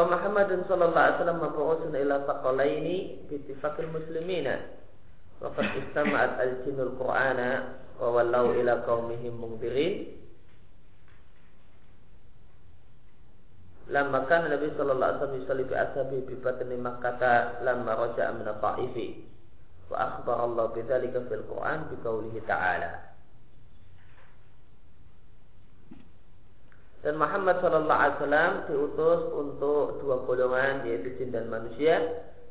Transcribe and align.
Fa 0.00 0.08
Muhammadun 0.08 0.64
sallallahu 0.64 0.96
alaihi 0.96 1.16
wasallam 1.20 1.40
mabu'usun 1.44 1.92
ila 1.92 2.24
taqalaini 2.24 3.28
bi 3.28 3.36
ittifaqil 3.36 3.92
muslimina. 3.92 4.64
Wa 5.44 5.52
qad 5.52 5.76
istama'at 5.76 6.40
al-jinnul 6.40 6.96
Qur'ana 6.96 7.76
wa 8.00 8.08
wallau 8.08 8.56
ila 8.56 8.80
qaumihim 8.88 9.36
mungdirin. 9.36 10.08
Lama 13.92 14.24
kan 14.24 14.48
Nabi 14.48 14.72
sallallahu 14.72 15.20
alaihi 15.20 15.44
wasallam 15.44 15.68
bi 15.68 15.76
ashabi 15.76 16.18
bi 16.24 16.34
batni 16.40 16.80
Makkah 16.80 17.60
lamma 17.60 17.92
raja'a 18.00 18.40
min 18.40 18.48
at-Ta'ifi. 18.48 19.08
Wa 19.92 20.16
akhbar 20.16 20.48
Allah 20.48 20.64
fil 20.72 21.44
Qur'an 21.44 21.92
bi 21.92 22.40
ta'ala. 22.48 23.09
Dan 27.00 27.16
Muhammad 27.16 27.64
Shallallahu 27.64 27.96
Alaihi 27.96 28.16
Wasallam 28.20 28.52
diutus 28.68 29.20
untuk 29.32 30.04
dua 30.04 30.16
golongan 30.28 30.84
yaitu 30.84 31.16
jin 31.16 31.32
dan 31.32 31.48
manusia 31.48 31.96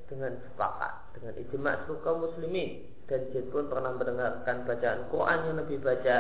dengan 0.10 0.34
sepakat 0.42 0.94
dengan 1.14 1.34
ijma 1.38 1.72
kaum 2.02 2.26
muslimin. 2.26 2.82
Dan 3.06 3.30
jin 3.30 3.46
pun 3.54 3.70
pernah 3.70 3.94
mendengarkan 3.94 4.66
bacaan 4.66 5.06
Quran 5.14 5.40
yang 5.46 5.56
Nabi 5.62 5.76
baca. 5.78 6.18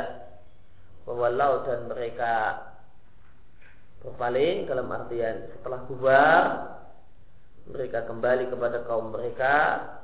Walau 1.09 1.65
dan 1.65 1.89
mereka 1.89 2.33
berpaling 4.05 4.69
dalam 4.69 4.88
artian 4.93 5.49
setelah 5.57 5.81
bubar 5.89 6.43
mereka 7.66 8.05
kembali 8.05 8.45
kepada 8.53 8.85
kaum 8.85 9.09
mereka 9.09 9.55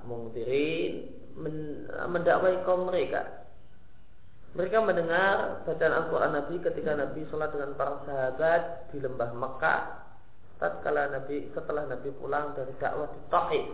mengutirin 0.09 1.13
mendakwai 2.09 2.57
kaum 2.65 2.89
mereka 2.89 3.44
mereka 4.55 4.79
mendengar 4.79 5.67
bacaan 5.67 5.93
Al-Quran 5.99 6.31
Nabi 6.31 6.55
ketika 6.63 6.95
Nabi 6.95 7.27
sholat 7.27 7.51
dengan 7.51 7.75
para 7.75 7.99
sahabat 8.07 8.87
di 8.95 9.03
lembah 9.03 9.35
Mekah. 9.35 9.83
Tatkala 10.55 11.11
Nabi 11.11 11.51
setelah 11.51 11.83
Nabi 11.91 12.15
pulang 12.15 12.55
dari 12.55 12.71
dakwah 12.79 13.11
di 13.11 13.19
Taif. 13.27 13.65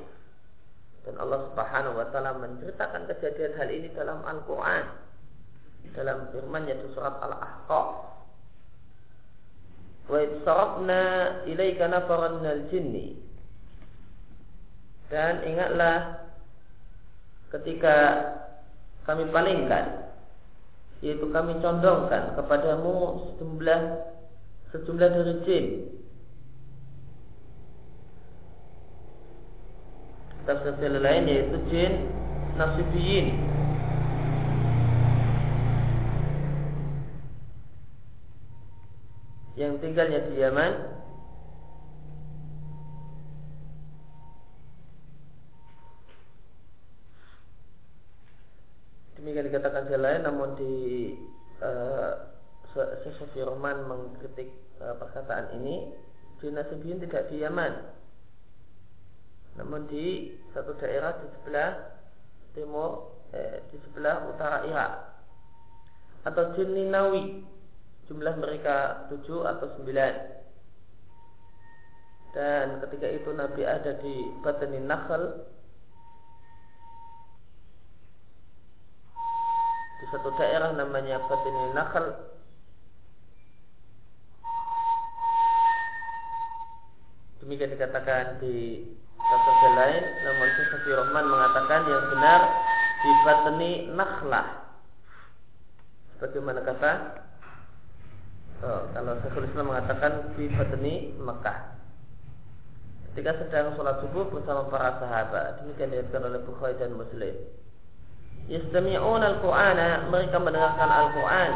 Dan 1.06 1.22
Allah 1.22 1.46
Subhanahu 1.54 2.02
wa 2.02 2.10
taala 2.10 2.34
menceritakan 2.34 3.06
kejadian 3.14 3.54
hal 3.62 3.70
ini 3.70 3.94
dalam 3.94 4.26
Al-Qur'an. 4.26 4.86
Dalam 5.94 6.34
firman-Nya 6.34 6.74
di 6.74 6.88
surat 6.98 7.14
Al-Ahqaf. 7.30 7.90
Wa 10.10 10.18
sarafna 10.42 11.02
ilaika 11.46 11.94
nafaran 11.94 12.42
minal 12.42 12.66
jinni. 12.74 13.22
Dan 15.14 15.46
ingatlah 15.46 16.26
ketika 17.54 17.96
kami 19.06 19.30
palingkan 19.30 20.11
yaitu 21.02 21.26
kami 21.34 21.58
condongkan 21.60 22.38
kepadamu 22.38 23.26
sejumlah 23.36 23.82
sejumlah 24.70 25.10
dari 25.10 25.36
jin 25.44 25.66
tafsir 30.46 30.94
lain 30.94 31.24
yaitu 31.30 31.58
jin 31.70 31.92
nasibiyin. 32.58 33.28
Yang 39.60 39.74
tinggalnya 39.84 40.20
di 40.26 40.42
Yaman 40.42 40.74
Demikian 49.22 49.54
dikatakan 49.54 49.86
jalan 49.86 50.26
namun 50.26 50.50
di 50.58 50.74
uh, 51.62 52.26
Roman 53.46 53.86
mengkritik 53.86 54.50
uh, 54.82 54.98
perkataan 54.98 55.62
ini 55.62 55.94
di 56.42 56.50
Nasibiyin 56.50 56.98
tidak 57.06 57.30
di 57.30 57.46
Yaman. 57.46 57.74
Namun 59.62 59.86
di 59.86 60.34
satu 60.58 60.74
daerah 60.82 61.22
di 61.22 61.30
sebelah 61.38 61.70
timur 62.58 63.14
eh, 63.30 63.62
di 63.70 63.78
sebelah 63.86 64.26
utara 64.26 64.66
Irak. 64.66 64.94
Atau 66.26 66.58
jin 66.58 66.74
Ninawi. 66.74 67.46
Jumlah 68.10 68.42
mereka 68.42 69.06
tujuh 69.14 69.46
atau 69.46 69.70
sembilan. 69.78 70.14
Dan 72.34 72.82
ketika 72.82 73.06
itu 73.06 73.30
Nabi 73.38 73.62
ada 73.70 74.02
di 74.02 74.34
Batani 74.42 74.82
Nakhal 74.82 75.46
di 80.02 80.06
satu 80.10 80.34
daerah 80.42 80.74
namanya 80.74 81.22
Batini 81.30 81.78
Nakhl 81.78 82.06
demikian 87.46 87.74
dikatakan 87.78 88.42
di 88.42 88.90
tafsir 89.22 89.72
lain 89.78 90.04
namun 90.26 90.48
Syekh 90.58 90.86
Rahman 90.90 91.26
mengatakan 91.30 91.82
yang 91.86 92.06
benar 92.10 92.42
di 93.02 93.12
Batni 93.26 93.72
Nakhlah. 93.98 94.48
Bagaimana 96.22 96.62
kata 96.62 96.92
oh, 98.62 98.82
kalau 98.94 99.14
Syekhul 99.26 99.50
Islam 99.50 99.74
mengatakan 99.74 100.38
di 100.38 100.46
Batni 100.54 100.94
Mekah. 101.18 101.60
Ketika 103.12 103.44
sedang 103.44 103.76
sholat 103.76 104.00
subuh 104.06 104.30
bersama 104.32 104.72
para 104.72 104.96
sahabat 105.02 105.66
demikian 105.66 105.92
dikatakan 105.92 106.32
oleh 106.32 106.42
Bukhari 106.48 106.80
dan 106.80 106.96
Muslim 106.96 107.36
yastami'un 108.52 109.24
al-Qur'ana 109.24 110.12
mereka 110.12 110.38
mendengarkan 110.44 110.90
Al-Qur'an. 110.92 111.52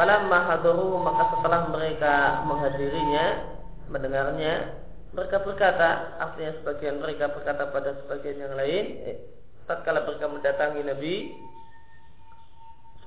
Falamma 0.00 0.38
hadaruhu 0.48 1.04
maka 1.04 1.36
setelah 1.36 1.68
mereka 1.72 2.44
menghadirinya 2.44 3.56
mendengarnya 3.88 4.76
mereka 5.16 5.40
berkata 5.40 6.20
artinya 6.20 6.52
sebagian 6.60 7.00
mereka 7.00 7.32
berkata 7.32 7.72
pada 7.72 7.96
sebagian 8.04 8.44
yang 8.44 8.54
lain 8.58 8.84
eh, 9.08 9.16
tatkala 9.64 10.04
mereka 10.04 10.26
mendatangi 10.28 10.82
Nabi 10.84 11.14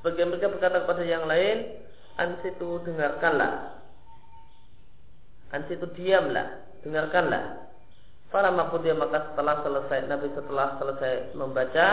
sebagian 0.01 0.33
mereka 0.33 0.49
berkata 0.49 0.81
kepada 0.81 1.03
yang 1.05 1.29
lain 1.29 1.77
ansitu 2.17 2.81
dengarkanlah. 2.87 3.77
Ansitu 5.53 5.85
diamlah 5.93 6.61
dengarkanlah. 6.81 7.69
Para 8.29 8.53
dia 8.85 8.93
maka 8.93 9.33
setelah 9.33 9.65
selesai 9.65 10.05
Nabi 10.05 10.29
setelah 10.37 10.77
selesai 10.77 11.33
membaca 11.33 11.87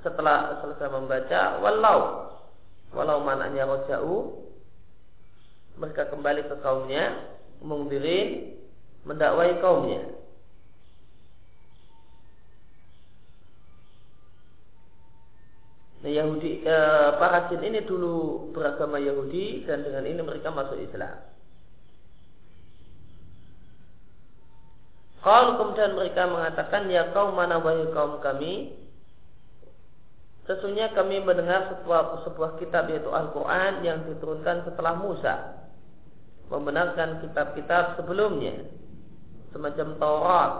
setelah 0.00 0.60
selesai 0.64 0.88
membaca 0.92 1.60
walau 1.60 2.00
walau 2.92 3.18
mananya 3.22 3.68
roja'u 3.68 4.44
mereka 5.76 6.08
kembali 6.08 6.48
ke 6.48 6.56
kaumnya 6.64 7.36
mengdirin 7.60 8.56
mendakwai 9.04 9.60
kaumnya 9.60 10.16
Nah, 16.06 16.12
Yahudi 16.14 16.62
eh, 16.62 17.10
para 17.18 17.50
jin 17.50 17.66
ini 17.66 17.82
dulu 17.82 18.54
beragama 18.54 18.94
Yahudi 19.02 19.66
dan 19.66 19.82
dengan 19.82 20.06
ini 20.06 20.22
mereka 20.22 20.54
masuk 20.54 20.78
Islam. 20.78 21.18
Kalau 25.18 25.58
kemudian 25.58 25.98
mereka 25.98 26.30
mengatakan 26.30 26.86
ya 26.86 27.10
kaum 27.10 27.34
mana 27.34 27.58
wahai 27.58 27.90
kaum 27.90 28.22
kami 28.22 28.78
Sesungguhnya 30.46 30.94
kami 30.94 31.26
mendengar 31.26 31.74
sebuah, 31.74 32.22
sebuah 32.22 32.62
kitab 32.62 32.86
yaitu 32.86 33.10
Al-Quran 33.10 33.82
yang 33.82 34.06
diturunkan 34.06 34.62
setelah 34.62 34.94
Musa. 34.94 35.34
Membenarkan 36.46 37.18
kitab-kitab 37.26 37.98
sebelumnya. 37.98 38.70
Semacam 39.50 39.98
Taurat. 39.98 40.52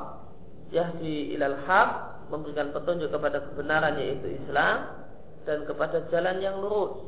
Yahdi 0.75 1.39
ilal 1.39 1.63
haq. 1.71 1.91
Memberikan 2.35 2.75
petunjuk 2.75 3.15
kepada 3.15 3.39
kebenaran 3.47 3.95
yaitu 4.03 4.35
Islam. 4.43 5.07
Dan 5.47 5.63
kepada 5.71 6.03
jalan 6.11 6.43
yang 6.43 6.59
lurus. 6.59 7.07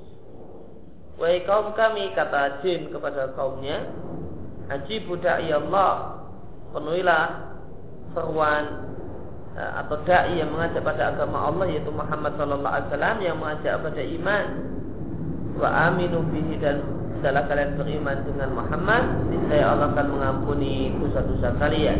Wahai 1.18 1.42
kaum 1.42 1.74
kami 1.74 2.14
kata 2.14 2.62
jin 2.62 2.94
kepada 2.94 3.34
kaumnya 3.34 3.90
Ajibu 4.70 5.18
da'i 5.18 5.50
Allah 5.50 6.22
Penuhilah 6.70 7.58
seruan 8.14 8.94
atau 9.58 9.98
dai 10.06 10.38
yang 10.38 10.54
mengajak 10.54 10.86
pada 10.86 11.10
agama 11.10 11.50
Allah 11.50 11.66
yaitu 11.66 11.90
Muhammad 11.90 12.38
sallallahu 12.38 12.70
alaihi 12.70 12.88
wasallam 12.94 13.16
yang 13.18 13.36
mengajak 13.42 13.74
pada 13.82 14.02
iman. 14.06 14.46
Wa 15.58 15.68
aminu 15.90 16.22
bihi 16.30 16.54
dan 16.62 16.78
setelah 17.18 17.50
kalian 17.50 17.74
beriman 17.74 18.18
dengan 18.22 18.50
Muhammad 18.54 19.04
niscaya 19.26 19.74
Allah 19.74 19.90
akan 19.90 20.06
mengampuni 20.14 20.94
dosa-dosa 21.02 21.50
kalian. 21.58 21.98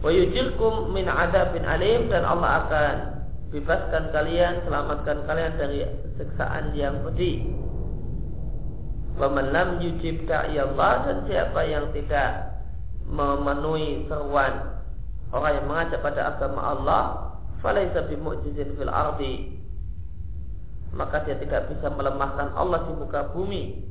Wa 0.00 0.08
yujirkum 0.08 0.96
min 0.96 1.04
adabin 1.04 1.68
alim 1.68 2.08
dan 2.08 2.24
Allah 2.24 2.64
akan 2.64 2.94
bebaskan 3.52 4.08
kalian 4.16 4.64
selamatkan 4.64 5.28
kalian 5.28 5.52
dari 5.60 5.84
siksaan 6.16 6.72
yang 6.72 7.04
pedih. 7.04 7.44
Wa 9.20 9.28
man 9.28 9.52
lam 9.52 9.84
yujib 9.84 10.24
Allah 10.32 10.94
dan 11.04 11.16
siapa 11.28 11.60
yang 11.68 11.92
tidak 11.92 12.53
memenuhi 13.08 14.08
seruan 14.08 14.80
orang 15.34 15.52
yang 15.60 15.66
mengajak 15.68 16.00
pada 16.00 16.36
agama 16.36 16.60
Allah 16.62 17.04
falaisa 17.60 18.06
bimu'jizin 18.06 18.76
fil 18.76 18.92
ardi. 18.92 19.56
Maka 20.94 21.26
dia 21.26 21.34
tidak 21.42 21.74
bisa 21.74 21.90
melemahkan 21.90 22.54
Allah 22.54 22.86
di 22.86 22.92
muka 22.94 23.34
bumi. 23.34 23.82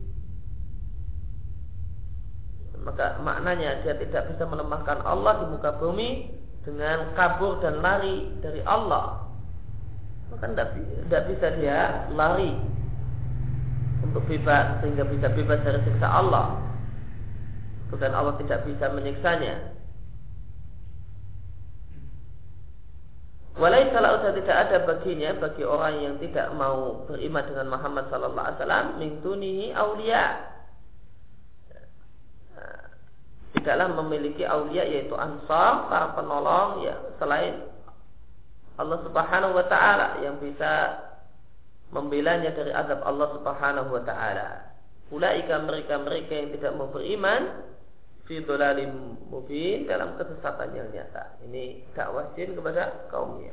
Maka 2.80 3.20
maknanya 3.20 3.84
dia 3.84 3.96
tidak 4.00 4.32
bisa 4.32 4.48
melemahkan 4.48 5.04
Allah 5.04 5.44
di 5.44 5.46
muka 5.52 5.76
bumi 5.84 6.32
dengan 6.64 7.12
kabur 7.12 7.60
dan 7.60 7.84
lari 7.84 8.32
dari 8.40 8.64
Allah. 8.64 9.28
Maka 10.32 10.48
tidak 10.56 11.24
bisa 11.28 11.48
dia 11.60 12.08
lari 12.16 12.56
untuk 14.00 14.24
bebas 14.32 14.80
sehingga 14.80 15.04
bisa 15.12 15.28
bebas 15.28 15.60
dari 15.64 15.80
siksa 15.84 16.08
Allah 16.08 16.63
bukan 17.94 18.12
Allah 18.12 18.34
tidak 18.42 18.66
bisa 18.66 18.90
menyiksanya 18.90 19.78
Walai 23.54 23.94
sudah 23.94 24.34
tidak 24.34 24.58
ada 24.66 24.78
baginya 24.82 25.30
bagi 25.38 25.62
orang 25.62 26.02
yang 26.02 26.16
tidak 26.18 26.50
mau 26.58 27.06
beriman 27.06 27.46
dengan 27.46 27.70
Muhammad 27.70 28.10
Sallallahu 28.10 28.42
Alaihi 28.50 28.60
Wasallam 28.66 28.88
mintunihi 28.98 29.66
aulia 29.78 30.26
tidaklah 33.54 33.94
memiliki 34.02 34.44
aulia 34.44 34.84
yaitu 34.84 35.14
ansar 35.14 35.88
para 35.88 36.18
penolong 36.18 36.84
ya 36.84 36.98
selain 37.22 37.64
Allah 38.76 39.00
Subhanahu 39.06 39.54
Wa 39.54 39.66
Taala 39.70 40.08
yang 40.26 40.42
bisa 40.42 41.00
membelanya 41.94 42.52
dari 42.58 42.74
azab 42.74 43.06
Allah 43.06 43.38
Subhanahu 43.38 43.90
Wa 43.94 44.04
Taala. 44.04 44.48
Ulaika 45.14 45.62
mereka 45.62 46.02
mereka 46.02 46.34
yang 46.34 46.50
tidak 46.58 46.74
mau 46.74 46.90
beriman 46.90 47.70
fi 48.24 48.40
dhalalim 48.40 49.20
mubin 49.28 49.84
dalam 49.88 50.16
kesesatan 50.16 50.72
yang 50.76 50.88
nyata. 50.92 51.40
Ini 51.44 51.94
dakwah 51.96 52.32
jin 52.36 52.56
kepada 52.56 53.08
kaumnya. 53.12 53.52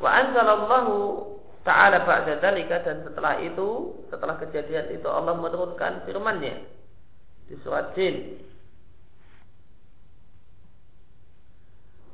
Wa 0.00 0.10
anzalallahu 0.16 0.94
ta'ala 1.66 2.08
ba'da 2.08 2.40
dalika 2.40 2.80
dan 2.80 3.04
setelah 3.04 3.36
itu, 3.44 4.00
setelah 4.08 4.40
kejadian 4.40 4.96
itu 4.96 5.08
Allah 5.10 5.36
menurunkan 5.36 6.08
firman-Nya 6.08 6.56
di 7.50 7.54
surat 7.60 7.92
jin. 7.98 8.40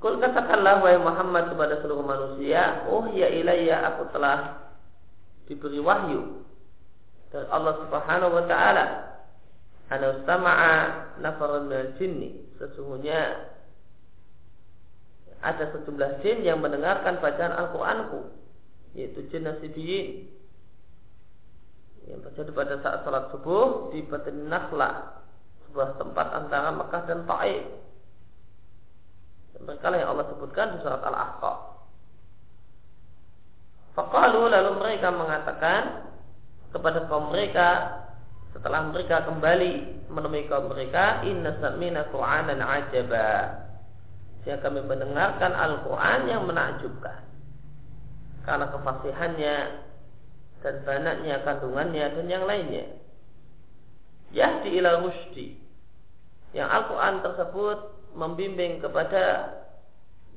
Kul 0.02 0.20
katakanlah 0.20 0.84
wahai 0.84 1.00
Muhammad 1.00 1.56
kepada 1.56 1.80
seluruh 1.80 2.04
manusia, 2.04 2.84
oh 2.90 3.08
ya 3.16 3.32
ilayya 3.32 3.80
aku 3.94 4.12
telah 4.12 4.66
diberi 5.46 5.80
wahyu 5.80 6.42
dari 7.30 7.46
Allah 7.48 7.74
Subhanahu 7.86 8.34
wa 8.34 8.44
taala 8.50 8.84
Ana 9.86 10.18
ustama'a 10.18 10.74
nafarun 11.22 11.70
minal 11.70 11.94
jinni. 12.00 12.34
Sesungguhnya 12.58 13.52
ada 15.46 15.70
sejumlah 15.70 16.26
jin 16.26 16.42
yang 16.42 16.58
mendengarkan 16.58 17.22
bacaan 17.22 17.54
Al-Qur'anku 17.54 18.34
yaitu 18.96 19.28
jin 19.28 19.44
nasibiyin 19.44 20.26
yang 22.08 22.22
terjadi 22.24 22.50
pada 22.56 22.74
saat 22.80 22.98
salat 23.04 23.28
subuh 23.34 23.92
di 23.92 24.00
Batin 24.08 24.48
Nakhla 24.48 25.20
sebuah 25.68 26.00
tempat 26.00 26.26
antara 26.32 26.72
Mekah 26.72 27.02
dan 27.04 27.20
Taif 27.28 27.64
mereka 29.56 29.88
yang 29.92 30.10
Allah 30.16 30.26
sebutkan 30.32 30.76
di 30.76 30.78
surat 30.80 31.02
Al-Ahqaf 31.02 31.58
Faqalu 33.96 34.52
lalu 34.52 34.72
mereka 34.76 35.08
mengatakan 35.12 35.82
kepada 36.72 37.08
kaum 37.08 37.32
mereka 37.32 37.68
setelah 38.56 38.88
mereka 38.88 39.28
kembali 39.28 39.72
menemui 40.08 40.48
kaum 40.48 40.72
mereka 40.72 41.20
inna 41.28 41.60
samina 41.60 42.08
qur'anan 42.08 42.64
ajaba. 42.64 43.52
Sehingga 44.40 44.64
kami 44.64 44.80
mendengarkan 44.80 45.52
Al-Quran 45.52 46.20
yang 46.24 46.48
menakjubkan. 46.48 47.20
Karena 48.48 48.72
kefasihannya 48.72 49.56
dan 50.64 50.74
banyaknya 50.88 51.36
kandungannya 51.44 52.04
dan 52.16 52.26
yang 52.32 52.48
lainnya. 52.48 52.96
Yahdi 54.32 54.80
ila 54.80 55.04
rusdi 55.04 55.60
yang 56.56 56.72
Al-Quran 56.72 57.20
tersebut 57.20 57.78
membimbing 58.16 58.80
kepada 58.80 59.52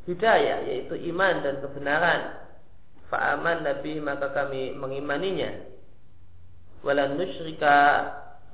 hidayah 0.03 0.67
yaitu 0.67 0.99
iman 1.15 1.39
dan 1.39 1.63
kebenaran. 1.63 2.35
Fa'aman 3.07 3.63
nabi 3.63 4.03
maka 4.03 4.27
kami 4.35 4.75
mengimaninya 4.75 5.68
wala 6.83 7.11
nusyrika 7.15 7.75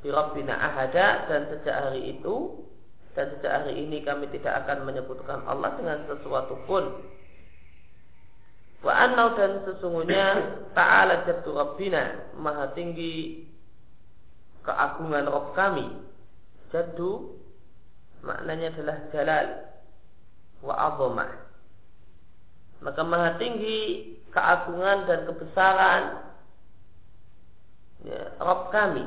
bi 0.01 0.09
rabbina 0.09 0.53
ahada 0.57 1.29
dan 1.29 1.49
sejak 1.49 1.75
hari 1.89 2.17
itu 2.17 2.65
dan 3.13 3.31
sejak 3.37 3.63
hari 3.63 3.79
ini 3.79 4.03
kami 4.03 4.27
tidak 4.33 4.65
akan 4.65 4.85
menyebutkan 4.85 5.41
Allah 5.47 5.73
dengan 5.79 6.03
sesuatu 6.09 6.59
pun. 6.67 6.83
Wa 8.85 8.93
annau 8.93 9.33
dan 9.33 9.65
sesungguhnya 9.65 10.25
ta'ala 10.77 11.25
jaddu 11.25 11.57
rabbina 11.57 12.35
maha 12.37 12.69
tinggi 12.77 13.45
keagungan 14.61 15.25
Rabb 15.25 15.57
kami. 15.57 15.87
Jaddu 16.69 17.39
maknanya 18.21 18.73
adalah 18.75 18.97
jalal 19.09 19.47
wa 20.65 20.73
azamah. 20.91 21.31
Maka 22.83 23.01
maha 23.05 23.37
tinggi 23.39 23.79
keagungan 24.29 25.07
dan 25.07 25.19
kebesaran 25.29 26.03
ya, 28.05 28.21
Rob 28.37 28.69
kami. 28.69 29.03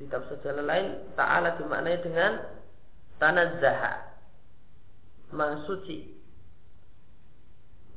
Di 0.00 0.08
tafsir 0.08 0.40
jalan 0.40 0.64
lain 0.64 0.86
Ta'ala 1.12 1.60
dimaknai 1.60 2.00
dengan 2.00 2.40
tanazzaha 3.20 3.92
maha 5.36 5.64
suci. 5.68 6.16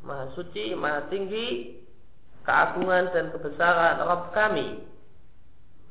Maha 0.04 0.36
suci 0.36 0.76
maha 0.76 1.08
tinggi 1.08 1.80
keagungan 2.44 3.12
dan 3.16 3.32
kebesaran 3.32 4.04
Rob 4.04 4.36
kami. 4.36 4.84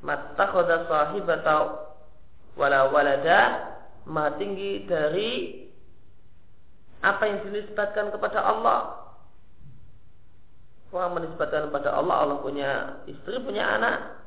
Mattakhadha 0.03 0.91
sahibata 0.91 1.57
wala 2.59 2.93
walada 2.93 3.41
maha 4.05 4.37
tinggi 4.37 4.85
dari 4.85 5.31
apa 7.03 7.23
yang 7.27 7.39
dinisbatkan 7.51 8.15
kepada 8.15 8.39
Allah 8.39 9.02
Orang 10.93 11.17
menisbatkan 11.17 11.73
kepada 11.73 11.97
Allah 11.97 12.17
Allah 12.21 12.39
punya 12.45 13.01
istri, 13.09 13.41
punya 13.41 13.65
anak. 13.65 14.21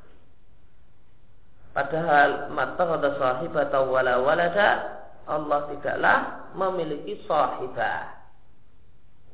Padahal 1.77 2.49
mata 2.49 2.89
ada 2.89 3.13
sahibah 3.21 3.69
atau 3.69 3.93
wala 3.93 4.17
walada 4.25 4.97
Allah 5.29 5.69
tidaklah 5.69 6.17
memiliki 6.57 7.21
sahibah. 7.29 8.17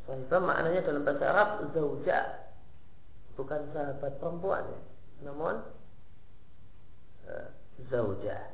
Sahibah 0.03 0.39
maknanya 0.43 0.83
dalam 0.83 1.07
bahasa 1.07 1.25
Arab 1.31 1.49
zauja. 1.71 2.19
Bukan 3.39 3.61
sahabat 3.71 4.11
perempuan. 4.19 4.67
Namun 5.23 5.55
uh, 7.31 7.47
zauja. 7.87 8.51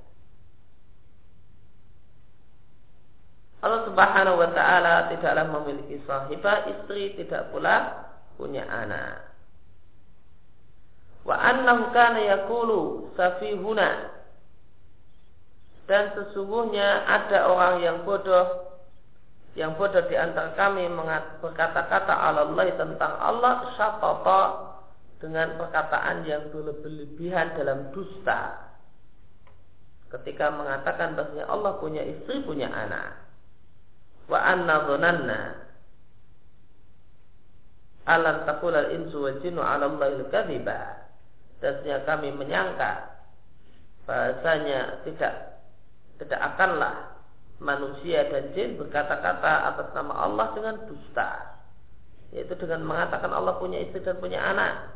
Allah 3.58 3.90
Subhanahu 3.90 4.38
wa 4.38 4.50
taala 4.54 5.10
tidaklah 5.10 5.50
memiliki 5.50 5.98
sahibah, 6.06 6.70
istri 6.78 7.18
tidak 7.18 7.50
pula 7.50 8.07
punya 8.38 8.64
anak. 8.70 9.28
Wa 11.28 11.36
annahu 11.36 11.92
kana 11.92 12.22
yaqulu 12.24 13.12
safihuna. 13.20 14.16
Dan 15.90 16.16
sesungguhnya 16.16 17.04
ada 17.04 17.52
orang 17.52 17.76
yang 17.84 17.98
bodoh 18.08 18.70
yang 19.58 19.74
bodoh 19.74 20.06
di 20.06 20.14
antara 20.14 20.54
kami 20.54 20.86
berkata-kata 21.42 22.14
Allah 22.14 22.70
tentang 22.78 23.14
Allah 23.18 23.74
syatata 23.74 24.42
dengan 25.18 25.58
perkataan 25.58 26.30
yang 26.30 26.54
berlebihan 26.54 27.58
dalam 27.58 27.90
dusta. 27.90 28.70
Ketika 30.08 30.54
mengatakan 30.54 31.18
bahwasanya 31.18 31.50
Allah 31.52 31.74
punya 31.84 32.06
istri 32.06 32.40
punya 32.46 32.72
anak. 32.72 33.28
Wa 34.32 34.40
anna 34.40 34.88
dhunanna 34.88 35.67
alam 38.08 38.48
al 38.48 38.88
insu 38.96 39.20
wal 39.20 39.38
jinnu 39.44 39.60
ala 39.60 39.92
Allahil 39.92 40.32
kadhiba. 40.32 41.04
Dan 41.60 41.84
kami 42.08 42.32
menyangka 42.32 43.20
bahasanya 44.08 45.04
tidak 45.04 45.68
tidak 46.16 46.40
akanlah 46.40 47.20
manusia 47.60 48.30
dan 48.32 48.54
jin 48.56 48.80
berkata-kata 48.80 49.76
atas 49.76 49.88
nama 49.92 50.14
Allah 50.24 50.56
dengan 50.56 50.76
dusta. 50.88 51.60
Yaitu 52.32 52.56
dengan 52.56 52.88
mengatakan 52.88 53.34
Allah 53.36 53.60
punya 53.60 53.84
istri 53.84 54.00
dan 54.00 54.16
punya 54.24 54.40
anak. 54.40 54.96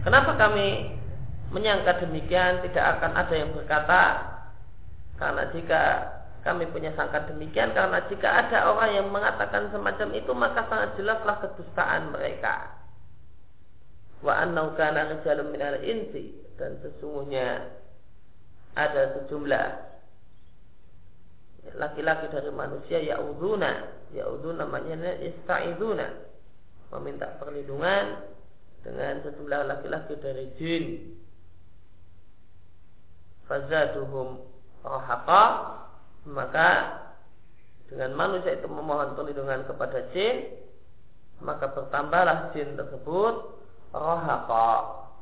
Kenapa 0.00 0.32
kami 0.40 0.96
menyangka 1.52 2.00
demikian? 2.00 2.64
Tidak 2.64 2.84
akan 2.98 3.12
ada 3.14 3.34
yang 3.36 3.52
berkata 3.52 4.02
karena 5.20 5.44
jika 5.52 5.82
kami 6.40 6.64
punya 6.72 6.88
sangka 6.96 7.28
demikian 7.28 7.76
karena 7.76 8.00
jika 8.08 8.28
ada 8.28 8.72
orang 8.72 8.90
yang 8.96 9.08
mengatakan 9.12 9.68
semacam 9.68 10.08
itu 10.16 10.32
maka 10.32 10.64
sangat 10.72 10.96
jelaslah 10.96 11.36
kedustaan 11.44 12.16
mereka. 12.16 12.80
Wa 14.24 14.44
annau 14.44 14.72
kana 14.76 15.16
rijalun 15.16 15.52
minal 15.52 15.80
insi 15.84 16.32
dan 16.56 16.80
sesungguhnya 16.80 17.68
ada 18.76 19.20
sejumlah 19.20 19.66
laki-laki 21.76 22.26
dari 22.32 22.50
manusia 22.52 22.98
yauduna 23.04 24.00
yauduna 24.16 24.64
namanya 24.64 25.16
istaiduna 25.20 26.08
meminta 26.90 27.36
perlindungan 27.36 28.26
dengan 28.80 29.20
sejumlah 29.22 29.60
laki-laki 29.68 30.16
dari 30.18 30.48
jin 30.56 30.84
fazaduhum 33.44 34.40
rahaqa 34.80 35.44
maka 36.30 36.98
dengan 37.90 38.14
manusia 38.14 38.54
itu 38.54 38.70
memohon 38.70 39.18
perlindungan 39.18 39.66
kepada 39.66 40.06
jin 40.14 40.46
maka 41.42 41.74
bertambahlah 41.74 42.54
jin 42.54 42.78
tersebut 42.78 43.34
rahaqa 43.90 44.70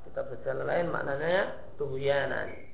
kita 0.05 0.21
berjalan 0.29 0.67
lain 0.69 0.87
maknanya 0.93 1.37
tuhyanan 1.81 2.69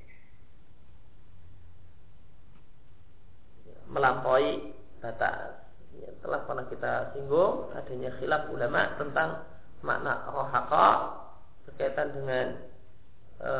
melampaui 3.89 4.73
batas. 4.99 5.61
Ya, 5.95 6.11
telah 6.19 6.43
pernah 6.43 6.65
kita 6.67 7.15
singgung 7.15 7.71
adanya 7.71 8.11
khilaf 8.19 8.51
ulama 8.51 8.99
tentang 8.99 9.47
makna 9.79 10.27
rohaka 10.27 10.87
berkaitan 11.63 12.11
dengan 12.11 12.45
e, 13.39 13.53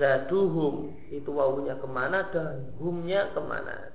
zaduhum. 0.00 0.96
Itu 1.12 1.36
wawunya 1.36 1.76
ke 1.76 1.84
mana 1.84 2.24
dan 2.32 2.72
humnya 2.80 3.28
ke 3.36 3.40
mana? 3.44 3.92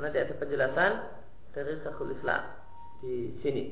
Nanti 0.00 0.16
ada 0.16 0.34
penjelasan 0.38 0.92
dari 1.52 1.74
Syekhul 1.84 2.14
Islam 2.16 2.42
di 3.04 3.34
sini. 3.44 3.64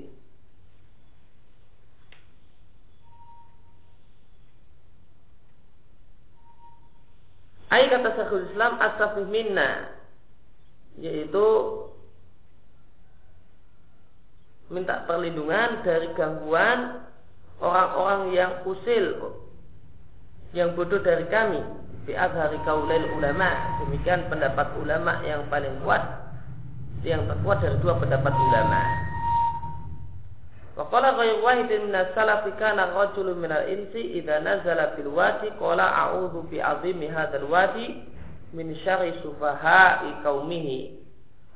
Ayat 7.71 7.89
kata 7.95 8.11
Syekhul 8.19 8.47
Islam 8.53 8.73
asafih 8.83 9.27
minna 9.31 9.95
yaitu 10.99 11.47
minta 14.67 15.07
perlindungan 15.07 15.87
dari 15.87 16.11
gangguan 16.19 17.06
orang-orang 17.61 18.37
yang 18.37 18.53
usil 18.69 19.33
yang 20.57 20.73
bodoh 20.73 21.01
dari 21.01 21.29
kami. 21.29 21.61
Di 22.07 22.15
azhari 22.15 22.57
kaulail 22.63 23.19
ulama. 23.19 23.51
Demikian 23.83 24.31
pendapat 24.31 24.79
ulama 24.79 25.21
yang 25.27 25.43
paling 25.51 25.75
kuat 25.83 26.27
yang 27.07 27.27
terkuat 27.27 27.63
dari 27.63 27.77
dua 27.83 27.95
pendapat 27.99 28.35
ulama. 28.35 28.83
Wa 30.77 30.85
qala 30.93 31.17
ghayru 31.17 31.41
wahidin 31.41 31.89
min 31.89 31.95
as-salafi 31.97 32.53
kana 32.61 32.93
rajulun 32.93 33.41
min 33.41 33.49
al-insi 33.49 34.21
idza 34.21 34.43
nazala 34.45 34.93
fil 34.99 35.09
wadi 35.09 35.49
qala 35.57 35.87
a'udzu 35.87 36.51
bi 36.53 36.61
'azimi 36.61 37.09
hadzal 37.09 37.49
wadi 37.49 38.05
min 38.53 38.75
syarri 38.85 39.17
sufaha'i 39.23 40.21
qaumihi. 40.21 41.01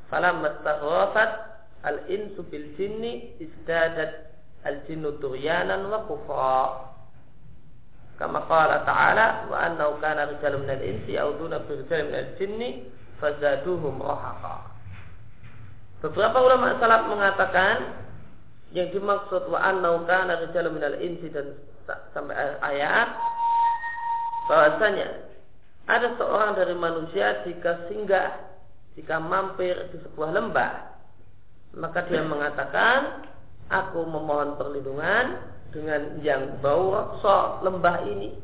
Falamma 0.08 0.56
istaghathat 0.60 1.30
al-insu 1.84 2.42
bil 2.48 2.74
jinni 2.80 3.36
izdadat 3.38 4.29
al-jinnu 4.66 5.20
tughyanan 5.22 5.88
wa 5.88 6.04
kufra. 6.04 6.64
Kama 8.20 8.44
qala 8.44 8.84
ta'ala 8.84 9.48
wa 9.48 9.56
annahu 9.56 9.96
kana 10.04 10.28
rijalun 10.28 10.68
min 10.68 10.76
al-insi 10.76 11.16
ya'uduna 11.16 11.64
bi 11.64 11.80
rijalin 11.80 12.06
min 12.12 12.18
al-jinni 12.20 12.68
fazaduhum 13.16 13.96
rahaqa. 14.00 14.70
Beberapa 16.00 16.38
ulama 16.40 16.80
salaf 16.80 17.08
mengatakan 17.12 18.00
yang 18.70 18.88
dimaksud 18.94 19.50
wa 19.50 19.58
annau 19.60 20.06
kana 20.06 20.46
rijalun 20.46 20.78
minal 20.78 20.96
insi 21.02 21.26
dan 21.28 21.58
sampai 22.14 22.54
ayat 22.62 23.08
bahwasanya 24.46 25.26
ada 25.90 26.14
seorang 26.14 26.54
dari 26.54 26.74
manusia 26.78 27.42
jika 27.42 27.90
singgah 27.90 28.30
jika 28.94 29.18
mampir 29.18 29.74
di 29.90 29.98
sebuah 30.06 30.30
lembah 30.30 30.72
maka 31.82 32.06
dia 32.06 32.22
mengatakan 32.22 33.26
aku 33.70 34.02
memohon 34.02 34.58
perlindungan 34.58 35.38
dengan 35.70 36.18
yang 36.26 36.58
bau 36.58 36.90
rokso 36.90 37.62
lembah 37.62 38.02
ini 38.10 38.34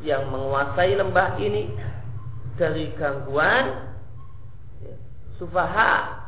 yang 0.00 0.28
menguasai 0.32 0.96
lembah 0.96 1.36
ini 1.40 1.68
dari 2.56 2.88
gangguan 2.96 3.92
ya, 4.80 4.96
sufaha 5.36 6.24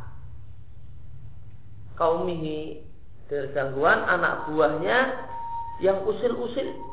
kaumihi 1.96 2.84
dari 3.28 3.48
gangguan 3.56 4.04
anak 4.04 4.48
buahnya 4.48 4.98
yang 5.84 6.04
usil-usil. 6.04 6.87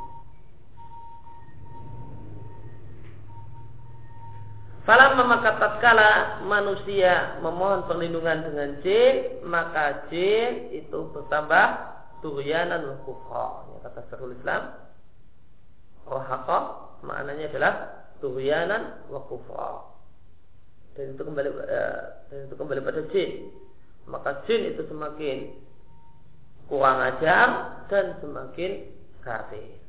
Falam 4.85 5.17
maka 5.17 5.57
tatkala 5.57 6.45
manusia 6.45 7.41
memohon 7.41 7.89
perlindungan 7.89 8.45
dengan 8.45 8.69
jin, 8.85 9.41
maka 9.41 10.05
jin 10.13 10.69
itu 10.77 11.09
bertambah 11.09 11.65
turyanan 12.21 12.93
wa 12.93 12.97
kufra. 13.01 13.65
Ya, 13.65 13.77
kata 13.89 13.99
Syekhul 14.13 14.37
Islam, 14.37 14.77
rohaqa 16.05 16.59
maknanya 17.01 17.49
adalah 17.49 17.73
turyanan 18.21 19.09
wa 19.09 19.25
kufra. 19.25 19.89
Dan 20.93 21.17
itu 21.17 21.21
kembali 21.25 21.49
eh, 21.65 22.01
dan 22.29 22.39
itu 22.45 22.53
kembali 22.53 22.81
pada 22.85 23.01
jin. 23.09 23.29
Maka 24.05 24.45
jin 24.45 24.69
itu 24.69 24.85
semakin 24.85 25.65
kurang 26.69 27.01
ajar 27.01 27.81
dan 27.89 28.21
semakin 28.21 28.85
kafir. 29.25 29.84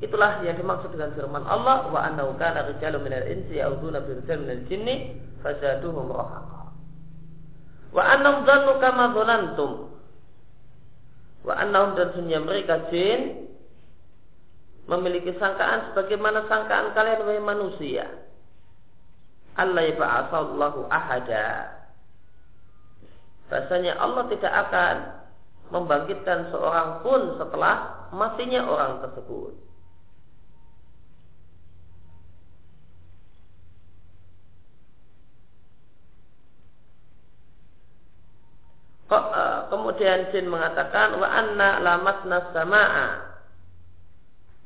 Itulah 0.00 0.40
yang 0.40 0.56
dimaksud 0.56 0.96
dengan 0.96 1.12
firman 1.12 1.44
Allah 1.44 1.92
wa 1.92 2.00
annahu 2.00 2.32
kana 2.40 2.64
rijalun 2.72 3.04
minal 3.04 3.26
insi 3.28 3.60
ya'uduna 3.60 4.00
bi 4.00 4.16
rijalin 4.16 4.42
minal 4.48 4.62
jinni 4.66 4.94
fazaduhum 5.44 6.08
rahaqa. 6.08 6.60
Wa 7.92 8.02
annahum 8.16 8.48
dhannu 8.48 8.72
kama 8.80 9.04
dhanantum. 9.12 9.72
Wa 11.44 11.54
annahum 11.60 12.00
dan 12.00 12.16
sunya 12.16 12.40
mereka 12.40 12.88
jin 12.88 13.50
memiliki 14.88 15.36
sangkaan 15.36 15.92
sebagaimana 15.92 16.48
sangkaan 16.48 16.96
kalian 16.96 17.20
wahai 17.22 17.42
manusia. 17.44 18.08
Allah 19.60 19.84
yab'atsallahu 19.92 20.88
ahada 20.88 21.80
Bahasanya 23.50 23.98
Allah 23.98 24.30
tidak 24.30 24.54
akan 24.54 24.96
membangkitkan 25.74 26.54
seorang 26.54 27.02
pun 27.02 27.34
setelah 27.34 28.06
matinya 28.14 28.62
orang 28.62 29.02
tersebut. 29.02 29.54
E, 39.10 39.42
kemudian 40.00 40.32
jin 40.32 40.48
mengatakan 40.48 41.20
wa 41.20 41.28
anna 41.28 41.76
lamasna 41.84 42.56
sama'a 42.56 43.08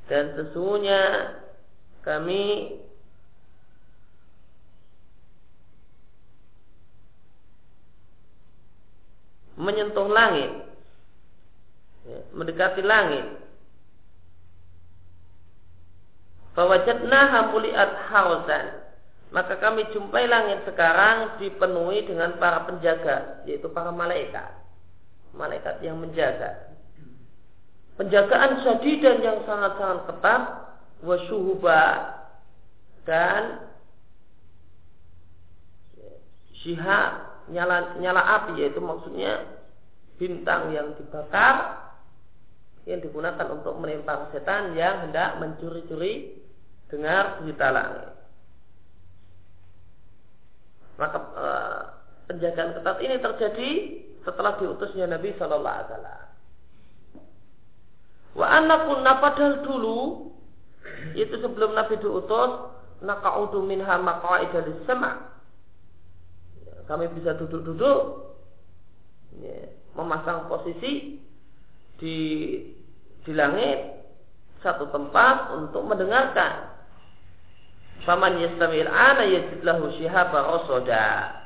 dan 0.06 0.30
sesungguhnya 0.38 1.02
kami 2.06 2.70
menyentuh 9.58 10.06
langit, 10.06 10.54
ya, 12.06 12.20
mendekati 12.30 12.82
langit. 12.86 13.26
Fawajadnaha 16.54 17.50
muliat 17.50 17.90
hausan. 18.06 18.66
Maka 19.34 19.58
kami 19.58 19.90
jumpai 19.90 20.30
langit 20.30 20.62
sekarang 20.62 21.42
dipenuhi 21.42 22.06
dengan 22.06 22.38
para 22.38 22.62
penjaga, 22.70 23.42
yaitu 23.50 23.66
para 23.74 23.90
malaikat. 23.90 24.63
Malaikat 25.34 25.82
yang 25.82 25.98
menjaga. 25.98 26.74
Penjagaan 27.94 28.62
dan 28.66 29.16
yang 29.22 29.38
sangat-sangat 29.46 29.98
ketat, 30.10 30.42
wasyuhuba 31.02 31.82
dan 33.06 33.70
syihab 36.64 37.12
nyala 37.52 38.00
nyala 38.00 38.22
api 38.40 38.64
yaitu 38.64 38.80
maksudnya 38.80 39.60
bintang 40.16 40.72
yang 40.72 40.96
dibakar 40.96 41.84
yang 42.88 43.00
digunakan 43.04 43.48
untuk 43.52 43.76
menimpa 43.80 44.32
setan 44.32 44.72
yang 44.76 45.08
hendak 45.08 45.40
mencuri-curi 45.40 46.40
dengar 46.92 47.40
berita 47.40 47.68
langit. 47.72 48.12
Maka 51.00 51.18
e, 51.18 51.46
penjagaan 52.28 52.70
ketat 52.76 52.98
ini 53.00 53.16
terjadi 53.18 53.70
setelah 54.24 54.56
diutusnya 54.58 55.06
Nabi 55.06 55.36
Shallallahu 55.36 55.76
Alaihi 55.76 55.88
Wasallam. 55.92 56.22
Wa 58.34 58.46
anakun 58.50 59.06
padahal 59.06 59.62
dulu 59.62 59.98
itu 61.14 61.34
sebelum 61.38 61.76
Nabi 61.76 62.00
diutus 62.02 62.74
nakaudu 63.04 63.62
minha 63.62 63.94
maqaida 64.00 64.64
sama 64.88 65.34
kami 66.84 67.08
bisa 67.16 67.32
duduk-duduk 67.40 68.00
ya, 69.40 69.72
memasang 69.96 70.52
posisi 70.52 71.16
di 71.96 72.16
di 73.24 73.32
langit 73.32 74.04
satu 74.60 74.92
tempat 74.92 75.56
untuk 75.56 75.80
mendengarkan 75.88 76.74
Faman 78.04 78.36
yastamil 78.36 78.84
ana 78.84 79.24
yajid 79.24 79.64
lahu 79.64 79.88
syihaba 79.96 80.44
rasoda. 80.44 81.40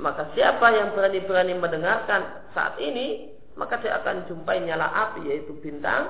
Maka 0.00 0.32
siapa 0.32 0.72
yang 0.72 0.96
berani-berani 0.96 1.52
mendengarkan 1.60 2.48
saat 2.56 2.80
ini, 2.80 3.28
maka 3.60 3.76
dia 3.84 4.00
akan 4.00 4.24
jumpai 4.24 4.64
nyala 4.64 4.88
api 4.88 5.28
yaitu 5.28 5.52
bintang. 5.60 6.08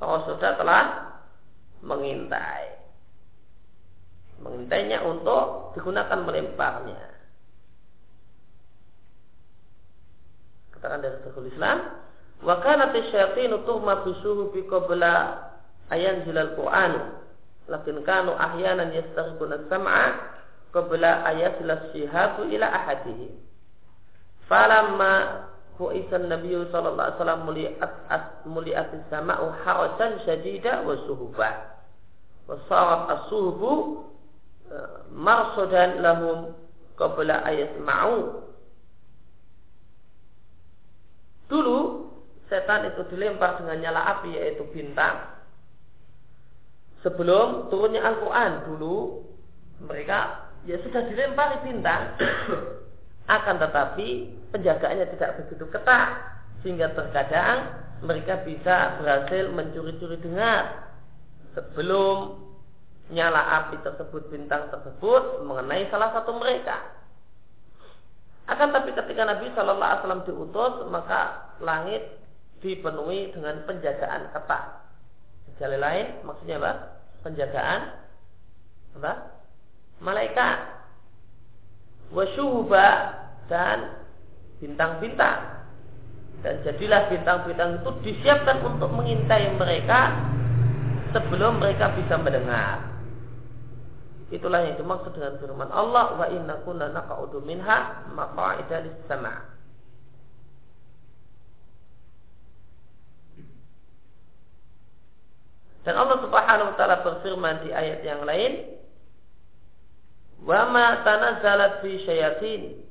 Rasoda 0.00 0.56
telah 0.56 0.84
mengintai. 1.84 2.80
Mengintainya 4.40 5.04
untuk 5.04 5.72
digunakan 5.76 6.18
melemparnya. 6.24 7.00
Katakan 10.76 11.00
dari 11.00 11.16
Syekhul 11.24 11.48
Islam, 11.48 11.78
wa 12.44 12.60
kanat 12.60 12.92
syayatin 12.92 13.56
tuhma 13.64 14.04
bisuhu 14.04 14.52
bi 14.52 14.66
qabla 14.68 15.48
ayan 15.88 16.28
jilal 16.28 16.52
Qur'an 16.58 17.24
lakin 17.70 18.04
kanu 18.04 18.36
ahyanan 18.36 18.92
yastarquna 18.92 19.64
sam'a 19.72 20.04
qabla 20.74 21.22
ayasilas 21.30 21.94
shihabu 21.94 22.50
ila 22.50 22.66
ahadihi. 22.66 23.30
Falamma 24.50 25.46
Fu'isan 25.74 26.30
Nabi 26.30 26.54
sallallahu 26.70 27.02
alaihi 27.02 27.18
wasallam 27.18 27.42
muliat 27.50 28.30
muliat 28.46 28.90
sama'u 29.10 29.50
harajan 29.66 30.22
syadida 30.22 30.86
wa 30.86 30.94
suhuba. 31.02 31.50
Wa 32.46 32.54
sarat 32.70 33.02
as-suhubu 33.10 34.06
e, 34.70 34.76
marsudan 35.10 35.98
lahum 35.98 36.54
qabla 36.94 37.42
ayasma'u 37.42 38.44
Dulu 41.50 41.78
setan 42.46 42.94
itu 42.94 43.02
dilempar 43.10 43.58
dengan 43.58 43.82
nyala 43.82 44.00
api 44.14 44.30
yaitu 44.30 44.62
bintang. 44.70 45.26
Sebelum 47.02 47.68
turunnya 47.68 48.00
Al-Quran 48.14 48.52
dulu 48.64 49.26
mereka 49.82 50.43
ya 50.64 50.76
sudah 50.80 51.02
dilempari 51.08 51.60
bintang 51.64 52.16
akan 53.36 53.56
tetapi 53.56 54.32
penjagaannya 54.52 55.06
tidak 55.16 55.30
begitu 55.40 55.64
ketat 55.72 56.08
sehingga 56.60 56.92
terkadang 56.92 57.72
mereka 58.04 58.40
bisa 58.44 59.00
berhasil 59.00 59.48
mencuri-curi 59.52 60.20
dengar 60.20 60.92
sebelum 61.56 62.40
nyala 63.12 63.64
api 63.64 63.80
tersebut 63.84 64.32
bintang 64.32 64.68
tersebut 64.72 65.44
mengenai 65.44 65.88
salah 65.92 66.12
satu 66.16 66.36
mereka 66.36 66.80
akan 68.44 68.76
tapi 68.76 68.92
ketika 68.92 69.24
Nabi 69.24 69.48
Shallallahu 69.56 69.80
Alaihi 69.88 70.00
Wasallam 70.04 70.24
diutus 70.28 70.74
maka 70.92 71.20
langit 71.64 72.04
dipenuhi 72.60 73.32
dengan 73.32 73.64
penjagaan 73.68 74.32
ketat 74.32 74.84
Jalan 75.62 75.80
lain 75.80 76.06
maksudnya 76.26 76.58
apa? 76.58 76.72
Penjagaan 77.22 77.80
apa? 78.98 79.12
Malaikat. 80.04 80.56
Wasyuhuba 82.12 82.86
dan 83.48 84.04
bintang-bintang. 84.60 85.64
Dan 86.44 86.60
jadilah 86.60 87.08
bintang-bintang 87.08 87.80
itu 87.80 87.90
disiapkan 88.04 88.60
untuk 88.60 88.92
mengintai 88.92 89.56
mereka 89.56 90.12
sebelum 91.16 91.56
mereka 91.56 91.96
bisa 91.96 92.20
mendengar. 92.20 92.84
Itulah 94.28 94.60
yang 94.66 94.76
dimaksud 94.76 95.16
dengan 95.16 95.40
firman 95.40 95.72
Allah 95.72 96.20
wa 96.20 96.26
inna 96.28 96.60
kunna 96.68 96.92
naqa'udu 96.92 97.40
minha 97.44 98.08
maqa'ida 98.12 98.84
lis-sama'. 98.84 99.54
Dan 105.84 106.00
Allah 106.00 106.16
Subhanahu 106.24 106.72
wa 106.72 106.76
taala 106.80 107.04
berfirman 107.04 107.68
di 107.68 107.70
ayat 107.70 108.00
yang 108.00 108.24
lain, 108.24 108.72
"Wa 110.44 110.68
ma 110.68 111.00
tanazzalat 111.02 111.80
fi 111.80 111.92
syayatin" 112.04 112.84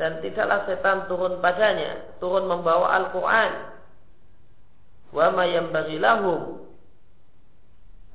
dan 0.00 0.18
tidaklah 0.24 0.64
setan 0.66 1.06
turun 1.06 1.38
padanya, 1.38 2.16
turun 2.18 2.48
membawa 2.48 2.96
Al-Qur'an. 2.98 3.52
Wa 5.12 5.28
ma 5.30 5.44
yanbaghi 5.44 6.00
lahum. 6.00 6.64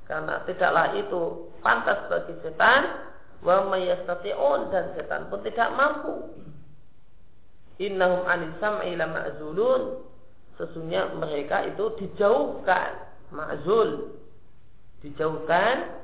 Karena 0.09 0.41
tidaklah 0.43 0.97
itu 0.97 1.53
pantas 1.61 2.09
bagi 2.09 2.35
setan. 2.41 3.07
Wa 3.45 3.69
ma 3.69 3.77
yastati'un 3.77 4.73
dan 4.73 4.97
setan 4.97 5.29
pun 5.29 5.45
tidak 5.45 5.69
mampu. 5.77 6.33
Innahum 7.77 8.25
anis 8.25 8.57
sam'i 8.57 8.97
lama'zulun 8.97 10.01
sesungguhnya 10.57 11.13
mereka 11.13 11.61
itu 11.69 11.93
dijauhkan. 12.01 13.05
Ma'zul. 13.29 14.17
Dijauhkan 15.05 16.03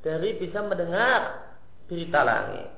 dari 0.00 0.36
bisa 0.40 0.64
mendengar 0.64 1.52
berita 1.88 2.20
langit. 2.24 2.68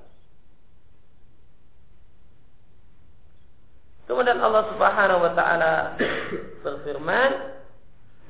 Kemudian 4.11 4.43
Allah 4.43 4.65
Subhanahu 4.75 5.21
wa 5.25 5.33
taala 5.33 5.73
berfirman, 6.67 7.31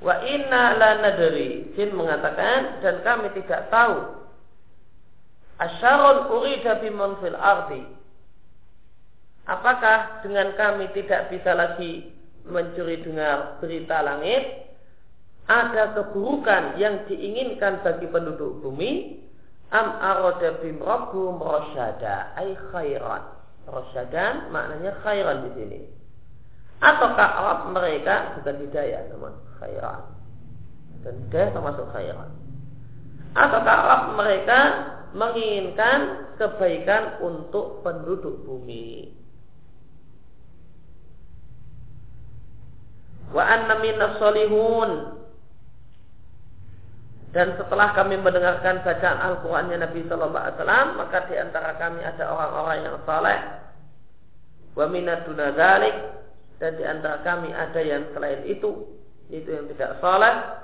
"Wa 0.05 0.21
inna 0.23 0.77
la 0.77 0.91
nadri." 1.01 1.73
Jin 1.75 1.97
mengatakan 1.97 2.85
dan 2.85 3.01
kami 3.01 3.33
tidak 3.33 3.73
tahu 3.73 4.23
asyarun 5.59 6.29
urida 6.39 6.79
biman 6.83 7.19
fil 7.23 7.39
ardi. 7.39 7.83
Apakah 9.49 10.23
dengan 10.23 10.55
kami 10.55 10.87
tidak 10.95 11.35
bisa 11.35 11.51
lagi 11.57 12.15
mencuri 12.47 13.03
dengar 13.03 13.59
berita 13.59 14.03
langit 14.03 14.72
ada 15.51 15.99
keburukan 15.99 16.79
yang 16.79 17.03
diinginkan 17.11 17.83
bagi 17.83 18.07
penduduk 18.07 18.63
bumi 18.63 19.19
am 19.75 19.99
arada 19.99 20.63
bim 20.63 20.79
rabbuhum 20.79 21.43
rasyada 21.43 22.31
ay 22.39 22.55
khairan. 22.71 23.43
Rasyadan 23.63 24.51
maknanya 24.51 24.93
khairan 25.07 25.47
di 25.47 25.51
sini. 25.55 25.81
Ataukah 26.83 27.31
Arab 27.39 27.61
mereka 27.71 28.35
bukan 28.39 28.59
hidayah 28.59 29.07
teman 29.07 29.35
khairan. 29.63 30.03
Dan 31.07 31.15
hidayah 31.27 31.51
termasuk 31.55 31.87
khairan. 31.95 32.31
Ataukah 33.39 33.77
Arab 33.87 34.03
mereka 34.19 34.61
menginginkan 35.15 35.99
kebaikan 36.43 37.23
untuk 37.23 37.87
penduduk 37.87 38.43
bumi? 38.43 39.15
Wa 43.31 43.47
anna 43.47 43.79
minas 43.79 44.19
solihun 44.19 45.22
dan 47.33 47.57
setelah 47.57 47.97
kami 47.97 48.21
mendengarkan 48.21 48.85
bacaan 48.85 49.17
Al-Qurannya 49.17 49.81
Nabi 49.81 50.05
Sallallahu 50.05 50.37
Alaihi 50.37 50.57
Wasallam, 50.61 50.89
maka 51.01 51.19
di 51.33 51.35
antara 51.41 51.81
kami 51.81 52.05
ada 52.05 52.25
orang-orang 52.29 52.79
yang 52.85 52.97
saleh. 53.09 53.41
Wa 54.77 54.85
minaduna 54.93 55.57
dalik 55.57 55.97
dan 56.61 56.77
di 56.77 56.85
antara 56.85 57.25
kami 57.25 57.49
ada 57.57 57.81
yang 57.81 58.05
selain 58.13 58.45
itu, 58.45 58.85
itu 59.33 59.49
yang 59.49 59.65
tidak 59.73 59.97
saleh. 60.05 60.61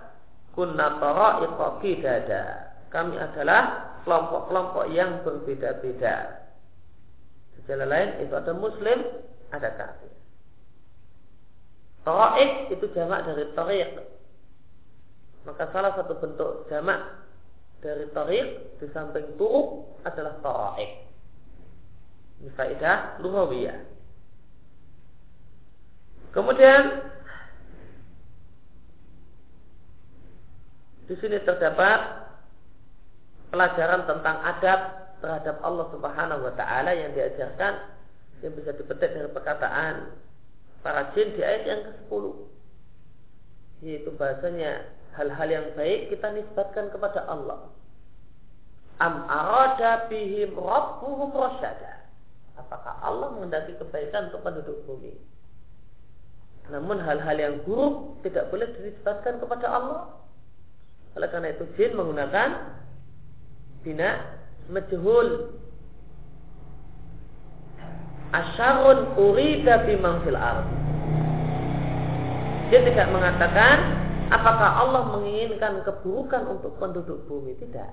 Kunna 0.52 1.00
tara'iqa 1.00 1.80
dada. 2.04 2.44
Kami 2.92 3.16
adalah 3.16 3.96
kelompok-kelompok 4.04 4.92
yang 4.92 5.24
berbeda-beda. 5.24 6.44
Sejalan 7.56 7.88
lain 7.88 8.10
itu 8.28 8.32
ada 8.36 8.52
muslim, 8.52 8.98
ada 9.56 9.72
kafir. 9.72 10.12
Tara'iq 12.04 12.76
itu 12.76 12.84
jamak 12.92 13.24
dari 13.24 13.44
tariq 13.56 14.17
maka 15.48 15.64
salah 15.72 15.96
satu 15.96 16.20
bentuk 16.20 16.68
jamak 16.68 17.24
dari 17.80 18.04
tarik 18.12 18.76
di 18.76 18.86
samping 18.92 19.32
turuk 19.40 19.96
adalah 20.04 20.36
taraik. 20.44 21.08
Ini 22.44 22.52
faedah 22.52 23.24
lughawiyah. 23.24 23.78
Kemudian 26.36 26.82
di 31.08 31.14
sini 31.16 31.40
terdapat 31.40 32.28
pelajaran 33.48 34.04
tentang 34.04 34.36
adab 34.44 34.80
terhadap 35.24 35.56
Allah 35.64 35.86
Subhanahu 35.88 36.44
wa 36.44 36.52
taala 36.60 36.92
yang 36.92 37.16
diajarkan 37.16 37.96
yang 38.44 38.52
bisa 38.52 38.76
dipetik 38.76 39.16
dari 39.16 39.32
perkataan 39.32 40.12
para 40.84 41.10
jin 41.16 41.32
di 41.32 41.40
ayat 41.42 41.62
yang 41.64 41.80
ke-10 41.88 42.24
yaitu 43.82 44.10
bahasanya 44.14 44.97
hal-hal 45.16 45.48
yang 45.48 45.66
baik 45.78 46.12
kita 46.12 46.32
nisbatkan 46.34 46.90
kepada 46.92 47.24
Allah. 47.24 47.70
Am 48.98 49.24
arada 49.30 50.10
bihim 50.10 50.58
rabbuhum 50.58 51.30
rasyada. 51.30 52.10
Apakah 52.58 52.98
Allah 52.98 53.30
mengendaki 53.38 53.78
kebaikan 53.78 54.34
untuk 54.34 54.42
penduduk 54.42 54.82
bumi? 54.90 55.14
Namun 56.68 57.00
hal-hal 57.00 57.36
yang 57.38 57.54
buruk 57.64 58.20
tidak 58.26 58.50
boleh 58.52 58.68
dinisbatkan 58.76 59.38
kepada 59.40 59.66
Allah. 59.70 60.02
Oleh 61.16 61.28
karena 61.30 61.54
itu 61.54 61.64
jin 61.78 61.96
menggunakan 61.96 62.48
bina 63.86 64.36
majhul. 64.68 65.56
Asyarun 68.28 69.16
urida 69.16 69.88
bimang 69.88 70.20
fil 70.20 70.36
Dia 72.68 72.80
tidak 72.84 73.08
mengatakan 73.08 73.97
apakah 74.28 74.70
Allah 74.84 75.02
menginginkan 75.16 75.84
keburukan 75.84 76.42
untuk 76.58 76.76
penduduk 76.76 77.24
bumi? 77.28 77.56
Tidak. 77.56 77.90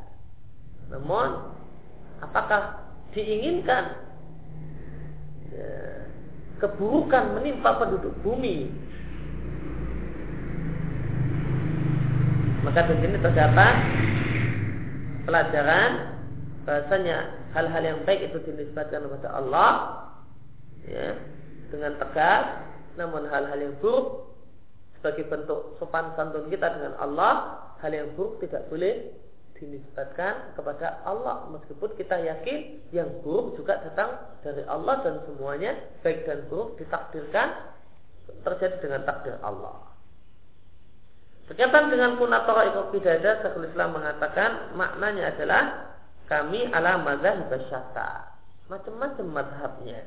Namun, 0.92 1.56
apakah 2.22 2.86
diinginkan 3.16 3.84
ya, 5.50 5.72
keburukan 6.62 7.40
menimpa 7.40 7.80
penduduk 7.80 8.14
bumi? 8.22 8.70
Maka 12.66 12.90
di 12.90 12.96
sini 12.98 13.18
terdapat 13.22 13.76
pelajaran 15.30 15.92
bahasanya 16.66 17.18
hal-hal 17.54 17.84
yang 17.86 18.00
baik 18.10 18.34
itu 18.34 18.42
dinisbatkan 18.42 19.06
kepada 19.06 19.38
Allah 19.38 19.72
ya, 20.84 21.14
dengan 21.70 21.94
tegas, 22.02 22.46
namun 22.98 23.30
hal-hal 23.30 23.60
yang 23.62 23.78
buruk 23.80 24.35
sebagai 25.06 25.30
bentuk 25.30 25.78
sopan 25.78 26.18
santun 26.18 26.50
kita 26.50 26.66
dengan 26.66 26.98
Allah, 26.98 27.62
hal 27.78 27.94
yang 27.94 28.10
buruk 28.18 28.42
tidak 28.42 28.66
boleh 28.74 29.14
dinisbatkan 29.54 30.58
kepada 30.58 31.06
Allah 31.06 31.46
meskipun 31.54 31.94
kita 31.94 32.26
yakin 32.26 32.82
yang 32.90 33.06
buruk 33.22 33.54
juga 33.54 33.86
datang 33.86 34.18
dari 34.42 34.66
Allah 34.66 35.06
dan 35.06 35.22
semuanya 35.30 35.78
baik 36.02 36.26
dan 36.26 36.42
buruk 36.50 36.74
ditakdirkan 36.82 37.70
terjadi 38.42 38.82
dengan 38.82 39.06
takdir 39.06 39.38
Allah. 39.46 39.94
Berkaitan 41.46 41.94
dengan 41.94 42.18
kunatora 42.18 42.74
ikut 42.74 42.90
bidada, 42.90 43.46
Islam 43.46 43.94
mengatakan 43.94 44.74
maknanya 44.74 45.38
adalah 45.38 45.64
kami 46.26 46.66
ala 46.74 46.98
mazhab 47.06 47.46
basyata. 47.54 48.34
Macam-macam 48.66 49.26
madhabnya. 49.30 50.02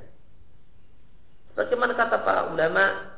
Bagaimana 1.54 1.94
kata 1.94 2.26
para 2.26 2.50
ulama, 2.50 3.14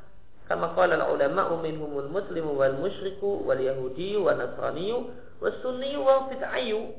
kama 0.50 0.74
qala 0.74 0.98
al 0.98 1.14
ulama 1.14 1.54
minhumul 1.62 2.10
muslimu 2.10 2.58
wal 2.58 2.74
musyriku 2.82 3.46
wal 3.46 3.62
yahudi 3.62 4.18
wal 4.18 4.34
nasrani 4.34 4.90
was 5.38 5.54
sunni 5.62 5.94
wal 5.94 6.26
bid'ayu. 6.26 6.90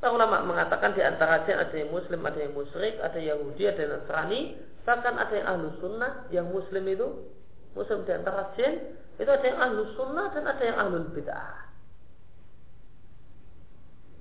Para 0.00 0.16
ulama 0.16 0.40
mengatakan 0.48 0.96
di 0.96 1.04
antara 1.04 1.44
jin 1.44 1.60
ada 1.60 1.76
yang 1.76 1.92
muslim, 1.92 2.24
ada 2.24 2.40
yang 2.40 2.56
musyrik, 2.56 2.96
ada 3.04 3.20
Yahudi, 3.20 3.68
ada 3.68 3.84
yang 3.84 3.92
Nasrani, 4.00 4.40
bahkan 4.88 5.12
ada 5.20 5.28
yang 5.36 5.44
ahlu 5.44 5.68
sunnah, 5.76 6.24
yang 6.32 6.48
muslim 6.48 6.88
itu 6.88 7.28
muslim 7.76 8.08
di 8.08 8.12
antara 8.16 8.48
jin, 8.56 8.96
itu 9.20 9.28
ada 9.28 9.44
yang 9.44 9.60
ahlu 9.60 9.92
sunnah 10.00 10.32
dan 10.32 10.48
ada 10.48 10.62
yang 10.64 10.78
ahlu 10.80 11.04
bid'ah. 11.12 11.68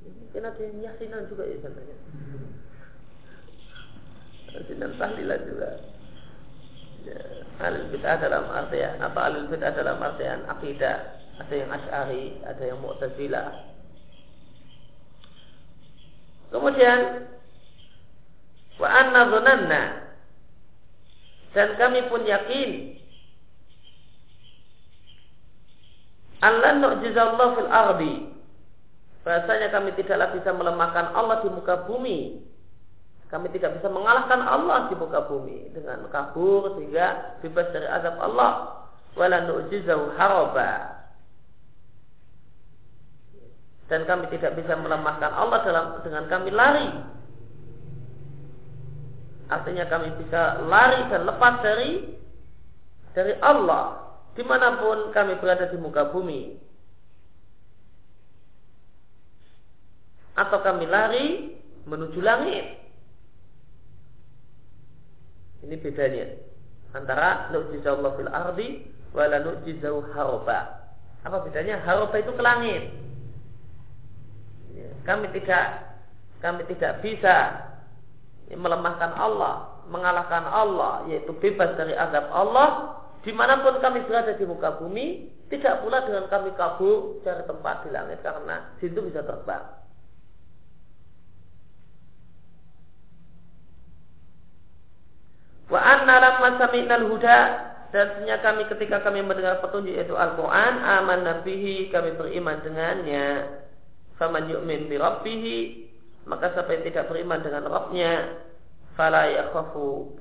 Mungkin 0.04 0.43
ada 0.43 0.60
yang 0.60 0.78
yasinan 0.84 1.32
juga 1.32 1.47
ya. 1.47 1.58
Yasinan 4.60 4.91
tahlilan 4.99 5.39
juga. 5.47 5.69
Ya, 7.05 7.19
alul 7.63 7.88
bid'ah 7.91 8.17
dalam 8.19 8.47
artian 8.51 8.99
apa 8.99 9.19
alul 9.31 9.47
bid'ah 9.47 9.71
dalam 9.75 9.99
artian 9.99 10.43
akidah. 10.47 11.19
Ada 11.39 11.53
yang 11.55 11.71
asy'ari, 11.71 12.25
ada 12.43 12.63
yang 12.67 12.79
mu'tazilah. 12.83 13.49
Kemudian 16.51 16.99
wa 18.79 18.89
anna 18.89 19.21
dhunanna 19.31 19.83
dan 21.55 21.67
kami 21.79 22.09
pun 22.12 22.27
yakin 22.27 22.99
Allah 26.39 26.79
nu'jizallah 26.79 27.47
fil 27.55 27.71
ardi. 27.71 28.15
Bahasanya 29.27 29.67
kami 29.75 29.91
tidaklah 29.99 30.31
bisa 30.31 30.55
melemahkan 30.55 31.12
Allah 31.12 31.43
di 31.43 31.51
muka 31.51 31.83
bumi. 31.83 32.39
Kami 33.29 33.45
tidak 33.53 33.77
bisa 33.77 33.93
mengalahkan 33.93 34.41
Allah 34.41 34.89
di 34.89 34.97
muka 34.97 35.29
bumi 35.29 35.69
dengan 35.69 36.01
kabur 36.09 36.73
sehingga 36.77 37.37
bebas 37.45 37.69
dari 37.69 37.85
azab 37.85 38.17
Allah. 38.17 38.81
Wala 39.13 39.45
nu'jizahu 39.45 40.17
haraba. 40.17 40.97
Dan 43.89 44.05
kami 44.09 44.29
tidak 44.33 44.57
bisa 44.57 44.73
melemahkan 44.77 45.29
Allah 45.33 45.61
dalam 45.61 45.85
dengan 46.01 46.25
kami 46.25 46.49
lari. 46.49 46.89
Artinya 49.49 49.85
kami 49.89 50.09
bisa 50.21 50.61
lari 50.65 51.09
dan 51.09 51.25
lepas 51.25 51.53
dari 51.65 52.17
dari 53.17 53.33
Allah 53.41 54.13
di 54.37 54.45
mana 54.45 54.77
pun 54.77 55.09
kami 55.09 55.41
berada 55.41 55.67
di 55.73 55.77
muka 55.81 56.13
bumi 56.13 56.53
atau 60.37 60.57
kami 60.63 60.85
lari 60.87 61.27
menuju 61.89 62.21
langit 62.23 62.78
ini 65.65 65.76
bedanya. 65.80 66.26
Antara 66.95 67.54
nu'jizallahu 67.54 68.17
fil 68.17 68.32
ardi 68.32 68.67
wa 69.13 69.26
la 69.30 69.39
nu'jizahu 69.43 70.13
haroba. 70.15 70.89
Apa 71.26 71.43
bedanya? 71.43 71.82
Haroba 71.84 72.15
itu 72.17 72.32
ke 72.34 72.41
langit. 72.41 72.84
Ya, 74.74 74.89
kami 75.04 75.28
tidak 75.36 75.91
kami 76.39 76.63
tidak 76.72 77.04
bisa 77.04 77.67
melemahkan 78.50 79.12
Allah 79.13 79.80
mengalahkan 79.89 80.45
Allah 80.45 81.04
yaitu 81.10 81.34
bebas 81.41 81.76
dari 81.76 81.98
azab 81.98 82.30
Allah. 82.32 82.95
Di 83.19 83.36
mana 83.36 83.60
pun 83.60 83.84
kami 83.84 84.08
berada 84.08 84.32
di 84.32 84.48
muka 84.48 84.80
bumi, 84.80 85.28
tidak 85.52 85.84
pula 85.84 86.08
dengan 86.08 86.32
kami 86.32 86.56
kabur 86.56 87.19
cari 87.19 87.43
tempat 87.43 87.84
di 87.84 87.89
langit 87.91 88.24
karena 88.24 88.72
situ 88.80 88.95
bisa 89.04 89.28
terbang. 89.28 89.60
Wa 95.69 95.79
anna 95.79 96.17
lamma 96.17 96.58
sami'nal 96.58 97.05
huda 97.13 97.39
dan 97.89 98.05
sebenarnya 98.13 98.38
kami 98.45 98.62
ketika 98.69 98.97
kami 99.01 99.25
mendengar 99.25 99.62
petunjuk 99.62 99.93
yaitu 99.93 100.13
Al-Quran 100.13 100.73
aman 100.82 101.25
nabihi 101.25 101.89
kami 101.93 102.13
beriman 102.17 102.62
dengannya. 102.62 103.49
Faman 104.17 104.49
yu'min 104.49 104.89
bi 104.89 104.97
rabbihi 104.99 105.58
maka 106.29 106.53
siapa 106.53 106.69
yang 106.75 106.84
tidak 106.86 107.10
beriman 107.10 107.39
dengan 107.41 107.65
Rabbnya 107.65 108.13
fala 108.93 109.29
yakhafu. 109.29 110.19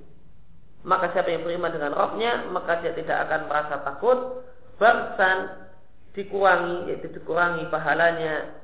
Maka 0.87 1.13
siapa 1.13 1.29
yang 1.29 1.45
beriman 1.45 1.75
dengan 1.75 1.93
Robnya 1.93 2.49
maka 2.49 2.81
dia 2.81 2.95
tidak 2.97 3.29
akan 3.29 3.41
merasa 3.51 3.75
takut 3.83 4.19
bangsan 4.79 5.69
dikurangi 6.17 6.89
yaitu 6.93 7.13
dikurangi 7.13 7.69
pahalanya. 7.69 8.57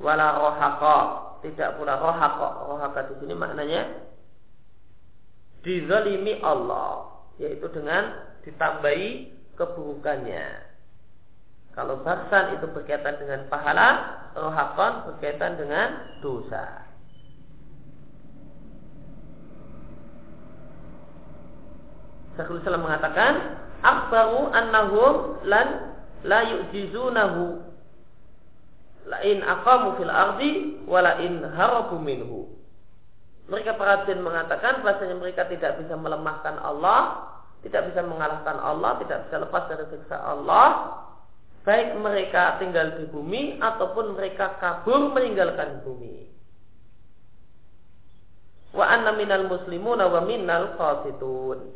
Wala 0.00 0.36
rohaka 0.40 0.98
tidak 1.44 1.76
pula 1.76 1.96
rohaka 1.96 2.48
rohaka 2.68 3.00
di 3.12 3.14
sini 3.24 3.36
maknanya 3.36 4.09
dizalimi 5.60 6.40
Allah 6.40 7.10
yaitu 7.40 7.68
dengan 7.72 8.16
ditambahi 8.44 9.32
keburukannya. 9.56 10.68
Kalau 11.76 12.02
baksan 12.02 12.58
itu 12.58 12.66
berkaitan 12.74 13.16
dengan 13.22 13.46
pahala 13.46 13.88
rohakon 14.34 15.06
berkaitan 15.10 15.56
dengan 15.56 16.18
dosa. 16.20 16.90
Syekhul 22.34 22.62
Islam 22.62 22.86
mengatakan 22.86 23.32
akbaru 23.84 24.50
annahum 24.54 25.14
lan 25.46 25.94
la 26.24 26.40
yu'jizunahu. 26.46 27.68
La 29.08 29.18
in 29.26 29.42
aqamu 29.42 29.98
fil 29.98 30.12
ardi 30.12 30.52
wa 30.84 31.00
la 31.02 31.16
harabu 31.56 31.96
minhu. 31.98 32.59
Mereka 33.50 33.74
para 33.74 34.06
jin 34.06 34.22
mengatakan 34.22 34.86
bahasanya 34.86 35.18
mereka 35.18 35.42
tidak 35.50 35.82
bisa 35.82 35.98
melemahkan 35.98 36.54
Allah, 36.62 37.26
tidak 37.66 37.90
bisa 37.90 38.06
mengalahkan 38.06 38.56
Allah, 38.62 39.02
tidak 39.02 39.26
bisa 39.26 39.36
lepas 39.42 39.66
dari 39.66 39.84
siksa 39.90 40.16
Allah, 40.22 40.66
baik 41.66 41.98
mereka 41.98 42.62
tinggal 42.62 42.94
di 42.94 43.10
bumi 43.10 43.58
ataupun 43.58 44.14
mereka 44.14 44.54
kabur 44.62 45.10
meninggalkan 45.10 45.82
bumi. 45.82 46.30
Wa 48.70 48.86
anna 48.86 49.18
minal 49.18 49.50
muslimuna 49.50 50.06
wa 50.06 50.22
minal 50.22 50.78
qasitun. 50.78 51.74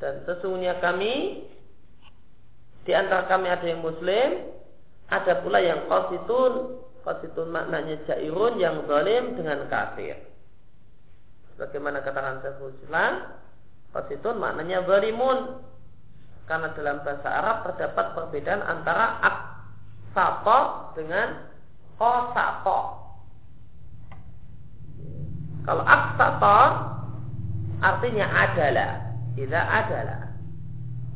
Dan 0.00 0.24
sesungguhnya 0.24 0.80
kami 0.80 1.44
di 2.88 2.92
antara 2.96 3.28
kami 3.28 3.52
ada 3.52 3.64
yang 3.68 3.84
muslim, 3.84 4.56
ada 5.12 5.32
pula 5.44 5.60
yang 5.60 5.84
qasitun. 5.84 6.80
Qasitun 7.04 7.52
maknanya 7.52 8.00
jairun 8.08 8.56
yang 8.56 8.88
zalim 8.88 9.36
dengan 9.36 9.68
kafir. 9.68 10.33
Bagaimana 11.54 12.02
katakan 12.02 12.42
Syekhul 12.42 12.74
Islam, 12.82 13.30
qasitun 13.94 14.42
maknanya 14.42 14.82
zalimun. 14.90 15.62
Karena 16.44 16.74
dalam 16.76 17.00
bahasa 17.06 17.28
Arab 17.30 17.56
terdapat 17.64 18.06
perbedaan 18.12 18.60
antara 18.60 19.16
aksato 19.22 20.92
dengan 20.98 21.48
kosato. 21.96 22.80
Kalau 25.64 25.84
aksato 25.88 26.58
artinya 27.80 28.26
adalah 28.28 28.92
idza 29.40 29.62
adala. 29.62 30.18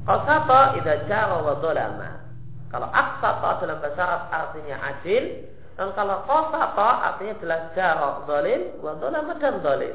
Qasata 0.09 0.61
idza 0.81 0.95
jara 1.11 1.45
wa 1.45 1.61
dolama. 1.61 2.25
Kalau 2.73 2.89
aksata 2.89 3.61
dalam 3.61 3.77
bahasa 3.85 4.01
Arab 4.01 4.23
artinya 4.33 4.77
adil, 4.81 5.45
dan 5.77 5.93
kalau 5.93 6.25
qasata 6.25 6.89
artinya 7.13 7.35
adalah 7.37 7.61
jara 7.77 8.11
zalim 8.25 8.61
wa 8.81 8.97
dolama 8.97 9.37
dan. 9.37 9.93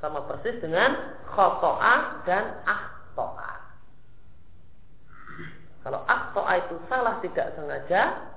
Sama 0.00 0.24
persis 0.24 0.56
dengan 0.64 0.96
khotoa 1.28 2.24
dan 2.24 2.64
ahtoa. 2.64 3.52
Kalau 5.80 6.00
aktoa 6.04 6.52
itu 6.60 6.76
salah 6.88 7.20
tidak 7.24 7.52
sengaja, 7.56 8.32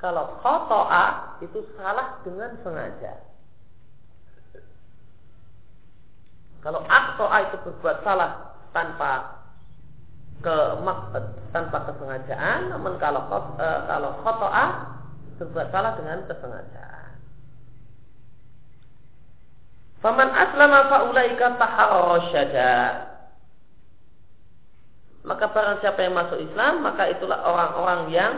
kalau 0.00 0.40
khotoa 0.40 1.36
itu 1.44 1.60
salah 1.76 2.20
dengan 2.24 2.56
sengaja. 2.64 3.20
Kalau 6.60 6.84
aktoa 6.84 7.36
itu 7.48 7.56
berbuat 7.64 8.04
salah 8.04 8.56
tanpa 8.76 9.40
ke 10.40 10.56
tanpa 11.52 11.78
kesengajaan, 11.88 12.72
namun 12.72 12.96
kalau 12.96 13.28
kalau 13.88 14.10
khotoa 14.24 14.64
berbuat 15.40 15.68
salah 15.68 15.92
dengan 16.00 16.24
kesengajaan. 16.28 16.89
Faman 20.00 20.32
aslama 20.32 20.88
faulaika 20.88 21.60
taharrasyada. 21.60 22.72
Maka 25.20 25.52
barang 25.52 25.84
siapa 25.84 26.00
yang 26.00 26.16
masuk 26.16 26.40
Islam, 26.40 26.80
maka 26.80 27.12
itulah 27.12 27.44
orang-orang 27.44 28.00
yang 28.08 28.32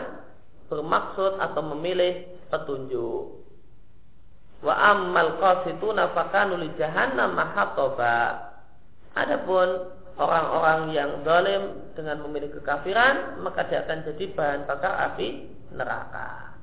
bermaksud 0.67 1.39
atau 1.39 1.63
memilih 1.71 2.27
petunjuk. 2.51 3.39
Wa 4.59 4.75
ammal 4.91 5.39
qasituna 5.39 6.11
fakanu 6.11 6.59
li 6.59 6.67
jahannam 6.75 7.39
mahatoba. 7.39 8.51
Adapun 9.15 9.95
orang-orang 10.19 10.91
yang 10.91 11.23
zalim 11.23 11.95
dengan 11.95 12.19
memilih 12.27 12.59
kekafiran, 12.59 13.39
maka 13.39 13.63
dia 13.71 13.87
akan 13.87 14.03
jadi 14.03 14.25
bahan 14.35 14.61
bakar 14.67 14.93
api 15.11 15.47
neraka. 15.71 16.59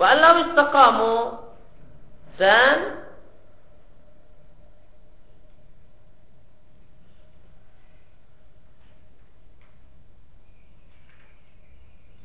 Wa 0.00 0.10
istaqamu 0.16 1.43
dan 2.34 3.06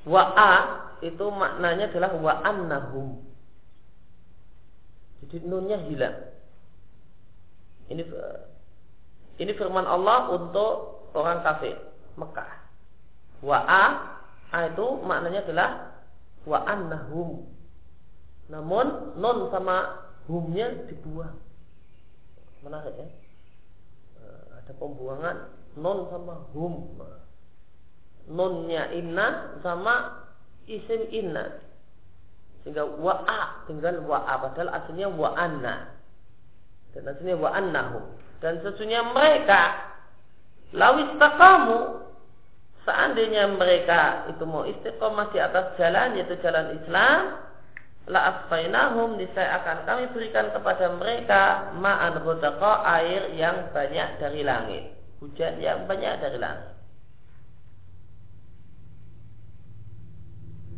wa'a 0.10 0.54
itu 1.06 1.26
maknanya 1.30 1.93
adalah 1.93 2.12
wa 2.17 2.34
annahum. 2.41 3.22
Jadi 5.22 5.45
nunnya 5.45 5.78
hilang. 5.86 6.17
Ini 7.89 8.04
ini 9.39 9.52
firman 9.56 9.86
Allah 9.86 10.34
untuk 10.34 11.06
orang 11.13 11.45
kafir 11.45 11.78
Mekah. 12.17 12.52
Wa'a 13.45 13.84
itu 14.74 14.88
maknanya 15.06 15.45
adalah 15.45 15.69
wa 16.50 16.60
annahum. 16.65 17.59
Namun 18.49 19.15
non 19.21 19.53
sama 19.53 20.09
humnya 20.25 20.73
dibuang. 20.89 21.38
Menarik 22.65 22.97
ya. 22.97 23.07
Eh, 24.19 24.43
ada 24.57 24.73
pembuangan 24.75 25.38
non 25.77 26.09
sama 26.09 26.49
hum. 26.57 26.97
Nonnya 28.29 28.93
inna 28.93 29.57
sama 29.62 30.25
isim 30.65 31.09
inna. 31.13 31.62
Sehingga 32.62 32.85
wa'a 32.85 33.65
tinggal 33.65 34.03
wa'a 34.05 34.33
padahal 34.43 34.69
aslinya 34.81 35.09
wa'anna. 35.13 35.95
Dan 36.93 37.09
aslinya 37.09 37.38
wa'annahum. 37.38 38.05
Dan 38.41 38.62
sesungguhnya 38.62 39.13
mereka 39.13 39.93
lawis 40.73 41.09
takamu 41.17 42.05
seandainya 42.85 43.49
mereka 43.57 44.29
itu 44.33 44.43
mau 44.45 44.65
istiqomah 44.65 45.33
di 45.33 45.39
atas 45.41 45.73
jalan 45.77 46.17
yaitu 46.17 46.38
jalan 46.41 46.77
Islam 46.77 47.48
la 48.10 48.34
asfainahum 48.34 49.22
niscaya 49.22 49.62
akan 49.62 49.86
kami 49.86 50.04
berikan 50.17 50.50
kepada 50.50 50.89
mereka 50.98 51.69
ma'an 51.78 52.17
ghadaqa 52.26 52.82
air 52.98 53.30
yang 53.38 53.69
banyak 53.69 54.17
dari 54.17 54.41
langit. 54.41 54.98
Hujan 55.22 55.62
yang 55.62 55.86
banyak 55.86 56.17
dari 56.17 56.41
langit. 56.41 56.74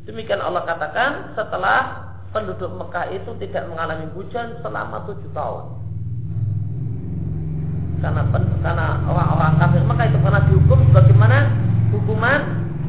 Demikian 0.03 0.43
Allah 0.43 0.67
katakan 0.67 1.31
setelah 1.31 2.03
penduduk 2.35 2.67
Mekah 2.75 3.15
itu 3.15 3.31
tidak 3.47 3.63
mengalami 3.71 4.11
hujan 4.11 4.59
selama 4.59 5.07
tujuh 5.07 5.31
tahun. 5.31 5.65
Karena 8.01 8.21
karena 8.59 8.87
orang-orang 9.07 9.53
kafir 9.55 9.81
Mekah 9.87 10.05
itu 10.09 10.19
pernah 10.19 10.41
dihukum 10.51 10.79
sebagaimana 10.91 11.37
hukuman 11.95 12.39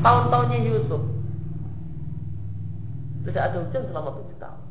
tahun-tahunnya 0.02 0.58
Yusuf 0.66 1.21
tidak 3.22 3.42
ada 3.52 3.56
hujan 3.62 3.82
selama 3.86 4.10
tujuh 4.18 4.38
tahun. 4.42 4.62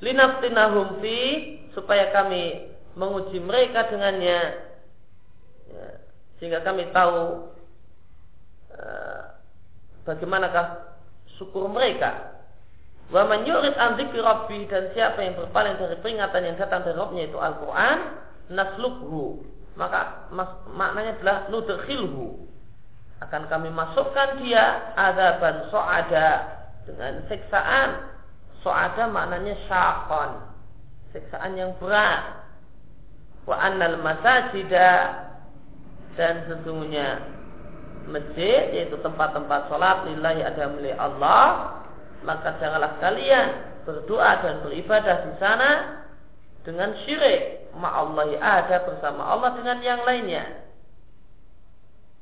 Linaftinahum 0.00 1.04
fi 1.04 1.18
supaya 1.76 2.08
kami 2.08 2.72
menguji 2.96 3.36
mereka 3.38 3.84
dengannya 3.92 4.38
ya, 5.68 5.86
sehingga 6.40 6.64
kami 6.64 6.88
tahu 6.90 7.52
uh, 8.74 9.22
bagaimanakah 10.08 10.96
syukur 11.36 11.68
mereka. 11.68 12.40
Wa 13.12 13.28
man 13.28 13.44
yurid 13.44 13.76
an 13.76 14.00
rabbi 14.00 14.64
dan 14.70 14.94
siapa 14.96 15.20
yang 15.20 15.36
berpaling 15.36 15.76
dari 15.76 15.98
peringatan 15.98 16.46
yang 16.46 16.56
datang 16.56 16.86
dari 16.86 16.94
Rabbnya 16.94 17.26
itu 17.26 17.38
Al-Qur'an, 17.42 17.98
naslukhu. 18.54 19.42
Maka 19.74 20.30
mas, 20.30 20.50
maknanya 20.70 21.18
adalah 21.18 21.36
nudkhilhu 21.50 22.49
akan 23.20 23.42
kami 23.52 23.68
masukkan 23.68 24.40
dia 24.40 24.96
azaban 24.96 25.68
so'ada 25.68 26.30
dengan 26.88 27.20
siksaan. 27.28 28.08
So'ada 28.64 29.08
maknanya 29.12 29.56
syakon 29.68 30.40
siksaan 31.12 31.56
yang 31.60 31.76
berat. 31.76 32.40
Wa 33.44 33.56
annal 33.60 34.00
masajida 34.00 35.20
dan 36.16 36.48
sesungguhnya 36.48 37.20
masjid 38.08 38.72
yaitu 38.74 38.96
tempat-tempat 39.00 39.68
sholat 39.68 40.04
lillahi 40.08 40.42
ada 40.42 40.64
milik 40.72 40.96
Allah 40.98 41.78
maka 42.26 42.58
janganlah 42.60 43.00
kalian 43.00 43.48
berdoa 43.88 44.44
dan 44.44 44.60
beribadah 44.60 45.16
di 45.24 45.32
sana 45.40 45.70
dengan 46.64 46.92
syirik. 47.04 47.72
Ma'allahi 47.76 48.36
ada 48.36 48.82
bersama 48.82 49.24
Allah 49.24 49.56
dengan 49.56 49.78
yang 49.80 50.00
lainnya 50.04 50.69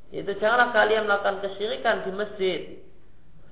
itu 0.08 0.32
janganlah 0.40 0.72
kalian 0.72 1.04
melakukan 1.04 1.44
kesyirikan 1.44 2.08
di 2.08 2.10
masjid. 2.16 2.60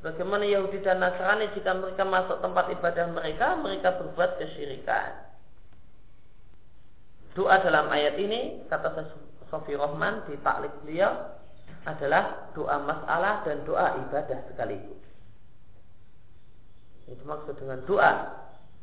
Bagaimana 0.00 0.48
Yahudi 0.48 0.80
dan 0.80 1.04
Nasrani 1.04 1.52
jika 1.52 1.76
mereka 1.76 2.06
masuk 2.06 2.40
tempat 2.40 2.72
ibadah 2.72 3.12
mereka, 3.12 3.58
mereka 3.60 3.96
berbuat 4.00 4.40
kesyirikan. 4.40 5.26
Doa 7.36 7.60
dalam 7.60 7.92
ayat 7.92 8.16
ini, 8.16 8.64
kata 8.72 8.96
Sofi 9.52 9.76
Rohman 9.76 10.24
di 10.24 10.40
taklik 10.40 10.72
beliau, 10.80 11.36
adalah 11.84 12.48
doa 12.56 12.80
masalah 12.80 13.44
dan 13.44 13.60
doa 13.68 14.00
ibadah 14.08 14.40
sekaligus. 14.48 15.04
Itu 17.06 17.22
maksud 17.28 17.60
dengan 17.60 17.84
doa 17.84 18.12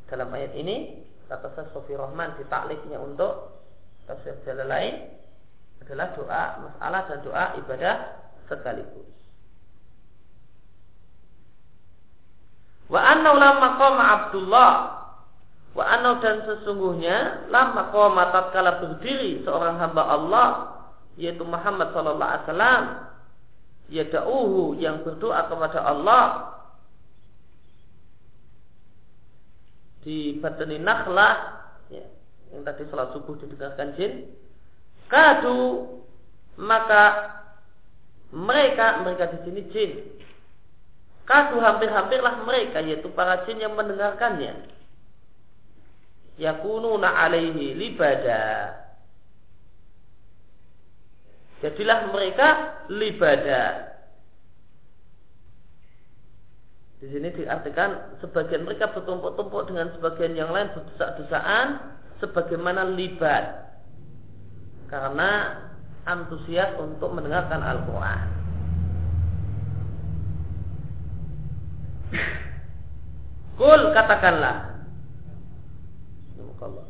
dalam 0.07 0.29
ayat 0.29 0.53
ini, 0.53 1.01
kata 1.25 1.73
Sofi 1.73 1.97
Rohman 1.97 2.37
di 2.37 2.45
takliknya 2.51 3.01
untuk 3.01 3.63
tafsir 4.05 4.37
jalan 4.45 4.69
lain, 4.69 4.93
adalah 5.83 6.15
doa 6.15 6.43
masalah 6.63 7.01
dan 7.11 7.19
doa 7.27 7.45
ibadah 7.59 7.95
sekaligus. 8.47 9.07
Wa 12.87 12.99
anna 13.03 13.31
lamma 13.35 13.67
qama 13.75 14.03
Abdullah 14.03 14.71
wa 15.73 15.83
anna 15.83 16.21
dan 16.23 16.45
sesungguhnya 16.47 17.49
lamma 17.51 17.89
qama 17.91 18.31
tatkala 18.31 18.79
berdiri 18.79 19.41
seorang 19.43 19.81
hamba 19.81 20.03
Allah 20.07 20.47
yaitu 21.17 21.41
Muhammad 21.45 21.91
sallallahu 21.91 22.31
alaihi 22.31 22.45
wasallam 22.47 22.83
yada'uhu 23.89 24.61
yang 24.81 25.01
berdoa 25.01 25.49
kepada 25.49 25.79
Allah 25.85 26.25
di 30.03 30.37
batani 30.37 30.77
nakhlah 30.83 31.63
ya, 31.87 32.03
yang 32.51 32.61
tadi 32.67 32.83
salat 32.91 33.13
subuh 33.15 33.39
didengarkan 33.39 33.95
jin 33.95 34.29
Kadu 35.13 35.85
maka 36.57 37.03
mereka 38.33 39.05
mereka 39.05 39.29
di 39.29 39.37
sini 39.45 39.61
jin. 39.69 39.91
Kadu 41.29 41.61
hampir-hampirlah 41.61 42.41
mereka 42.49 42.81
yaitu 42.81 43.13
para 43.13 43.45
jin 43.45 43.61
yang 43.61 43.77
mendengarkannya. 43.77 44.73
Yakununa 46.41 47.13
alaihi 47.13 47.77
libada. 47.77 48.73
Jadilah 51.61 52.09
mereka 52.09 52.81
libada. 52.89 53.93
Di 56.97 57.13
sini 57.13 57.29
diartikan 57.37 58.17
sebagian 58.17 58.65
mereka 58.65 58.89
bertumpuk-tumpuk 58.89 59.69
dengan 59.69 59.93
sebagian 59.93 60.33
yang 60.33 60.49
lain 60.49 60.73
berdesak-desaan 60.73 62.01
sebagaimana 62.17 62.89
libat 62.97 63.72
karena 64.91 65.59
antusias 66.03 66.75
untuk 66.79 67.11
mendengarkan 67.15 67.61
Al-Quran. 67.63 68.27
Kul 73.59 73.81
katakanlah. 73.93 74.73
Allah. 76.63 76.87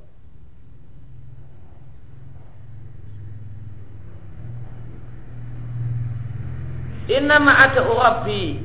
Inna 7.09 7.41
ma'ada 7.41 7.81
Rabbi. 7.81 8.61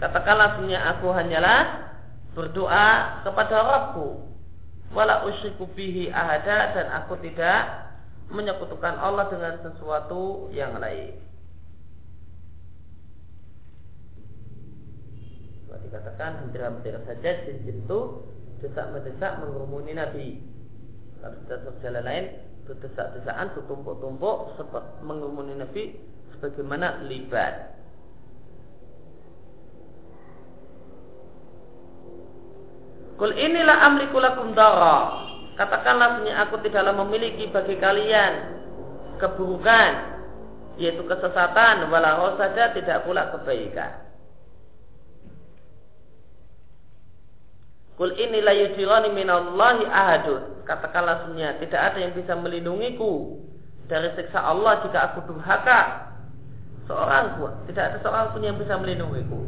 Katakanlah 0.00 0.60
punya 0.60 0.78
aku 0.96 1.12
hanyalah 1.12 1.92
berdoa 2.32 3.20
kepada 3.24 3.56
Rabbku. 3.60 4.08
Wala 4.90 5.28
usyriku 5.28 5.70
bihi 5.72 6.10
ahada 6.10 6.74
dan 6.74 6.86
aku 7.02 7.14
tidak 7.22 7.89
menyekutukan 8.30 8.94
Allah 8.98 9.26
dengan 9.28 9.58
sesuatu 9.62 10.50
yang 10.54 10.78
lain. 10.78 11.30
dikatakan 15.90 16.46
hentera-hentera 16.46 17.02
saja 17.02 17.30
jin 17.50 17.82
itu 17.82 18.00
desak-mendesak 18.62 19.42
mengumuni 19.42 19.98
Nabi. 19.98 20.38
Kalau 21.18 21.36
sudah 21.44 21.74
jalan 21.82 22.04
lain 22.06 22.24
berdesak-desaan 22.70 23.46
bertumpuk-tumpuk 23.58 24.36
mengumuni 25.02 25.58
Nabi 25.58 25.98
sebagaimana 26.36 27.02
libat. 27.10 27.74
Kul 33.18 33.36
inilah 33.36 33.76
amriku 33.84 34.16
lakum 34.16 34.54
dara. 34.56 35.28
Katakanlah 35.60 36.16
punya 36.16 36.40
aku 36.40 36.56
tidaklah 36.64 36.96
memiliki 37.04 37.44
bagi 37.52 37.76
kalian 37.76 38.64
keburukan 39.20 39.92
yaitu 40.80 41.04
kesesatan 41.04 41.84
walau 41.92 42.32
saja 42.40 42.72
tidak 42.72 43.04
pula 43.04 43.28
kebaikan. 43.28 44.08
Kul 48.00 48.16
ini 48.16 48.40
la 48.40 48.56
yujirani 48.56 49.12
minallahi 49.12 49.84
ahadun. 49.84 50.64
Katakanlah 50.64 51.28
sebenarnya 51.28 51.60
tidak 51.60 51.80
ada 51.92 51.98
yang 52.08 52.16
bisa 52.16 52.32
melindungiku 52.32 53.36
dari 53.84 54.08
siksa 54.16 54.40
Allah 54.40 54.80
jika 54.80 55.12
aku 55.12 55.28
durhaka. 55.28 56.08
Seorang 56.88 57.36
pun, 57.36 57.52
tidak 57.68 57.92
ada 57.92 57.96
seorang 58.00 58.32
pun 58.32 58.40
yang 58.40 58.56
bisa 58.56 58.80
melindungiku. 58.80 59.44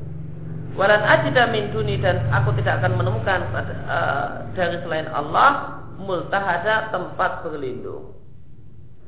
Walan 0.77 1.01
ajida 1.01 1.49
min 1.49 1.73
duni 1.73 1.97
dan 1.97 2.29
aku 2.29 2.53
tidak 2.61 2.85
akan 2.85 3.01
menemukan 3.01 3.41
uh, 3.89 4.45
dari 4.53 4.77
selain 4.85 5.09
Allah 5.09 5.72
multahada 6.01 6.93
tempat 6.95 7.45
berlindung. 7.45 8.17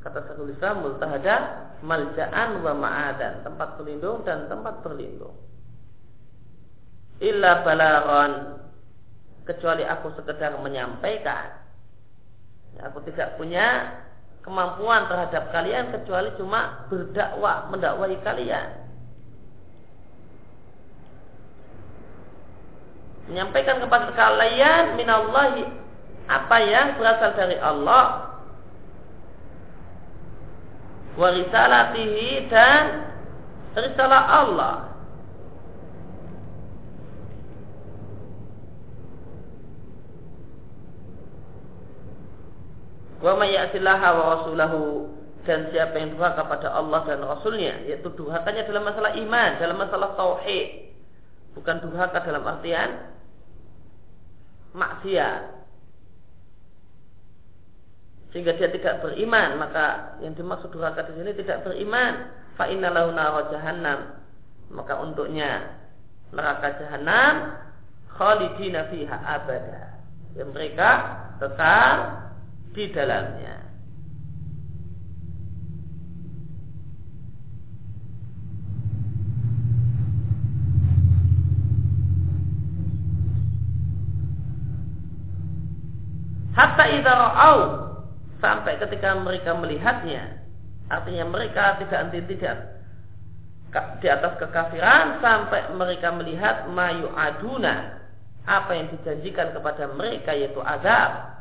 Kata 0.05 0.21
Syekhul 0.29 0.53
Islam 0.53 0.85
multahada 0.85 1.35
malja'an 1.81 2.61
wa 2.61 2.73
ma'adan, 2.77 3.41
tempat 3.41 3.81
berlindung 3.81 4.21
dan 4.21 4.45
tempat 4.45 4.85
berlindung. 4.85 5.33
Illa 7.23 7.65
balaron 7.65 8.61
kecuali 9.49 9.81
aku 9.81 10.13
sekedar 10.19 10.59
menyampaikan. 10.61 11.63
Aku 12.75 12.99
tidak 13.07 13.39
punya 13.39 13.97
kemampuan 14.43 15.07
terhadap 15.07 15.49
kalian 15.49 15.95
kecuali 15.95 16.29
cuma 16.37 16.85
berdakwah, 16.91 17.71
mendakwai 17.71 18.19
kalian. 18.21 18.83
Menyampaikan 23.25 23.81
kepada 23.81 24.13
kalian 24.13 25.01
minallahi 25.01 25.65
apa 26.25 26.57
yang 26.65 26.97
berasal 26.97 27.37
dari 27.37 27.57
Allah? 27.61 28.33
Wa 31.15 31.29
risalatihi 31.31 32.49
dan 32.49 32.83
risalah 33.77 34.23
Allah. 34.25 34.75
Wa 43.21 43.33
may 43.41 43.57
wa 43.57 44.23
rasulahu 44.37 45.09
dan 45.49 45.69
siapa 45.73 45.97
yang 45.97 46.13
durhaka 46.13 46.45
kepada 46.45 46.73
Allah 46.73 47.05
dan 47.05 47.21
Rasulnya 47.21 47.85
yaitu 47.85 48.09
durhakanya 48.17 48.65
dalam 48.65 48.85
masalah 48.85 49.13
iman 49.17 49.49
dalam 49.61 49.77
masalah 49.77 50.13
tauhid. 50.17 50.93
Bukan 51.57 51.85
durhaka 51.85 52.21
dalam 52.21 52.45
artian 52.45 53.13
maksiat 54.75 55.64
sehingga 58.35 58.51
dia 58.59 58.67
tidak 58.67 58.99
beriman 58.99 59.55
maka 59.55 60.19
yang 60.19 60.35
dimaksud 60.35 60.67
durhaka 60.75 61.07
di 61.07 61.15
sini 61.15 61.31
tidak 61.39 61.63
beriman. 61.63 62.35
Fa 62.59 62.67
innalahu 62.67 63.15
jahannam. 63.47 64.19
Maka 64.75 64.99
untuknya 64.99 65.71
neraka 66.35 66.75
jahanam 66.83 67.55
khalidina 68.11 68.91
fiha 68.91 69.15
abada. 69.23 70.03
Yang 70.35 70.51
mereka 70.51 70.89
kekal 71.39 71.95
di 72.75 72.91
dalamnya. 72.91 73.55
Hatta 86.51 86.83
idza 86.91 87.13
ra'au 87.15 87.84
sampai 88.45 88.77
ketika 88.77 89.17
mereka 89.17 89.57
melihatnya 89.57 90.37
artinya 90.93 91.25
mereka 91.25 91.81
tidak 91.81 91.97
anti 91.97 92.21
tidak 92.29 92.75
di 93.99 94.07
atas 94.07 94.37
kekafiran 94.37 95.19
sampai 95.19 95.73
mereka 95.73 96.13
melihat 96.13 96.69
mayu 96.69 97.09
aduna 97.17 98.05
apa 98.45 98.71
yang 98.77 98.87
dijanjikan 98.93 99.51
kepada 99.51 99.89
mereka 99.97 100.31
yaitu 100.31 100.61
azab. 100.61 101.33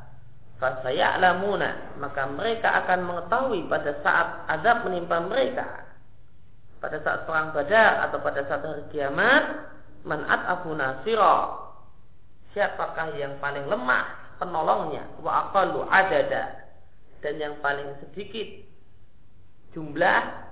Fasaya'lamuna 0.55 1.99
Maka 1.99 2.31
mereka 2.31 2.71
akan 2.85 3.05
mengetahui 3.05 3.67
pada 3.69 3.91
saat 4.01 4.49
azab 4.49 4.89
menimpa 4.89 5.21
mereka. 5.21 5.85
Pada 6.81 6.97
saat 7.05 7.29
perang 7.29 7.53
badar 7.53 8.09
atau 8.09 8.19
pada 8.23 8.41
saat 8.49 8.63
hari 8.65 8.85
kiamat 8.93 9.73
Man'at 10.05 10.43
abu 10.49 10.73
nasiro 10.77 11.65
Siapakah 12.53 13.19
yang 13.19 13.37
paling 13.43 13.67
lemah 13.67 14.37
penolongnya? 14.41 15.05
Wa 15.21 15.49
aqallu 15.49 15.85
adada 15.91 16.64
Dan 17.25 17.41
yang 17.41 17.57
paling 17.65 17.89
sedikit 18.05 18.69
Jumlah 19.73 20.45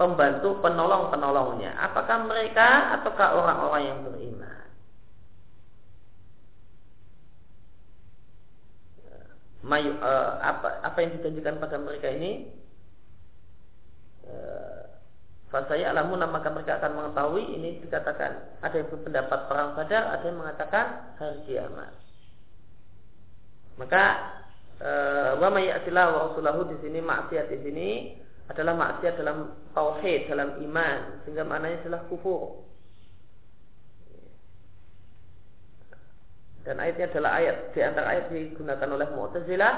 Pembantu 0.00 0.56
penolong-penolongnya. 0.64 1.76
Apakah 1.76 2.24
mereka 2.24 2.96
ataukah 2.96 3.36
orang-orang 3.36 3.82
yang 3.84 3.98
beriman? 4.00 4.64
Mayu, 9.60 9.92
uh, 10.00 10.40
apa 10.40 10.80
apa 10.80 10.98
yang 11.04 11.20
dijanjikan 11.20 11.60
pada 11.60 11.76
mereka 11.76 12.08
ini? 12.16 12.48
Uh, 14.24 14.88
Fasaya 15.52 15.92
alamun 15.92 16.24
maka 16.32 16.48
mereka 16.48 16.80
akan 16.80 16.96
mengetahui. 16.96 17.60
Ini 17.60 17.84
dikatakan 17.84 18.64
ada 18.64 18.74
yang 18.80 18.88
berpendapat 18.88 19.40
perang 19.52 19.76
badar, 19.76 20.16
ada 20.16 20.24
yang 20.24 20.40
mengatakan 20.40 20.86
hari 21.20 21.44
kiamat. 21.44 21.92
Maka 23.76 24.04
eh, 24.80 25.30
wa 25.36 25.48
mayyatilah 25.52 26.06
wa 26.10 26.18
rasulahu 26.32 26.68
di 26.72 26.76
sini 26.82 26.98
maksiat 27.04 27.46
di 27.52 27.58
sini 27.62 27.88
adalah 28.50 28.74
maksiat 28.74 29.14
dalam 29.20 29.54
tauhid, 29.76 30.26
dalam 30.26 30.58
iman, 30.58 31.22
sehingga 31.22 31.46
maknanya 31.46 31.86
adalah 31.86 32.02
kufur. 32.10 32.66
dan 36.64 36.76
ayatnya 36.76 37.08
adalah 37.08 37.30
ayat 37.40 37.56
di 37.72 37.80
antara 37.80 38.06
ayat 38.12 38.24
digunakan 38.28 38.88
oleh 38.92 39.08
Mu'tazilah 39.16 39.74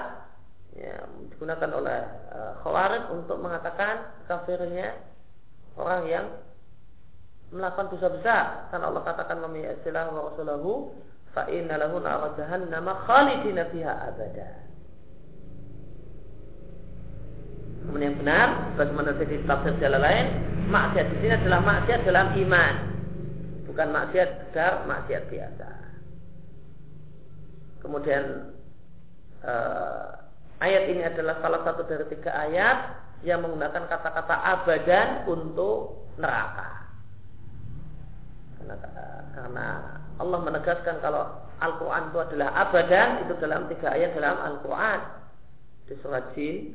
ya, 0.74 0.96
digunakan 1.30 1.70
oleh 1.78 2.00
uh, 2.34 2.52
Khawarij 2.66 3.06
untuk 3.14 3.38
mengatakan 3.38 4.10
kafirnya 4.26 4.98
orang 5.78 6.02
yang 6.10 6.26
melakukan 7.54 7.92
dosa 7.94 8.08
besar 8.10 8.44
karena 8.72 8.90
Allah 8.90 9.02
katakan 9.06 9.38
memiyasilah 9.46 10.04
wa 10.10 10.20
rasulahu 10.32 10.90
fa 11.36 11.46
inna 11.52 11.78
lahu 11.78 12.02
nar 12.02 12.34
jahannam 12.34 12.86
khalidina 13.06 13.68
fiha 13.70 14.12
abada 14.12 14.71
Kemudian 17.82 18.14
benar, 18.22 18.78
bagaimana 18.78 19.10
jadi 19.18 19.42
tafsir 19.44 19.74
jalan 19.82 20.00
lain, 20.00 20.26
maksiat 20.70 21.06
di 21.10 21.16
sini 21.18 21.34
adalah 21.34 21.60
maksiat 21.66 22.00
dalam 22.06 22.26
iman, 22.46 22.74
bukan 23.66 23.88
maksiat 23.90 24.28
besar, 24.38 24.72
maksiat 24.86 25.22
biasa. 25.26 25.68
Kemudian 27.82 28.54
uh, 29.42 30.08
ayat 30.62 30.84
ini 30.94 31.02
adalah 31.02 31.42
salah 31.42 31.60
satu 31.66 31.82
dari 31.90 32.06
tiga 32.06 32.30
ayat 32.30 32.78
yang 33.26 33.42
menggunakan 33.42 33.90
kata-kata 33.90 34.36
abadan 34.46 35.08
untuk 35.26 36.06
neraka. 36.18 36.86
Karena, 38.62 38.74
karena 39.34 39.66
Allah 40.22 40.38
menegaskan 40.38 41.02
kalau 41.02 41.26
Al-Quran 41.58 42.14
itu 42.14 42.18
adalah 42.18 42.48
abadan 42.66 43.26
itu 43.26 43.34
dalam 43.42 43.66
tiga 43.70 43.90
ayat 43.90 44.14
dalam 44.14 44.38
Al-Quran 44.38 45.00
di 45.90 45.94
surat 45.98 46.30
Jin, 46.38 46.74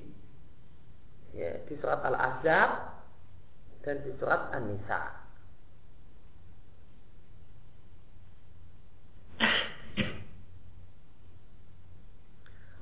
ya, 1.38 1.62
di 1.70 1.78
surat 1.78 2.02
Al-Ahzab 2.02 2.70
dan 3.86 3.96
di 4.02 4.12
surat 4.18 4.50
An-Nisa. 4.52 5.02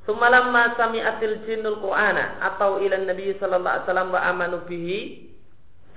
Sumalamma 0.05 0.77
sami'atil 0.77 1.49
jinnul 1.49 1.81
Qur'ana 1.81 2.37
atau 2.37 2.77
ila 2.77 2.93
Nabi 2.93 3.33
sallallahu 3.41 3.73
alaihi 3.73 3.85
wasallam 3.89 4.09
wa 4.13 4.21
amanu 4.21 4.57
bihi 4.69 4.99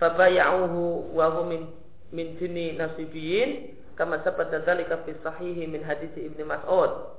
fabaya'uhu 0.01 1.13
wa 1.13 1.27
hum 1.37 1.69
min 2.09 2.27
jinni 2.41 2.73
nasibiyin 2.73 3.77
kama 4.01 4.25
sabata 4.25 4.65
dzalika 4.65 5.05
fi 5.05 5.13
sahihi 5.21 5.69
min 5.69 5.85
hadis 5.85 6.09
Ibnu 6.17 6.41
Mas'ud 6.49 7.18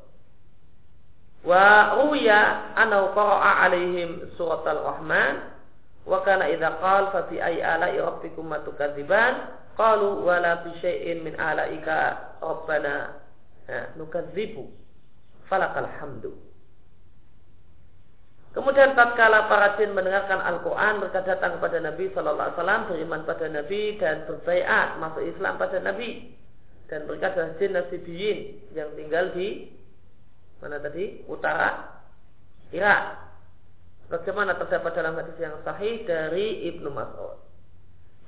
wa 1.46 1.96
ruya 2.04 2.74
annahu 2.76 3.16
qara'a 3.16 3.70
alaihim 3.70 4.32
surat 4.36 4.64
al-rahman. 4.68 5.56
Wa 6.08 6.26
kana 6.26 6.50
idza 6.50 6.80
qala 6.82 7.14
fa 7.14 7.30
fi 7.30 7.38
ayyi 7.38 7.62
ala'i 7.62 8.02
rabbikum 8.02 8.50
matukadziban 8.50 9.54
qalu 9.78 10.26
wala 10.26 10.66
fi 10.66 10.70
syai'in 10.82 11.24
min 11.24 11.38
ala'ika 11.38 12.40
rabbana. 12.42 13.20
Nukadzibu. 13.96 14.66
Falakal 15.46 15.90
hamdu. 16.02 16.34
Kemudian 18.50 18.98
tatkala 18.98 19.46
para 19.46 19.78
jin 19.78 19.94
mendengarkan 19.94 20.42
Al-Quran 20.42 20.98
mereka 21.06 21.22
datang 21.22 21.62
kepada 21.62 21.86
Nabi 21.86 22.10
Shallallahu 22.10 22.50
Alaihi 22.50 22.58
Wasallam 22.58 22.82
beriman 22.90 23.22
pada 23.30 23.46
Nabi 23.46 23.82
dan 24.02 24.26
berbaiat 24.26 24.88
masuk 24.98 25.22
Islam 25.22 25.54
pada 25.62 25.78
Nabi. 25.78 26.34
Dan 26.90 27.06
mereka 27.06 27.38
adalah 27.38 27.54
jin 27.62 27.72
nasibiyin 27.78 28.38
yang 28.74 28.90
tinggal 28.98 29.30
di 29.38 29.70
mana 30.60 30.78
tadi 30.80 31.24
utara 31.28 32.00
Irak. 32.76 33.04
Bagaimana 34.10 34.58
terdapat 34.58 34.92
dalam 34.98 35.14
hadis 35.22 35.38
yang 35.38 35.62
sahih 35.62 36.02
dari 36.04 36.66
Ibnu 36.74 36.90
Mas'ud 36.90 37.38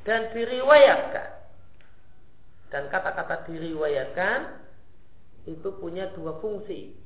dan 0.05 0.29
diriwayatkan 0.29 1.29
dan 2.69 2.83
kata-kata 2.93 3.49
diriwayatkan 3.49 4.61
itu 5.49 5.73
punya 5.81 6.13
dua 6.13 6.37
fungsi 6.37 7.01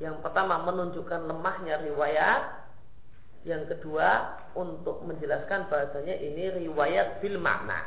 yang 0.00 0.24
pertama 0.24 0.64
menunjukkan 0.64 1.28
lemahnya 1.28 1.84
riwayat. 1.84 2.42
Yang 3.44 3.76
kedua 3.76 4.36
untuk 4.56 5.04
menjelaskan 5.04 5.68
bahasanya 5.68 6.16
ini 6.16 6.64
riwayat 6.64 7.20
bil 7.20 7.36
makna. 7.36 7.84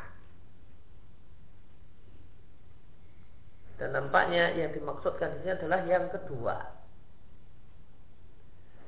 Dan 3.82 3.98
nampaknya 3.98 4.54
yang 4.54 4.70
dimaksudkan 4.74 5.34
di 5.38 5.38
sini 5.44 5.52
adalah 5.58 5.80
yang 5.90 6.06
kedua. 6.14 6.58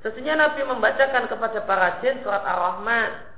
Sesungguhnya 0.06 0.38
Nabi 0.38 0.62
membacakan 0.62 1.26
kepada 1.26 1.60
para 1.66 1.98
jin 2.06 2.22
surat 2.22 2.46
Ar-Rahman. 2.46 3.34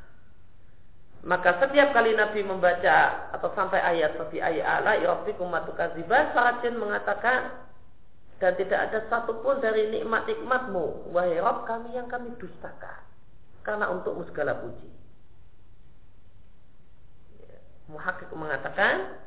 Maka 1.23 1.63
setiap 1.63 1.95
kali 1.95 2.11
Nabi 2.15 2.43
membaca 2.43 3.31
atau 3.31 3.49
sampai 3.55 3.79
ayat 3.79 4.15
seperti 4.15 4.43
ayat 4.43 4.83
Allah, 4.83 4.99
Rabbikum 4.99 5.47
matukaziban, 5.47 6.35
para 6.35 6.59
jin 6.59 6.75
mengatakan, 6.75 7.67
dan 8.37 8.53
tidak 8.53 8.79
ada 8.89 8.99
satupun 9.09 9.57
dari 9.61 9.89
nikmat-nikmatmu 9.89 11.09
wahai 11.09 11.41
Rabb 11.41 11.65
kami 11.65 11.97
yang 11.97 12.05
kami 12.05 12.29
dustakan 12.37 13.01
karena 13.65 13.89
untukmu 13.89 14.21
segala 14.29 14.61
puji 14.61 14.89
ya. 17.41 17.57
Muhakkik 17.89 18.29
mengatakan 18.37 19.17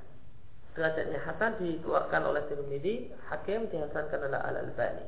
derajatnya 0.75 1.21
Hasan 1.27 1.59
dikeluarkan 1.59 2.23
oleh 2.31 2.43
Tirmidzi, 2.47 3.11
Hakim 3.27 3.67
dihasankan 3.71 4.21
oleh 4.31 4.41
Al 4.41 4.57
Albani. 4.67 5.07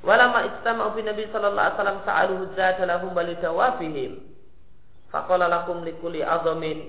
Walama 0.00 0.48
ijtama'u 0.48 0.96
fi 0.96 1.00
Nabi 1.04 1.28
sallallahu 1.28 1.60
alaihi 1.60 1.76
wasallam 1.76 2.00
sa'aluhu 2.08 2.44
zada 2.56 2.84
lahum 2.88 3.12
bali 3.12 3.36
dawafihim. 3.36 4.12
Faqala 5.12 5.50
lakum 5.50 5.84
likulli 5.84 6.24
azamin 6.24 6.88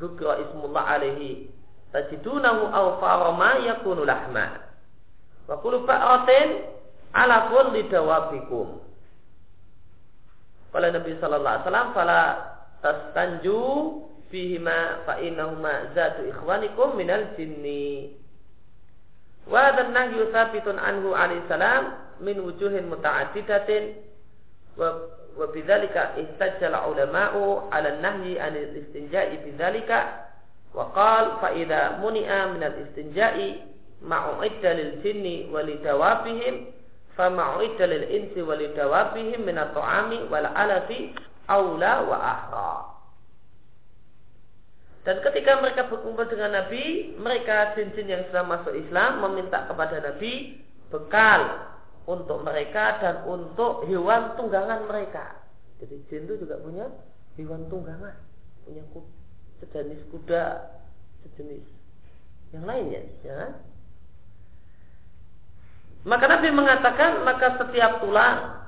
dzukra 0.00 0.42
ismullah 0.42 0.98
alaihi 0.98 1.52
tajidunahu 1.94 2.66
aw 2.74 2.98
farama 2.98 3.62
yakunu 3.62 4.02
lahma. 4.02 4.58
Wa 5.46 5.62
kullu 5.62 5.86
ba'ratin 5.86 6.66
ala 7.14 7.46
kulli 7.54 7.86
dawabikum. 7.86 8.82
Kala 10.74 10.92
Nabi 10.92 11.14
sallallahu 11.22 11.54
alaihi 11.54 11.64
wasallam 11.64 11.88
fala 11.94 12.20
tastanju 12.82 13.62
fihima 14.30 15.02
fa 15.08 15.20
innahuma 15.20 15.92
zatu 15.94 16.28
ikhwanikum 16.28 16.96
minal 16.96 17.24
jinni. 17.36 18.12
Wa 19.48 19.72
dan 19.72 19.96
nahyu 19.96 20.28
sabitun 20.32 20.76
anhu 20.76 21.16
alaihi 21.16 21.44
salam 21.48 21.96
min 22.20 22.36
wujuhin 22.44 22.88
muta'addidatin 22.92 23.96
wa 24.76 25.08
wa 25.38 25.46
bidzalika 25.54 26.18
istajjala 26.18 26.84
ulama'u 26.90 27.70
'ala 27.70 27.94
an-nahyi 27.94 28.36
'anil 28.42 28.74
istinja'i 28.74 29.38
bidzalika 29.46 30.28
wa 30.74 30.90
qala 30.92 31.38
fa 31.38 31.54
idza 31.54 32.02
muni'a 32.02 32.52
min 32.52 32.62
al-istinja'i 32.66 33.62
ma'u'idda 34.02 34.70
lil 34.74 34.92
jinni 35.00 35.46
walidawabihim 35.48 36.74
fama'u'idda 37.16 37.86
lil 37.86 38.04
insi 38.10 38.42
Dan 45.08 45.24
ketika 45.24 45.56
mereka 45.64 45.88
berkumpul 45.88 46.28
dengan 46.28 46.52
Nabi, 46.52 47.16
mereka 47.16 47.72
jin-jin 47.72 48.12
yang 48.12 48.28
sudah 48.28 48.44
masuk 48.44 48.76
Islam 48.76 49.24
meminta 49.24 49.64
kepada 49.64 50.04
Nabi 50.04 50.60
bekal 50.92 51.64
untuk 52.04 52.44
mereka 52.44 53.00
dan 53.00 53.24
untuk 53.24 53.88
hewan 53.88 54.36
tunggangan 54.36 54.84
mereka. 54.84 55.40
Jadi 55.80 55.96
jin 56.12 56.28
itu 56.28 56.44
juga 56.44 56.60
punya 56.60 56.92
hewan 57.40 57.64
tunggangan, 57.72 58.20
punya 58.68 58.84
kuda, 58.92 59.08
sejenis 59.64 60.00
kuda, 60.12 60.44
sejenis 61.24 61.64
yang 62.52 62.68
lainnya, 62.68 63.00
ya. 63.24 63.56
Maka 66.04 66.24
Nabi 66.28 66.52
mengatakan 66.52 67.24
maka 67.24 67.56
setiap 67.56 68.04
tulang 68.04 68.60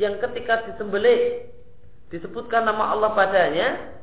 yang 0.00 0.16
ketika 0.24 0.72
disembelih 0.72 1.52
disebutkan 2.08 2.64
nama 2.64 2.96
Allah 2.96 3.12
padanya, 3.12 3.95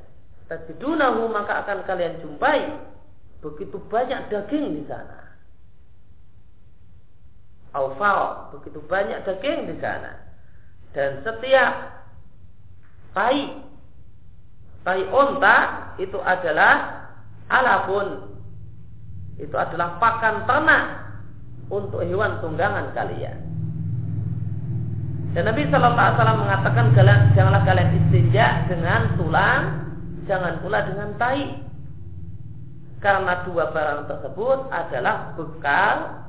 tajidunahu 0.53 1.33
maka 1.33 1.65
akan 1.65 1.81
kalian 1.89 2.21
jumpai 2.21 2.77
begitu 3.41 3.81
banyak 3.89 4.29
daging 4.29 4.77
di 4.77 4.83
sana. 4.85 5.33
Alfal, 7.73 8.53
begitu 8.53 8.77
banyak 8.85 9.25
daging 9.25 9.73
di 9.73 9.75
sana. 9.81 10.13
Dan 10.93 11.25
setiap 11.25 11.73
tai 13.17 13.49
tai 14.85 15.01
onta 15.09 15.57
itu 15.97 16.21
adalah 16.21 17.09
alafun. 17.49 18.37
Itu 19.41 19.57
adalah 19.57 19.97
pakan 19.97 20.45
ternak 20.45 20.85
untuk 21.73 22.05
hewan 22.05 22.37
tunggangan 22.45 22.93
kalian. 22.93 23.41
Dan 25.33 25.49
Nabi 25.49 25.65
Shallallahu 25.65 25.97
Alaihi 25.97 26.17
Wasallam 26.21 26.41
mengatakan 26.45 26.85
janganlah 27.33 27.65
kalian 27.65 27.89
istinja 28.05 28.69
dengan 28.69 29.17
tulang, 29.17 29.82
jangan 30.25 30.61
pula 30.63 30.79
dengan 30.87 31.09
tai. 31.17 31.63
Karena 33.03 33.43
dua 33.43 33.67
barang 33.75 34.07
tersebut 34.07 34.59
adalah 34.71 35.35
bekal 35.35 36.23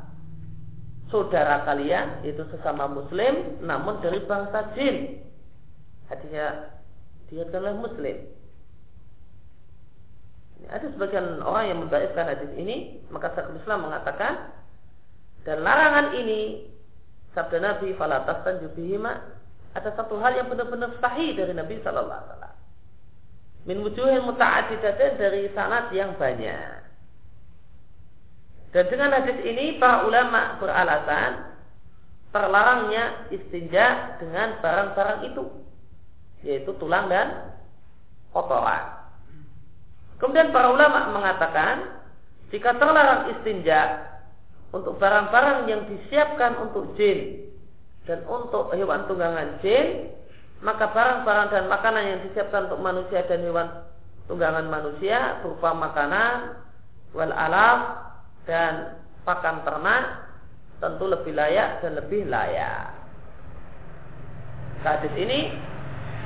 saudara 1.07 1.63
kalian 1.63 2.27
itu 2.27 2.43
sesama 2.51 2.91
muslim 2.91 3.63
namun 3.63 4.03
dari 4.03 4.19
bangsa 4.27 4.75
jin. 4.75 5.23
Hadisnya 6.11 6.75
diriwayatkan 7.31 7.63
oleh 7.63 7.77
muslim. 7.79 8.17
Ada 10.65 10.87
sebagian 10.97 11.45
orang 11.45 11.65
yang 11.69 11.79
membaikkan 11.85 12.25
hadis 12.25 12.49
ini, 12.57 13.05
maka 13.13 13.31
Syekhul 13.37 13.61
Islam 13.61 13.85
mengatakan 13.85 14.49
dan 15.45 15.61
larangan 15.61 16.17
ini 16.17 16.73
sabda 17.37 17.61
Nabi 17.61 17.93
falatas 18.01 18.41
dan 18.49 18.65
jubihima 18.65 19.21
ada 19.77 19.91
satu 19.93 20.17
hal 20.23 20.39
yang 20.39 20.49
benar-benar 20.49 20.95
sahih 21.03 21.37
dari 21.37 21.53
Nabi 21.53 21.83
Shallallahu 21.85 22.17
Alaihi 22.17 22.31
Wasallam. 22.33 22.54
Min 23.65 23.81
wujuhin 23.81 24.25
muta'adidatin 24.29 25.17
dari 25.17 25.49
sanad 25.57 25.89
yang 25.97 26.13
banyak. 26.21 26.85
Dan 28.75 28.85
dengan 28.91 29.15
hadis 29.15 29.39
ini 29.47 29.79
para 29.81 30.05
ulama 30.05 30.59
beralasan 30.61 31.55
terlarangnya 32.35 33.31
istinja 33.31 34.19
dengan 34.19 34.59
barang-barang 34.59 35.31
itu, 35.31 35.43
yaitu 36.43 36.75
tulang 36.83 37.07
dan 37.07 37.55
kotoran. 38.35 39.07
Kemudian 40.19 40.51
para 40.51 40.75
ulama 40.75 41.15
mengatakan 41.15 42.03
jika 42.51 42.75
terlarang 42.77 43.31
istinja 43.39 44.11
untuk 44.75 44.99
barang-barang 44.99 45.71
yang 45.71 45.87
disiapkan 45.87 46.59
untuk 46.59 46.99
jin 46.99 47.47
dan 48.11 48.27
untuk 48.27 48.75
hewan 48.75 49.07
tunggangan 49.07 49.63
jin, 49.63 50.11
maka 50.65 50.89
barang-barang 50.89 51.49
dan 51.53 51.65
makanan 51.69 52.05
yang 52.09 52.21
disiapkan 52.25 52.73
untuk 52.73 52.81
manusia 52.81 53.21
dan 53.29 53.45
hewan 53.45 53.69
tunggangan 54.25 54.65
manusia 54.73 55.45
berupa 55.45 55.77
makanan, 55.77 56.57
wal 57.13 57.29
alaf 57.29 57.81
dan 58.49 58.97
pakan 59.29 59.61
ternak 59.61 60.25
tentu 60.81 61.05
lebih 61.05 61.37
layak 61.37 61.85
dan 61.85 62.01
lebih 62.01 62.25
layak. 62.33 62.97
Hadis 64.81 65.13
ini 65.21 65.53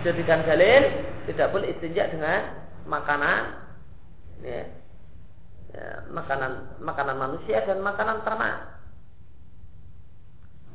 jadikan 0.07 0.47
dalil 0.47 0.87
tidak 1.27 1.51
boleh 1.51 1.75
istinja 1.75 2.07
dengan 2.07 2.63
makanan 2.87 3.59
ya, 4.47 4.71
ya, 5.75 5.87
makanan 6.15 6.79
makanan 6.79 7.17
manusia 7.19 7.67
dan 7.67 7.83
makanan 7.83 8.23
ternak. 8.23 8.79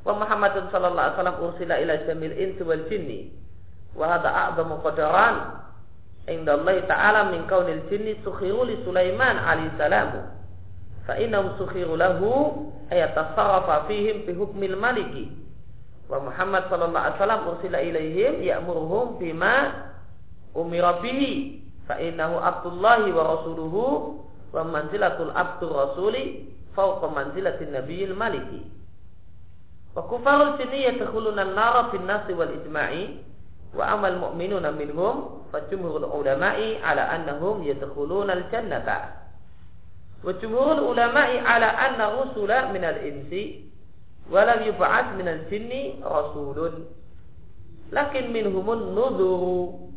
Wa 0.03 0.19
Muhammadun 0.19 0.67
sallallahu 0.67 0.99
alaihi 0.99 1.15
wasallam 1.15 1.39
ursila 1.47 1.75
ila 1.79 1.95
jamil 2.03 2.35
insi 2.35 2.59
wal 2.59 2.83
jinni 2.91 3.42
wa 3.93 4.05
hadha 4.09 4.29
a'zamu 4.49 4.81
qadaran 4.81 5.35
indallahi 6.27 6.87
ta'ala 6.87 7.29
min 7.29 7.45
kaunil 7.45 7.83
jinni 7.91 8.15
sukhiru 8.23 8.63
li 8.65 8.79
Sulaiman 8.87 9.37
alaihi 9.37 9.75
salamu 9.77 10.23
fa 11.05 11.19
innahum 11.19 11.53
sukhiru 11.59 11.99
lahu 11.99 12.71
ayatasarrafa 12.89 13.85
fihim 13.91 14.23
bi 14.23 14.31
hukmil 14.33 14.79
maliki 14.79 15.29
wa 16.07 16.23
Muhammad 16.23 16.63
sallallahu 16.71 17.03
alaihi 17.03 17.17
wasallam 17.19 17.41
ursila 17.51 17.77
ilaihim 17.83 18.33
ya'muruhum 18.43 19.19
bima 19.19 19.55
umira 20.55 21.03
bihi 21.03 21.59
fa 21.89 21.99
innahu 21.99 22.39
abdullahi 22.39 23.11
wa 23.11 23.23
rasuluhu 23.35 23.83
wa 24.53 24.61
manzilatul 24.63 25.33
abdur 25.35 25.71
rasuli 25.75 26.53
fawqa 26.71 27.09
manzilatin 27.11 27.73
nabiyil 27.75 28.15
maliki 28.15 28.63
wa 29.93 30.07
kufarul 30.07 30.55
jinni 30.57 30.87
wa 33.73 33.83
amal 33.97 34.13
mu'minuna 34.29 34.69
minhum 34.73 35.45
fa 35.49 35.65
jumhurul 35.69 36.05
ulama'i 36.05 36.77
ala 36.81 37.09
annahum 37.09 37.65
yadkhuluna 37.65 38.37
al-jannata 38.37 39.17
wa 40.21 40.29
jumhurul 40.37 40.93
ulama'i 40.93 41.41
ala 41.41 41.73
anna 41.73 42.13
rusula 42.21 42.69
min 42.69 42.85
al-insi 42.85 43.65
wa 44.29 44.45
lam 44.45 44.61
yub'ats 44.61 45.17
min 45.17 45.27
al-jinni 45.27 45.97
rasulun 46.05 46.85
lakin 47.89 48.29
minhumun 48.29 48.93
nudhuru 48.93 49.89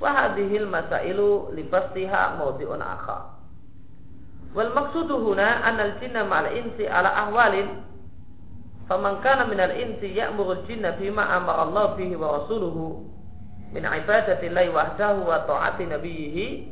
wa 0.00 0.08
hadhihi 0.10 0.64
al-masailu 0.64 1.52
li 1.52 1.62
bastiha 1.68 2.40
mawdi'un 2.40 2.80
akhar 2.80 3.36
wal 4.56 4.72
maqsudu 4.72 5.20
huna 5.22 5.60
anna 5.60 5.92
al-jinna 5.92 6.24
ma'al 6.24 6.50
insi 6.56 6.88
ala 6.88 7.12
ahwalin 7.28 7.84
Faman 8.84 9.24
kana 9.24 9.48
minal 9.48 9.72
insi 9.72 10.12
ya'murul 10.12 10.68
jinna 10.68 10.92
bima 11.00 11.24
amara 11.24 11.64
Allah 11.64 11.96
bihi 11.96 12.12
wa 12.20 12.36
rasuluhu 12.44 13.08
min 13.72 13.80
ibadati 13.80 14.44
Allah 14.52 14.68
wahdahu 14.68 15.24
wa 15.24 15.40
ta'ati 15.48 15.88
nabiyhi 15.88 16.68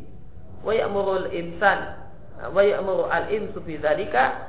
wa 0.61 0.77
ya'murul 0.77 1.33
insan 1.33 1.97
wa 2.53 2.61
ya'muru 2.61 3.09
al-insu 3.09 3.65
bi 3.65 3.81
dzalika 3.81 4.45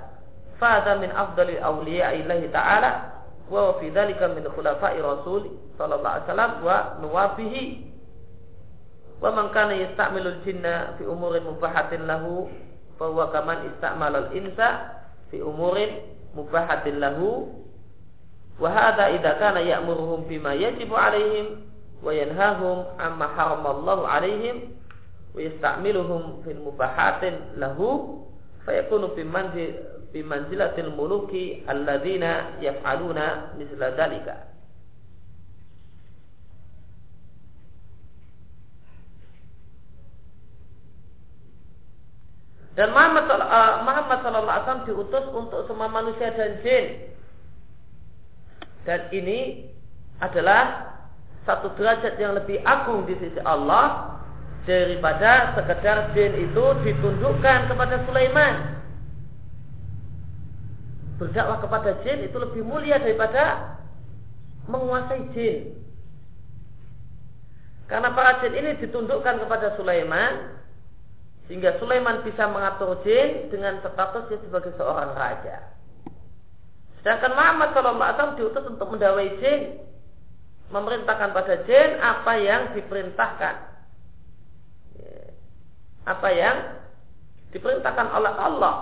fa 0.60 0.84
min 1.00 1.08
afdalil 1.16 1.64
awliya'i 1.64 2.28
Allah 2.28 2.42
ta'ala 2.52 2.92
wa 3.48 3.80
fi 3.80 3.88
dzalika 3.96 4.28
min 4.36 4.44
khulafa'i 4.44 5.00
rasul 5.00 5.56
sallallahu 5.80 6.04
alaihi 6.20 6.28
wasallam 6.28 6.52
wa 6.68 6.78
nuwafihi 7.00 7.64
wa 9.24 9.30
man 9.32 9.48
kana 9.56 9.72
yasta'milul 9.80 10.44
jinna 10.44 11.00
fi 11.00 11.08
umurin 11.08 11.48
mubahatin 11.48 12.12
lahu 12.12 12.52
fa 13.00 13.08
mubahatin 16.36 17.00
lahu 17.00 17.50
wa 18.60 18.70
hadza 18.70 19.10
idza 19.10 19.38
kana 19.42 19.60
ya'muruhum 19.62 20.26
bima 20.30 20.54
yajibu 20.54 20.94
alaihim 20.98 21.66
wa 22.04 22.14
yanhahum 22.14 22.86
amma 23.02 23.28
haramallahu 23.34 24.06
alaihim 24.06 24.74
wa 25.34 25.40
yasta'miluhum 25.42 26.46
fil 26.46 26.62
mubahatin 26.62 27.58
lahu 27.58 28.22
fayakunu 28.66 29.14
fi 29.18 29.24
manzil 29.26 29.72
fi 30.14 30.22
manzilatil 30.22 30.94
muluki 30.94 31.66
alladzina 31.66 32.62
yaf'aluna 32.62 33.58
misla 33.58 33.98
dzalika 33.98 34.53
Dan 42.74 42.90
Muhammad, 42.90 43.30
uh, 43.30 43.86
Muhammad 43.86 44.18
Sallallahu 44.26 44.50
Alaihi 44.50 44.66
Wasallam 44.66 44.88
diutus 44.90 45.26
untuk 45.30 45.62
semua 45.70 45.90
manusia 45.94 46.34
dan 46.34 46.58
jin. 46.66 47.14
Dan 48.84 49.14
ini 49.14 49.70
adalah 50.18 50.90
satu 51.46 51.70
derajat 51.78 52.18
yang 52.18 52.34
lebih 52.34 52.66
agung 52.66 53.06
di 53.06 53.14
sisi 53.22 53.38
Allah 53.46 54.18
daripada 54.66 55.54
sekedar 55.54 56.18
jin 56.18 56.34
itu 56.50 56.66
ditundukkan 56.82 57.70
kepada 57.70 57.96
Sulaiman. 58.10 58.56
Berdakwah 61.22 61.62
kepada 61.62 62.02
jin 62.02 62.26
itu 62.26 62.38
lebih 62.42 62.66
mulia 62.66 62.98
daripada 62.98 63.78
menguasai 64.66 65.30
jin. 65.38 65.78
Karena 67.86 68.10
para 68.18 68.42
jin 68.42 68.58
ini 68.58 68.82
ditundukkan 68.82 69.46
kepada 69.46 69.78
Sulaiman 69.78 70.63
sehingga 71.48 71.76
Sulaiman 71.78 72.24
bisa 72.24 72.48
mengatur 72.48 73.04
jin 73.04 73.52
dengan 73.52 73.84
statusnya 73.84 74.40
sebagai 74.48 74.72
seorang 74.80 75.12
raja. 75.12 75.76
Sedangkan 77.04 77.36
Muhammad 77.36 77.76
SAW 77.76 78.40
diutus 78.40 78.64
untuk 78.64 78.88
mendawai 78.96 79.28
jin, 79.44 79.84
memerintahkan 80.72 81.36
pada 81.36 81.56
jin 81.68 82.00
apa 82.00 82.34
yang 82.40 82.72
diperintahkan, 82.72 83.56
apa 86.08 86.30
yang 86.32 86.58
diperintahkan 87.52 88.08
oleh 88.08 88.34
Allah. 88.40 88.76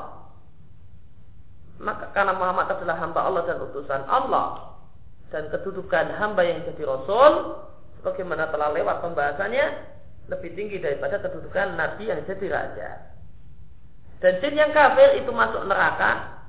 Maka 1.81 2.13
karena 2.13 2.37
Muhammad 2.37 2.69
adalah 2.69 3.01
hamba 3.01 3.25
Allah 3.25 3.41
dan 3.49 3.57
utusan 3.57 4.05
Allah 4.05 4.77
dan 5.33 5.49
kedudukan 5.49 6.13
hamba 6.13 6.45
yang 6.45 6.61
jadi 6.61 6.85
Rasul, 6.85 7.57
sebagaimana 7.97 8.53
telah 8.53 8.69
lewat 8.69 9.01
pembahasannya, 9.01 9.65
lebih 10.31 10.55
tinggi 10.55 10.79
daripada 10.79 11.19
kedudukan 11.19 11.75
nabi 11.75 12.07
yang 12.07 12.23
jadi 12.23 12.47
raja. 12.47 12.89
Dan 14.23 14.39
jin 14.39 14.55
yang 14.55 14.71
kafir 14.71 15.19
itu 15.19 15.27
masuk 15.33 15.67
neraka 15.67 16.39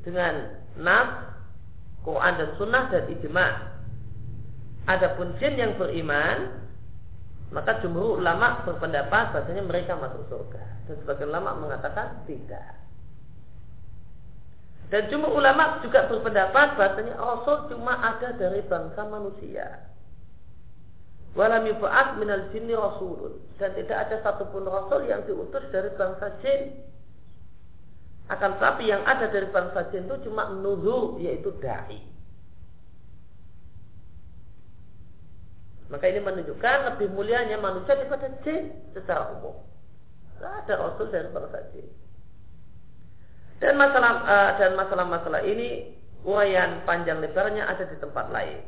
dengan 0.00 0.64
nas, 0.80 1.34
Quran 2.06 2.34
dan 2.40 2.50
sunnah 2.56 2.84
dan 2.88 3.04
ijma. 3.12 3.46
Adapun 4.88 5.36
jin 5.38 5.60
yang 5.60 5.76
beriman, 5.76 6.62
maka 7.52 7.84
jumhur 7.84 8.18
ulama 8.18 8.64
berpendapat 8.64 9.34
bahasanya 9.34 9.62
mereka 9.66 9.98
masuk 10.00 10.24
surga. 10.32 10.62
Dan 10.88 10.94
sebagian 11.04 11.30
ulama 11.30 11.58
mengatakan 11.58 12.24
tidak. 12.24 12.80
Dan 14.88 15.10
jumhur 15.12 15.36
ulama 15.36 15.82
juga 15.84 16.08
berpendapat 16.08 16.80
bahasanya 16.80 17.14
Rasul 17.20 17.70
cuma 17.70 17.98
ada 17.98 18.34
dari 18.40 18.62
bangsa 18.64 19.04
manusia. 19.10 19.91
Walam 21.32 21.64
yub'ats 21.64 22.20
minal 22.20 22.52
jinni 22.52 22.76
rasulun 22.76 23.40
dan 23.56 23.72
tidak 23.72 24.04
ada 24.04 24.20
satupun 24.20 24.68
rasul 24.68 25.08
yang 25.08 25.24
diutus 25.24 25.64
dari 25.72 25.88
bangsa 25.96 26.28
jin. 26.44 26.76
Akan 28.28 28.60
tetapi 28.60 28.84
yang 28.84 29.00
ada 29.08 29.32
dari 29.32 29.48
bangsa 29.48 29.88
jin 29.88 30.04
itu 30.04 30.28
cuma 30.28 30.52
nuzul 30.52 31.16
yaitu 31.24 31.48
dai. 31.64 32.04
Maka 35.88 36.04
ini 36.08 36.20
menunjukkan 36.20 36.78
lebih 36.96 37.08
mulianya 37.16 37.56
manusia 37.60 37.96
daripada 37.96 38.28
jin 38.44 38.72
secara 38.92 39.32
umum. 39.36 39.56
Tidak 40.36 40.52
ada 40.52 40.74
rasul 40.84 41.08
dari 41.08 41.32
bangsa 41.32 41.64
jin. 41.72 41.88
Dan 43.56 43.80
masalah 43.80 44.12
uh, 44.26 44.50
dan 44.60 44.76
masalah-masalah 44.76 45.40
ini 45.48 45.96
uraian 46.28 46.84
panjang 46.84 47.24
lebarnya 47.24 47.64
ada 47.64 47.88
di 47.88 47.96
tempat 47.96 48.28
lain. 48.28 48.60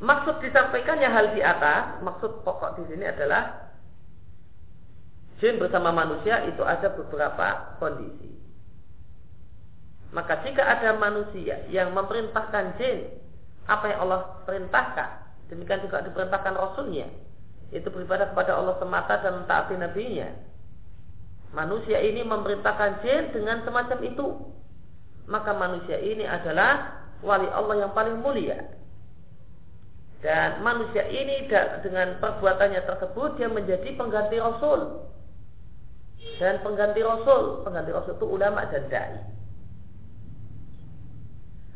Maksud 0.00 0.40
disampaikannya 0.40 1.12
hal 1.12 1.36
di 1.36 1.44
atas, 1.44 2.00
maksud 2.00 2.40
pokok 2.40 2.80
di 2.80 2.88
sini 2.88 3.04
adalah 3.04 3.68
jin 5.44 5.60
bersama 5.60 5.92
manusia 5.92 6.40
itu 6.48 6.64
ada 6.64 6.88
beberapa 6.96 7.76
kondisi. 7.76 8.32
Maka 10.16 10.40
jika 10.40 10.64
ada 10.64 10.96
manusia 10.96 11.68
yang 11.68 11.92
memerintahkan 11.92 12.80
jin 12.80 13.12
apa 13.68 13.92
yang 13.92 14.08
Allah 14.08 14.40
perintahkan, 14.48 15.10
demikian 15.52 15.84
juga 15.84 16.00
diperintahkan 16.00 16.56
Rasulnya, 16.56 17.06
itu 17.68 17.86
beribadah 17.92 18.32
kepada 18.32 18.56
Allah 18.56 18.80
semata 18.80 19.20
dan 19.20 19.44
mentaati 19.44 19.76
nabinya. 19.76 20.32
Manusia 21.52 22.00
ini 22.00 22.24
memerintahkan 22.24 23.04
jin 23.04 23.36
dengan 23.36 23.60
semacam 23.68 24.00
itu. 24.00 24.26
Maka 25.28 25.52
manusia 25.54 26.00
ini 26.00 26.24
adalah 26.24 27.04
wali 27.20 27.46
Allah 27.52 27.86
yang 27.86 27.92
paling 27.92 28.18
mulia 28.18 28.80
dan 30.20 30.60
manusia 30.60 31.08
ini 31.08 31.48
dengan 31.80 32.20
perbuatannya 32.20 32.84
tersebut 32.84 33.40
dia 33.40 33.48
menjadi 33.48 33.88
pengganti 33.96 34.36
Rasul. 34.36 35.08
Dan 36.36 36.60
pengganti 36.60 37.00
Rasul, 37.00 37.64
pengganti 37.64 37.90
Rasul 37.92 38.20
itu 38.20 38.26
ulama 38.28 38.68
dan 38.68 38.84
dai. 38.92 39.16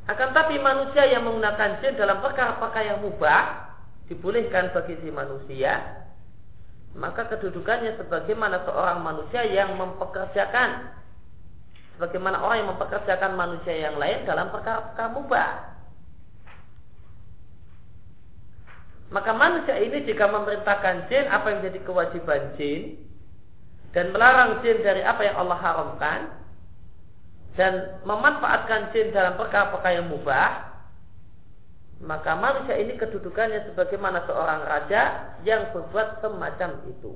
Akan 0.04 0.36
tapi 0.36 0.60
manusia 0.60 1.08
yang 1.08 1.24
menggunakan 1.24 1.80
jin 1.80 1.96
dalam 1.96 2.20
perkara-perkara 2.20 2.92
yang 2.92 3.00
mubah 3.00 3.72
dibolehkan 4.12 4.68
bagi 4.76 5.00
si 5.00 5.08
manusia, 5.08 6.04
maka 6.92 7.24
kedudukannya 7.32 7.96
sebagaimana 7.96 8.68
seorang 8.68 9.00
manusia 9.00 9.48
yang 9.48 9.80
mempekerjakan 9.80 10.92
sebagaimana 11.96 12.44
orang 12.44 12.56
yang 12.60 12.70
mempekerjakan 12.76 13.32
manusia 13.32 13.74
yang 13.88 13.96
lain 13.96 14.28
dalam 14.28 14.52
perkara-perkara 14.52 15.08
mubah. 15.16 15.73
Maka 19.14 19.30
manusia 19.30 19.78
ini 19.78 20.02
jika 20.02 20.26
memerintahkan 20.26 21.06
jin 21.06 21.30
apa 21.30 21.46
yang 21.54 21.60
jadi 21.62 21.78
kewajiban 21.86 22.58
jin 22.58 22.98
dan 23.94 24.10
melarang 24.10 24.58
jin 24.66 24.82
dari 24.82 25.06
apa 25.06 25.22
yang 25.22 25.38
Allah 25.38 25.58
haramkan 25.62 26.20
dan 27.54 28.02
memanfaatkan 28.02 28.90
jin 28.90 29.14
dalam 29.14 29.38
perkara-perkara 29.38 30.02
yang 30.02 30.10
mubah, 30.10 30.74
maka 32.02 32.34
manusia 32.34 32.74
ini 32.74 32.98
kedudukannya 32.98 33.70
sebagaimana 33.70 34.26
seorang 34.26 34.66
raja 34.66 35.02
yang 35.46 35.70
berbuat 35.70 36.18
semacam 36.18 36.70
itu. 36.90 37.14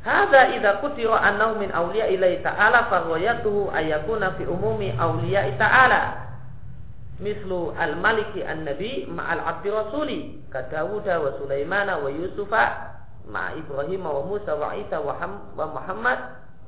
Hada 0.00 0.52
idza 0.56 0.80
kutira 0.80 1.20
annahu 1.20 1.60
min 1.60 1.68
awliya 1.72 2.08
ta'ala 2.40 2.88
farwayatuhu 2.88 3.68
ayakuna 3.68 4.32
fi 4.40 4.48
umumi 4.48 4.96
awliya 4.96 5.52
ta'ala. 5.60 6.24
Mislu 7.22 7.70
al-maliki 7.78 8.42
an-nabi 8.42 9.06
ma'al 9.06 9.38
abdi 9.38 9.70
rasuli 9.70 10.18
ka 10.50 10.66
Dawud 10.66 11.06
wa 11.06 11.30
Sulaiman 11.38 11.86
wa 11.86 12.10
Yusufa 12.10 12.64
ma 13.30 13.54
Ibrahim 13.54 14.02
wa 14.02 14.26
Musa 14.26 14.58
wa 14.58 14.74
Isa 14.74 14.98
wa 14.98 15.14
Muhammad 15.54 16.18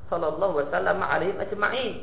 sallallahu 0.07 0.63
wasallam 0.63 1.03
alaihim 1.03 1.35
ajma'in. 1.43 1.93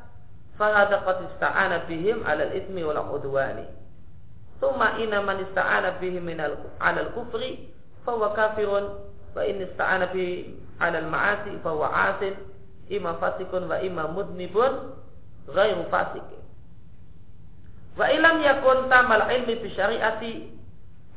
fahada 0.60 1.00
qad 1.08 1.18
ista'ana 1.32 1.88
bihim 1.88 2.20
ala 2.28 2.44
al 2.44 2.54
ismi 2.56 2.84
wal 2.84 3.00
udwani 3.16 3.64
thumma 4.60 5.00
inna 5.00 5.24
man 5.24 5.40
ista'ana 5.48 6.00
bihim 6.04 6.28
min 6.28 6.40
al 6.44 6.60
ala 6.84 7.00
al 7.08 7.12
kufri 7.16 7.72
fa 8.04 8.12
huwa 8.12 8.36
kafirun 8.36 9.00
wa 9.36 9.44
in 9.48 9.64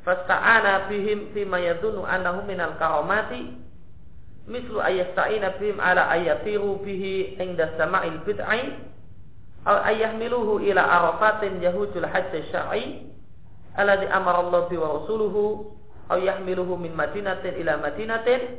fasta'ana 0.03 0.90
bihim 0.90 1.30
fi 1.30 1.46
ma 1.46 1.59
yadunu 1.62 2.03
annahu 2.03 2.42
minal 2.46 2.74
karamati 2.78 3.55
mislu 4.50 4.82
ayasta'ina 4.82 5.55
bihim 5.62 5.78
ala 5.78 6.11
ayatiru 6.11 6.82
bihi 6.82 7.38
inda 7.38 7.70
sama'il 7.78 8.18
bid'ai 8.26 8.74
aw 9.62 9.86
ayahmiluhu 9.86 10.59
ila 10.66 10.82
arafatin 10.82 11.62
yahujul 11.62 12.03
hajj 12.03 12.34
syar'i 12.50 13.07
alladhi 13.78 14.11
amara 14.11 14.42
Allah 14.42 14.66
bi 14.66 14.74
wa 14.74 14.98
rasuluhu 14.98 15.70
aw 16.11 16.18
yahmiluhu 16.18 16.74
min 16.74 16.90
madinatin 16.98 17.55
ila 17.62 17.78
madinatin 17.78 18.59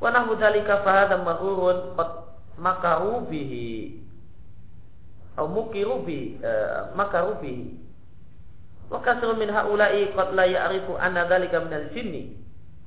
wa 0.00 0.08
nahu 0.08 0.40
dzalika 0.40 0.80
fa 0.80 1.04
hadha 1.04 1.20
maghrurun 1.20 1.92
qad 2.00 2.10
makaru 2.56 3.28
bihi 3.28 4.00
atau 5.36 5.52
mukiru 5.52 6.00
bi 6.00 6.40
uh, 6.40 6.96
makaru 6.96 7.36
bihi 7.44 7.76
wa 8.90 9.02
kasrun 9.02 9.38
min 9.38 9.50
haula'i 9.50 10.14
qad 10.14 10.34
la 10.34 10.46
ya'rifu 10.46 10.94
anna 11.00 11.26
dzalika 11.26 11.60
minal 11.64 11.90
jinni 11.90 12.36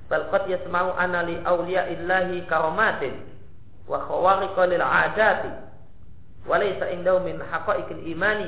bal 0.09 0.27
qad 0.31 0.47
yasma'u 0.47 0.95
anna 0.95 1.23
li 1.27 1.35
awliya'illahi 1.43 2.47
karamatin 2.47 3.19
wa 3.87 3.99
khawariqa 4.07 4.63
lil 4.71 4.81
'adati 4.81 5.51
wa 6.47 6.55
laysa 6.57 6.87
indahu 6.95 7.19
min 7.23 7.37
haqa'iqil 7.43 8.03
imani 8.07 8.47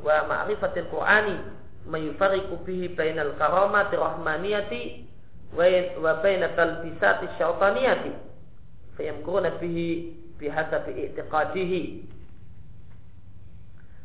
wa 0.00 0.24
ma'rifatil 0.24 0.88
qur'ani 0.88 1.36
ma 1.84 2.00
yufariqu 2.00 2.56
bihi 2.64 2.96
bainal 2.96 3.36
karamati 3.36 3.96
rahmaniyati 3.96 4.82
wa 5.52 6.12
baina 6.24 6.48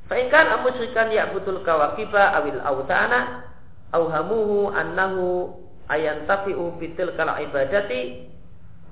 فإن 0.10 0.30
كان 0.30 0.64
مشركا 0.64 1.00
يعبد 1.00 1.50
الكواكب 1.50 2.16
أو 2.16 2.44
الأوثان 2.44 3.28
أوهموه 3.96 4.82
أنه 4.82 5.16
أينتفئ 5.92 6.70
بتلك 6.82 7.20
العبادة 7.20 8.16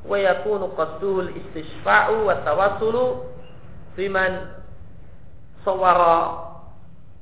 ويكون 0.07 0.63
قصده 0.63 1.19
الاستشفاع 1.19 2.09
والتواصل 2.09 3.15
بمن 3.97 4.45
صور 5.65 5.97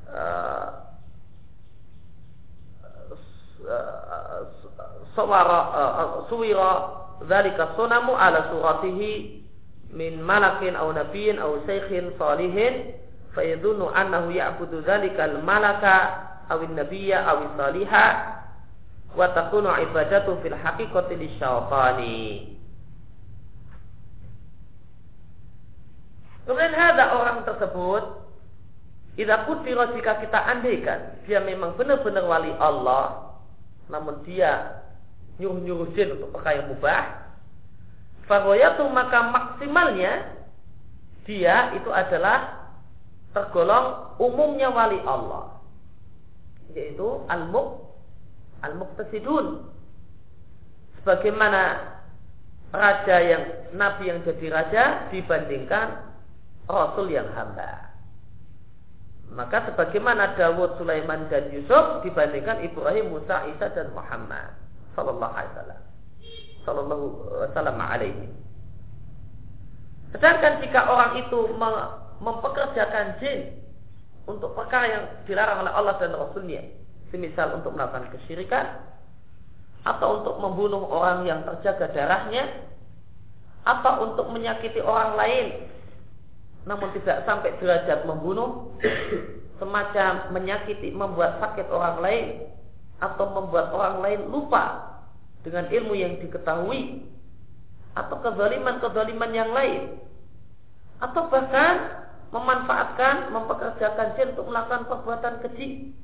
آه، 0.09 0.73
آه، 3.69 4.45
صور 5.15 5.35
آه، 5.35 6.25
صور 6.29 6.89
ذلك 7.29 7.59
الصنم 7.59 8.11
على 8.11 8.45
صورته 8.51 9.31
من 9.93 10.23
ملك 10.27 10.63
أو 10.75 10.91
نبي 10.91 11.41
أو 11.41 11.57
شيخ 11.67 12.03
صالح. 12.19 12.75
Fayadhunnu 13.35 13.91
annahu 13.91 14.31
ya'budu 14.31 14.81
dzalikal 14.81 15.43
malaka 15.43 16.23
aw 16.47 16.59
nabiyya 16.63 17.21
aw 17.27 17.39
saliha 17.59 18.07
wa 19.13 19.27
takunu 19.35 19.69
ibadatu 19.75 20.39
fil 20.41 20.55
haqiqati 20.55 21.13
lisyaitani. 21.19 22.19
Kemudian 26.45 26.77
ada 26.77 27.17
orang 27.17 27.41
tersebut 27.41 28.25
Idza 29.15 29.47
kutira 29.47 29.95
jika 29.95 30.19
kita 30.19 30.39
andaikan 30.43 31.23
dia 31.23 31.39
memang 31.39 31.79
benar-benar 31.79 32.27
wali 32.27 32.51
Allah 32.59 33.31
namun 33.87 34.27
dia 34.27 34.83
nyuruh-nyuruh 35.39 35.95
jin 35.95 36.19
untuk 36.19 36.35
perkara 36.35 36.59
yang 36.59 36.67
mubah 36.75 37.03
Fagoyatu 38.27 38.83
maka 38.91 39.19
maksimalnya 39.31 40.35
dia 41.23 41.71
itu 41.79 41.87
adalah 41.95 42.54
tergolong 43.35 44.15
umumnya 44.17 44.71
wali 44.71 44.97
Allah 45.03 45.59
yaitu 46.71 47.23
al-muk 47.27 47.85
al-muqtasidun. 48.63 49.67
Sebagaimana 50.99 51.93
raja 52.73 53.17
yang 53.21 53.43
nabi 53.77 54.09
yang 54.09 54.25
jadi 54.25 54.47
raja 54.49 54.83
dibandingkan 55.13 56.15
rasul 56.65 57.11
yang 57.13 57.29
hamba. 57.35 57.93
Maka 59.35 59.67
sebagaimana 59.69 60.37
Dawud, 60.37 60.77
Sulaiman 60.77 61.27
dan 61.29 61.49
Yusuf 61.49 62.05
dibandingkan 62.05 62.61
Ibrahim, 62.61 63.13
Musa, 63.13 63.45
Isa 63.51 63.73
dan 63.73 63.91
Muhammad 63.93 64.53
sallallahu 64.93 65.33
alaihi 65.33 65.51
wasallam. 65.53 65.81
Sallallahu 66.65 67.05
Wasallam 67.45 67.77
alaihi. 67.77 68.25
Sedangkan 70.13 70.63
jika 70.63 70.87
orang 70.87 71.19
itu 71.19 71.39
mempekerjakan 72.19 73.19
jin 73.19 73.59
untuk 74.25 74.55
perkara 74.57 74.85
yang 74.89 75.03
dilarang 75.29 75.65
oleh 75.65 75.73
Allah 75.73 75.95
dan 76.01 76.15
Rasulnya, 76.15 76.63
semisal 77.11 77.59
untuk 77.59 77.75
melakukan 77.75 78.09
kesyirikan, 78.15 78.81
atau 79.85 80.21
untuk 80.21 80.35
membunuh 80.41 80.81
orang 80.89 81.27
yang 81.29 81.45
terjaga 81.45 81.93
darahnya, 81.93 82.65
atau 83.65 84.11
untuk 84.11 84.29
menyakiti 84.33 84.81
orang 84.81 85.13
lain, 85.13 85.45
namun 86.65 86.89
tidak 86.97 87.25
sampai 87.29 87.53
derajat 87.61 88.05
membunuh, 88.09 88.73
semacam 89.61 90.33
menyakiti, 90.33 90.89
membuat 90.89 91.37
sakit 91.37 91.69
orang 91.69 92.01
lain, 92.01 92.25
atau 93.03 93.25
membuat 93.29 93.75
orang 93.75 93.99
lain 94.01 94.21
lupa 94.31 94.95
dengan 95.43 95.67
ilmu 95.69 95.93
yang 95.93 96.17
diketahui 96.17 97.05
atau 97.95 98.15
kezaliman-kezaliman 98.23 99.31
yang 99.31 99.51
lain 99.51 99.99
atau 100.99 101.27
bahkan 101.27 102.04
memanfaatkan 102.35 103.31
mempekerjakan 103.31 104.19
jin 104.19 104.35
untuk 104.35 104.51
melakukan 104.51 104.83
perbuatan 104.91 105.35
keji. 105.47 105.95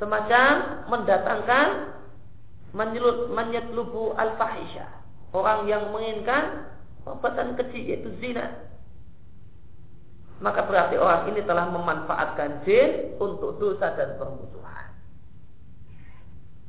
Semacam 0.00 0.88
mendatangkan 0.88 1.68
menyelut 2.72 3.28
menyetlubu 3.36 4.16
al 4.16 4.40
fahisha 4.40 4.88
orang 5.36 5.68
yang 5.68 5.92
menginginkan 5.92 6.72
perbuatan 7.04 7.52
keji 7.60 7.92
yaitu 7.92 8.08
zina. 8.16 8.64
Maka 10.40 10.64
berarti 10.64 10.96
orang 10.96 11.34
ini 11.34 11.42
telah 11.44 11.68
memanfaatkan 11.68 12.62
jin 12.64 13.18
untuk 13.20 13.58
dosa 13.60 13.92
dan 13.92 14.16
permusuhan. 14.16 14.88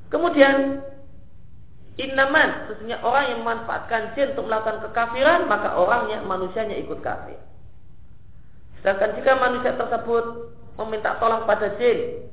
Kemudian 0.10 0.84
Innaman, 2.00 2.72
sesungguhnya 2.72 3.04
orang 3.04 3.26
yang 3.28 3.40
memanfaatkan 3.44 4.16
jin 4.16 4.32
untuk 4.32 4.48
melakukan 4.48 4.88
kekafiran, 4.88 5.52
maka 5.52 5.76
orangnya, 5.76 6.24
manusianya 6.24 6.80
ikut 6.80 7.04
kafir. 7.04 7.36
Sedangkan 8.80 9.16
jika 9.20 9.32
manusia 9.36 9.76
tersebut 9.76 10.56
meminta 10.80 11.20
tolong 11.20 11.44
pada 11.44 11.76
jin 11.76 12.30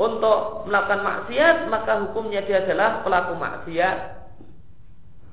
untuk 0.00 0.64
melakukan 0.64 1.02
maksiat, 1.04 1.68
maka 1.68 2.00
hukumnya 2.06 2.40
dia 2.46 2.64
adalah 2.64 3.04
pelaku 3.04 3.36
maksiat. 3.36 3.98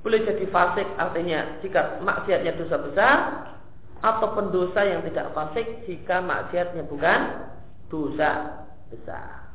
Boleh 0.03 0.23
jadi 0.27 0.45
fasik, 0.51 0.87
artinya 0.99 1.61
jika 1.63 2.03
maksiatnya 2.03 2.57
dosa 2.59 2.77
besar, 2.81 3.17
atau 4.01 4.27
pendosa 4.37 4.85
yang 4.85 5.01
tidak 5.07 5.33
fasik 5.33 5.65
jika 5.89 6.21
maksiatnya 6.21 6.83
bukan 6.85 7.19
dosa. 7.87 8.63
besar. 8.87 9.51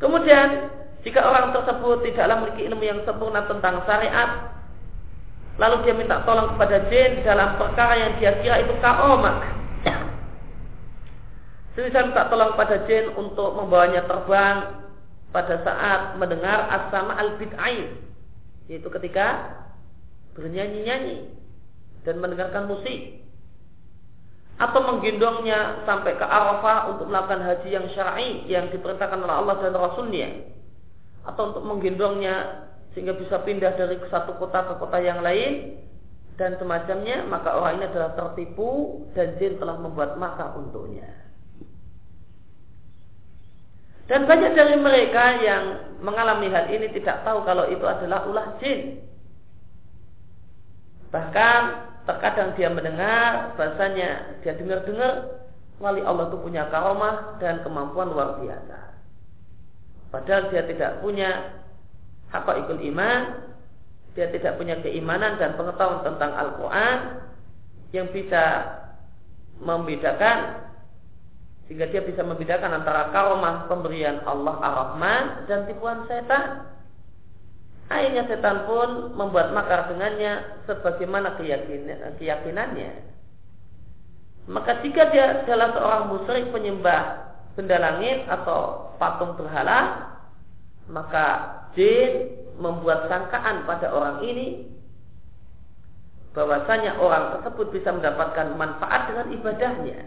Kemudian 0.00 0.72
jika 1.04 1.20
orang 1.20 1.52
tersebut 1.52 2.00
tidaklah 2.08 2.40
memiliki 2.40 2.72
ilmu 2.72 2.84
yang 2.84 3.00
sempurna 3.04 3.44
tentang 3.44 3.84
syariat, 3.84 4.53
lalu 5.58 5.86
dia 5.86 5.94
minta 5.94 6.22
tolong 6.26 6.54
kepada 6.56 6.90
jin 6.90 7.22
dalam 7.22 7.54
perkara 7.58 7.94
yang 7.94 8.12
dia 8.18 8.32
kira 8.42 8.62
itu 8.62 8.74
kaomak. 8.82 9.36
Semisal 11.74 12.10
minta 12.10 12.30
tolong 12.30 12.54
pada 12.54 12.86
jin 12.86 13.14
untuk 13.18 13.54
membawanya 13.58 14.06
terbang 14.06 14.86
pada 15.34 15.58
saat 15.66 16.14
mendengar 16.18 16.70
asama 16.70 17.18
al-bid'ain, 17.18 17.98
yaitu 18.70 18.86
ketika 18.86 19.58
bernyanyi-nyanyi 20.38 21.34
dan 22.06 22.22
mendengarkan 22.22 22.70
musik 22.70 23.22
atau 24.54 24.80
menggendongnya 24.86 25.82
sampai 25.82 26.14
ke 26.14 26.22
Arafah 26.22 26.94
untuk 26.94 27.10
melakukan 27.10 27.42
haji 27.42 27.68
yang 27.74 27.86
syar'i 27.90 28.46
yang 28.46 28.70
diperintahkan 28.70 29.18
oleh 29.18 29.34
Allah 29.34 29.58
dan 29.58 29.74
Rasulnya 29.74 30.30
atau 31.26 31.50
untuk 31.50 31.66
menggendongnya 31.66 32.62
sehingga 32.94 33.18
bisa 33.18 33.42
pindah 33.42 33.74
dari 33.74 33.98
satu 34.06 34.38
kota 34.38 34.70
ke 34.70 34.74
kota 34.78 34.98
yang 35.02 35.20
lain 35.20 35.82
dan 36.38 36.54
semacamnya 36.58 37.26
maka 37.26 37.54
orang 37.54 37.82
ini 37.82 37.84
adalah 37.90 38.14
tertipu 38.14 39.02
dan 39.18 39.34
jin 39.38 39.58
telah 39.58 39.78
membuat 39.78 40.14
maka 40.18 40.54
untuknya. 40.54 41.10
Dan 44.04 44.28
banyak 44.28 44.52
dari 44.52 44.76
mereka 44.76 45.40
yang 45.40 45.64
mengalami 46.04 46.52
hal 46.52 46.68
ini 46.68 46.92
tidak 46.92 47.24
tahu 47.24 47.40
kalau 47.48 47.64
itu 47.72 47.82
adalah 47.88 48.28
ulah 48.28 48.46
jin. 48.60 49.00
Bahkan 51.08 51.60
terkadang 52.04 52.52
dia 52.58 52.68
mendengar 52.68 53.56
bahasanya 53.56 54.38
dia 54.44 54.52
dengar-dengar 54.60 55.40
wali 55.80 56.04
Allah 56.04 56.28
itu 56.28 56.36
punya 56.36 56.68
karomah 56.68 57.40
dan 57.40 57.64
kemampuan 57.64 58.12
luar 58.12 58.36
biasa. 58.44 58.78
Padahal 60.12 60.52
dia 60.52 60.62
tidak 60.68 61.00
punya 61.00 61.63
ikut 62.42 62.78
iman, 62.94 63.20
dia 64.18 64.26
tidak 64.30 64.58
punya 64.58 64.78
keimanan 64.82 65.38
dan 65.38 65.54
pengetahuan 65.54 66.02
tentang 66.02 66.32
Al-Quran 66.34 66.98
yang 67.94 68.10
bisa 68.10 68.74
membedakan 69.62 70.66
sehingga 71.64 71.88
dia 71.88 72.02
bisa 72.04 72.20
membedakan 72.20 72.82
antara 72.82 73.08
karomah 73.14 73.70
pemberian 73.70 74.20
Allah 74.28 74.56
Ar-Rahman 74.60 75.48
dan 75.48 75.64
tipuan 75.64 76.04
setan. 76.04 76.68
Akhirnya 77.88 78.28
setan 78.28 78.68
pun 78.68 79.16
membuat 79.16 79.52
makar 79.52 79.88
dengannya 79.92 80.60
sebagaimana 80.68 81.36
keyakinan, 81.40 82.16
keyakinannya. 82.20 82.92
Maka 84.44 84.84
jika 84.84 85.08
dia 85.08 85.40
adalah 85.40 85.72
seorang 85.72 86.04
musyrik 86.12 86.52
penyembah 86.52 87.32
benda 87.56 87.80
langit 87.80 88.28
atau 88.28 88.92
patung 89.00 89.40
berhala, 89.40 90.12
maka 90.88 91.63
jin 91.74 92.30
membuat 92.58 93.10
sangkaan 93.10 93.66
pada 93.66 93.90
orang 93.90 94.22
ini 94.22 94.70
bahwasanya 96.34 96.98
orang 96.98 97.38
tersebut 97.38 97.70
bisa 97.70 97.94
mendapatkan 97.94 98.58
manfaat 98.58 99.10
dengan 99.10 99.26
ibadahnya. 99.30 100.00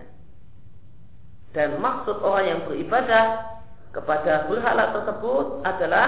Dan 1.56 1.80
maksud 1.80 2.20
orang 2.20 2.46
yang 2.46 2.62
beribadah 2.68 3.56
kepada 3.96 4.46
berhala 4.52 4.92
tersebut 4.92 5.64
adalah 5.64 6.08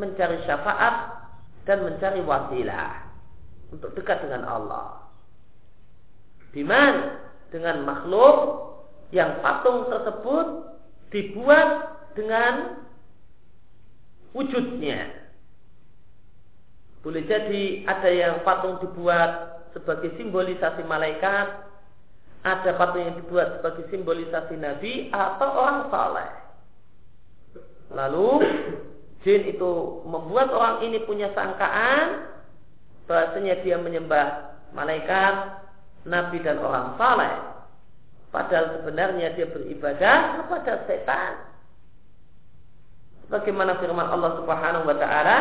mencari 0.00 0.40
syafaat 0.48 1.20
dan 1.68 1.84
mencari 1.84 2.24
wasilah 2.24 3.12
untuk 3.68 3.92
dekat 3.92 4.24
dengan 4.24 4.48
Allah. 4.48 5.04
Di 6.56 6.64
mana 6.64 7.20
dengan 7.52 7.84
makhluk 7.84 8.36
yang 9.12 9.44
patung 9.44 9.88
tersebut 9.92 10.46
dibuat 11.12 11.68
dengan 12.16 12.87
wujudnya. 14.38 15.26
Boleh 17.02 17.26
jadi 17.26 17.82
ada 17.90 18.10
yang 18.10 18.34
patung 18.46 18.78
dibuat 18.78 19.62
sebagai 19.74 20.14
simbolisasi 20.14 20.86
malaikat, 20.86 21.66
ada 22.46 22.70
patung 22.78 23.02
yang 23.02 23.16
dibuat 23.18 23.58
sebagai 23.58 23.90
simbolisasi 23.90 24.54
nabi 24.54 25.10
atau 25.10 25.48
orang 25.50 25.80
saleh. 25.90 26.30
Lalu 27.90 28.28
jin 29.26 29.42
itu 29.50 29.70
membuat 30.06 30.54
orang 30.54 30.86
ini 30.86 31.02
punya 31.02 31.34
sangkaan 31.34 32.30
bahasanya 33.08 33.64
dia 33.64 33.80
menyembah 33.80 34.54
malaikat, 34.76 35.64
nabi 36.04 36.38
dan 36.44 36.60
orang 36.60 36.94
saleh. 37.00 37.34
Padahal 38.28 38.76
sebenarnya 38.78 39.32
dia 39.32 39.48
beribadah 39.48 40.44
kepada 40.44 40.84
setan. 40.84 41.47
Bagaimana 43.28 43.76
firman 43.80 44.08
Allah 44.08 44.40
Subhanahu 44.40 44.88
wa 44.88 44.96
taala? 44.96 45.38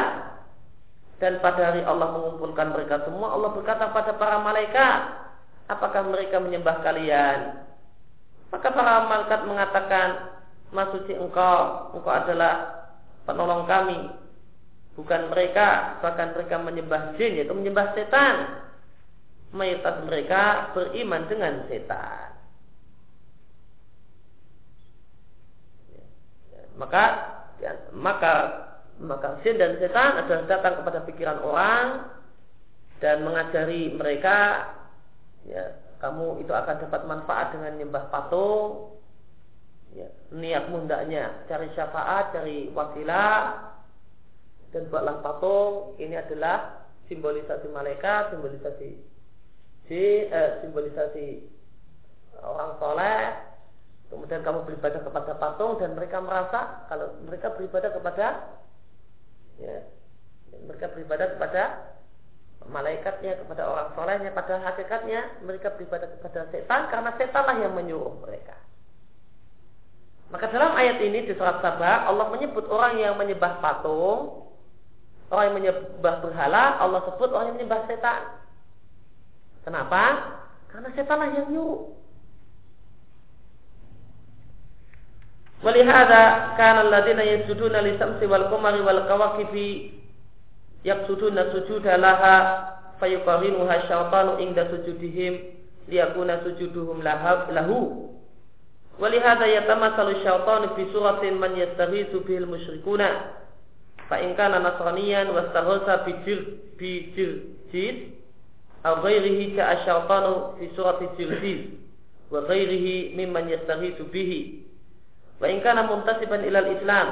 Dan 1.17 1.41
pada 1.41 1.73
hari 1.73 1.81
Allah 1.81 2.13
mengumpulkan 2.13 2.75
mereka 2.77 3.01
semua 3.07 3.33
Allah 3.33 3.49
berkata 3.49 3.89
pada 3.89 4.13
para 4.21 4.37
malaikat 4.37 4.99
apakah 5.65 6.05
mereka 6.05 6.37
menyembah 6.37 6.85
kalian? 6.85 7.65
Maka 8.53 8.67
para 8.69 9.09
malaikat 9.09 9.41
mengatakan 9.49 10.37
Masuci 10.67 11.15
engkau 11.15 11.95
engkau 11.95 12.11
adalah 12.11 12.83
penolong 13.23 13.63
kami. 13.63 14.11
Bukan 14.99 15.31
mereka 15.31 16.01
bahkan 16.03 16.35
mereka 16.35 16.59
menyembah 16.59 17.15
jin 17.15 17.39
yaitu 17.39 17.55
menyembah 17.55 17.95
setan. 17.95 18.67
Mayoritas 19.55 20.03
mereka 20.03 20.75
beriman 20.75 21.23
dengan 21.31 21.63
setan. 21.71 22.35
Maka 26.75 27.03
ya, 27.61 27.73
maka 27.93 28.65
maka 28.97 29.37
jin 29.45 29.61
dan 29.61 29.77
setan 29.77 30.25
adalah 30.25 30.43
datang 30.49 30.81
kepada 30.81 30.99
pikiran 31.05 31.39
orang 31.45 32.09
dan 32.97 33.21
mengajari 33.21 33.93
mereka 33.93 34.73
ya 35.45 35.77
kamu 36.01 36.41
itu 36.45 36.53
akan 36.53 36.75
dapat 36.85 37.01
manfaat 37.09 37.47
dengan 37.53 37.73
nyembah 37.77 38.05
patung. 38.13 38.93
Ya, 39.95 40.05
niatmu 40.29 40.85
hendaknya 40.85 41.47
cari 41.49 41.73
syafaat 41.73 42.35
cari 42.35 42.69
wasilah 42.69 43.71
dan 44.75 44.85
buatlah 44.93 45.25
patung. 45.25 45.97
Ini 45.97 46.21
adalah 46.21 46.85
simbolisasi 47.07 47.71
malaikat 47.71 48.35
simbolisasi 48.35 48.89
jin 49.87 50.27
eh, 50.27 50.51
simbolisasi 50.61 51.27
orang 52.43 52.71
soleh 52.77 53.46
Kemudian 54.07 54.39
kamu 54.39 54.63
beribadah 54.63 55.03
kepada 55.03 55.35
patung 55.35 55.75
dan 55.83 55.91
mereka 55.91 56.23
merasa 56.23 56.87
kalau 56.87 57.11
mereka 57.27 57.51
beribadah 57.51 57.91
kepada 57.91 58.27
ya, 59.59 59.83
mereka 60.63 60.87
beribadah 60.95 61.27
kepada 61.35 61.63
malaikatnya, 62.71 63.35
kepada 63.43 63.67
orang 63.67 63.87
solehnya, 63.95 64.31
pada 64.31 64.63
hakikatnya 64.63 65.43
mereka 65.43 65.75
beribadah 65.75 66.07
kepada 66.07 66.47
setan 66.51 66.87
karena 66.87 67.11
setanlah 67.19 67.55
yang 67.59 67.75
menyuruh 67.75 68.15
mereka. 68.23 68.55
Maka 70.27 70.51
dalam 70.51 70.75
ayat 70.75 70.99
ini 70.99 71.23
di 71.23 71.33
surat 71.35 71.63
Sabah 71.63 72.07
Allah 72.07 72.27
menyebut 72.31 72.67
orang 72.67 72.99
yang 72.99 73.15
menyembah 73.15 73.63
patung, 73.63 74.51
orang 75.31 75.43
yang 75.51 75.55
menyembah 75.55 76.15
berhala, 76.19 76.79
Allah 76.79 77.03
sebut 77.07 77.31
orang 77.31 77.51
yang 77.51 77.57
menyembah 77.63 77.87
setan. 77.87 78.21
Kenapa? 79.63 80.03
Karena 80.71 80.91
setanlah 80.95 81.31
yang 81.31 81.47
nyuruh. 81.51 81.95
ولهذا 85.63 86.21
كان 86.57 86.77
الذين 86.87 87.19
يسجدون 87.19 87.71
للشمس 87.71 88.23
والقمر 88.23 88.81
والكواكب 88.81 89.53
يقصدون 90.85 91.37
السجود 91.37 91.87
لها 91.87 92.37
فيقرنها 92.99 93.75
الشيطان 93.75 94.27
عند 94.29 94.57
سجودهم 94.71 95.33
ليكون 95.87 96.29
سجودهم 96.45 96.97
له 97.01 97.69
ولهذا 98.99 99.45
يتمثل 99.45 100.07
الشيطان 100.11 100.61
في 100.75 100.85
سورة 100.93 101.21
من 101.23 101.51
يستغيث 101.57 102.11
به 102.27 102.37
المشركون 102.37 103.01
فإن 104.09 104.33
كان 104.35 104.63
نصرانيا 104.63 105.23
واستغاث 105.29 105.87
بجرجيس 106.79 107.95
أو 108.85 108.93
غيره 108.93 109.55
جاء 109.55 109.69
الشيطان 109.73 110.25
في 110.59 110.65
سورة 110.75 110.99
جرجيس 111.19 111.61
وغيره 112.31 112.87
ممن 113.17 113.49
يستغيث 113.49 114.01
به. 114.13 114.53
Fi 115.41 115.45
surati 115.45 115.45
jirjiz 115.45 115.45
wa 115.45 115.45
ghairihi 115.45 115.45
mimman 115.45 115.45
yastaghiitsu 115.45 115.45
bihi 115.45 115.45
Wa 115.45 115.47
in 115.47 115.61
kana 115.61 115.83
muntasiban 115.85 116.41
ilal 116.45 116.69
Islam, 116.77 117.07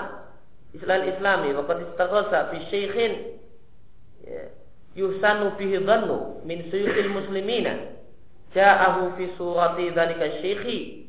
Islam 0.73 1.01
Islami 1.05 1.49
wa 1.53 1.63
qad 1.69 1.78
istaghatha 1.86 2.39
fi 2.49 2.57
syaikhin 2.73 3.13
ya, 4.26 4.41
yuhsanu 4.97 5.53
bihi 5.57 5.78
dhannu 5.78 6.41
min 6.45 6.65
suyukhil 6.73 7.09
muslimina. 7.13 7.93
Ja'ahu 8.55 9.13
fi 9.19 9.30
surati 9.38 9.91
dhalika 9.91 10.41
syaikhi 10.41 11.05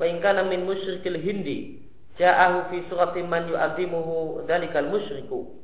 wa 0.00 0.08
in 0.08 0.16
kana 0.24 0.48
min 0.48 0.64
musyrikil 0.64 1.20
hindi 1.20 1.76
ja'ahu 2.16 2.72
fi 2.72 2.88
surati 2.88 3.20
man 3.20 3.52
yu'azzimuhu 3.52 4.48
dhalikal 4.48 4.88
musyriku 4.88 5.60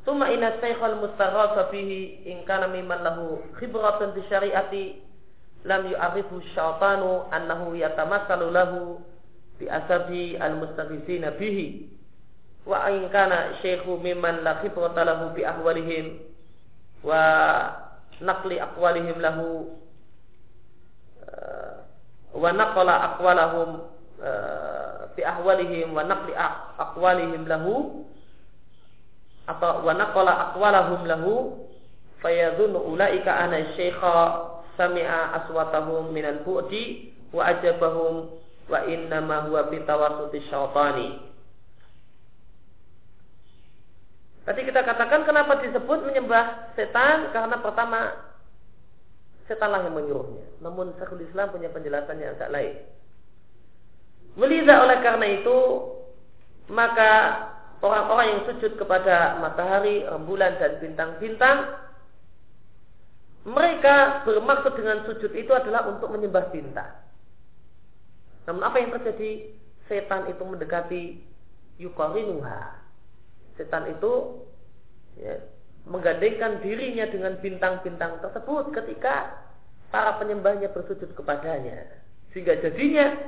Thumma 0.00 0.32
inna 0.32 0.56
syaikhal 0.64 0.96
mustaghatha 0.96 1.68
fihi 1.68 2.24
bi 9.60 9.68
asabi 9.68 10.40
al-mustaghithina 10.40 11.36
bihi. 11.36 11.92
Wa 12.64 12.88
in 12.88 13.12
kana 13.12 13.60
syekhu 13.60 14.00
mimman 14.00 14.40
la 14.40 14.64
khibrata 14.64 15.04
lahu 15.04 15.36
bi 15.36 15.44
ahwalihim. 15.44 16.24
Wa 17.04 17.20
naqli 18.20 18.60
aqwalihim 18.60 19.16
lahu 19.20 19.76
uh, 21.24 21.84
wa 22.36 22.50
naqala 22.52 22.94
aqwalahum 23.12 23.88
uh, 24.20 25.08
bi 25.16 25.24
ahwalihim 25.24 25.96
wa 25.96 26.04
naqli 26.04 26.36
aqwalihim 26.76 27.48
lahu 27.48 28.04
atau 29.48 29.82
wa 29.82 29.92
naqala 29.96 30.52
aqwalahum 30.52 31.00
lahu 31.08 31.32
fayadhunnu 32.20 32.76
ulaika 32.76 33.32
ana 33.34 33.72
syekha 33.74 34.46
sami'a 34.76 35.42
aswatahum 35.42 36.12
minal 36.12 36.44
bu'di 36.44 37.10
wa 37.32 37.48
ajabahum 37.50 38.30
wa 38.70 38.86
inna 38.86 39.18
ma 39.18 39.50
huwa 39.50 39.66
bitawassuti 39.66 40.46
syaitani. 40.46 41.08
Tadi 44.46 44.60
kita 44.64 44.80
katakan 44.86 45.28
kenapa 45.28 45.60
disebut 45.60 46.06
menyembah 46.06 46.74
setan 46.78 47.34
karena 47.34 47.60
pertama 47.60 48.30
setanlah 49.50 49.84
yang 49.84 49.98
menyuruhnya. 49.98 50.46
Namun 50.62 50.94
Syekhul 50.96 51.26
Islam 51.26 51.50
punya 51.50 51.68
penjelasan 51.74 52.22
yang 52.22 52.38
agak 52.38 52.54
lain. 52.54 52.74
Meliza 54.38 54.74
oleh 54.86 54.98
karena 55.02 55.26
itu 55.26 55.58
maka 56.70 57.12
orang-orang 57.82 58.26
yang 58.30 58.42
sujud 58.46 58.78
kepada 58.78 59.42
matahari, 59.42 60.06
rembulan 60.06 60.54
dan 60.62 60.78
bintang-bintang 60.78 61.82
mereka 63.42 64.22
bermaksud 64.28 64.76
dengan 64.76 65.02
sujud 65.08 65.32
itu 65.32 65.50
adalah 65.50 65.88
untuk 65.90 66.12
menyembah 66.12 66.52
bintang. 66.52 67.09
Namun 68.48 68.62
apa 68.64 68.76
yang 68.80 68.94
terjadi? 68.96 69.52
Setan 69.90 70.30
itu 70.30 70.42
mendekati 70.46 71.02
yukarinuha. 71.82 72.78
Setan 73.58 73.90
itu 73.90 74.44
ya, 75.18 75.34
menggandengkan 75.88 76.62
dirinya 76.62 77.08
dengan 77.10 77.34
bintang-bintang 77.42 78.22
tersebut 78.22 78.70
ketika 78.70 79.34
para 79.90 80.14
penyembahnya 80.22 80.70
bersujud 80.70 81.10
kepadanya. 81.18 81.90
Sehingga 82.30 82.54
jadinya 82.62 83.18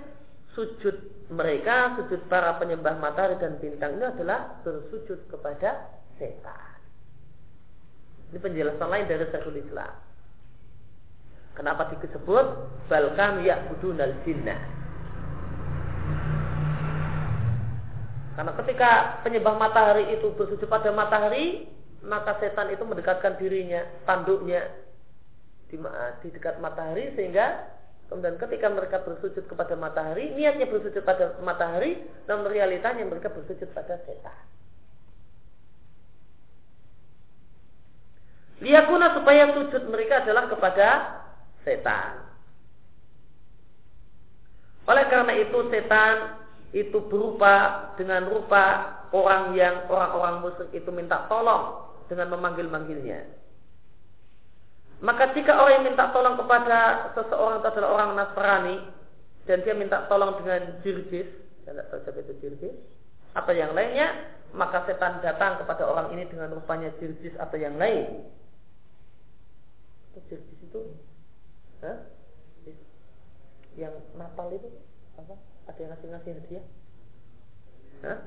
sujud 0.55 0.95
mereka, 1.33 1.99
sujud 1.99 2.23
para 2.31 2.55
penyembah 2.63 3.01
matahari 3.03 3.41
dan 3.43 3.59
bintang 3.59 3.99
ini 3.99 4.07
adalah 4.07 4.63
bersujud 4.63 5.27
kepada 5.27 5.91
setan. 6.21 6.79
Ini 8.31 8.39
penjelasan 8.41 8.89
lain 8.89 9.07
dari 9.11 9.27
Syekhul 9.29 9.61
Islam. 9.61 9.93
Kenapa 11.53 11.93
disebut 11.93 12.47
balkam 12.89 13.45
ya'budunal 13.45 14.17
jinnah? 14.25 14.82
Karena 18.33 18.53
ketika 18.65 18.91
penyembah 19.23 19.55
matahari 19.61 20.17
itu 20.17 20.33
bersujud 20.33 20.65
pada 20.67 20.89
matahari, 20.91 21.69
maka 22.03 22.41
setan 22.41 22.73
itu 22.73 22.83
mendekatkan 22.83 23.37
dirinya, 23.37 23.85
tanduknya 24.09 24.67
di, 25.69 25.77
di 26.25 26.29
dekat 26.33 26.59
matahari 26.59 27.13
sehingga 27.15 27.71
kemudian 28.09 28.37
ketika 28.41 28.69
mereka 28.73 29.05
bersujud 29.05 29.45
kepada 29.47 29.77
matahari, 29.77 30.33
niatnya 30.33 30.69
bersujud 30.69 31.01
pada 31.05 31.37
matahari, 31.45 32.01
dan 32.25 32.45
realitanya 32.45 33.05
mereka 33.05 33.29
bersujud 33.33 33.69
pada 33.73 34.01
setan. 34.05 34.37
Liyakuna 38.63 39.19
supaya 39.19 39.51
sujud 39.59 39.91
mereka 39.91 40.23
adalah 40.23 40.47
kepada 40.47 40.89
setan. 41.67 42.32
Oleh 44.89 45.05
karena 45.07 45.33
itu 45.39 45.59
setan 45.71 46.43
itu 46.73 46.99
berupa 47.07 47.87
dengan 48.01 48.27
rupa 48.27 48.97
orang 49.13 49.53
yang 49.55 49.87
orang-orang 49.87 50.41
musyrik 50.43 50.73
itu 50.73 50.89
minta 50.89 51.29
tolong 51.29 51.93
dengan 52.09 52.33
memanggil-manggilnya. 52.33 53.29
Maka 55.03 55.35
jika 55.35 55.59
orang 55.59 55.83
yang 55.83 55.87
minta 55.93 56.11
tolong 56.15 56.39
kepada 56.39 57.11
seseorang 57.15 57.61
itu 57.61 57.69
adalah 57.75 57.91
orang 57.91 58.11
Nasrani 58.15 58.77
dan 59.45 59.59
dia 59.67 59.75
minta 59.75 60.07
tolong 60.07 60.39
dengan 60.41 60.79
jirjis, 60.87 61.29
saya 61.67 61.83
tidak 61.83 61.87
tahu 61.91 62.01
siapa 62.07 62.19
itu 62.23 62.35
jirjis, 62.39 62.75
atau 63.35 63.53
yang 63.53 63.75
lainnya, 63.75 64.15
maka 64.55 64.87
setan 64.87 65.19
datang 65.21 65.59
kepada 65.59 65.83
orang 65.89 66.15
ini 66.15 66.29
dengan 66.31 66.55
rupanya 66.55 66.95
jirjis 67.03 67.35
atau 67.41 67.57
yang 67.59 67.75
lain 67.81 68.23
itu 70.13 70.37
itu 70.37 70.81
Hah? 71.83 71.99
Yang 73.79 73.95
Natal 74.17 74.53
itu 74.53 74.69
apa 75.17 75.35
ada 75.69 75.79
yang 75.79 75.91
ngasih 75.95 76.09
ngasih 76.13 76.33
hadiah? 76.43 76.65
Hah? 78.03 78.19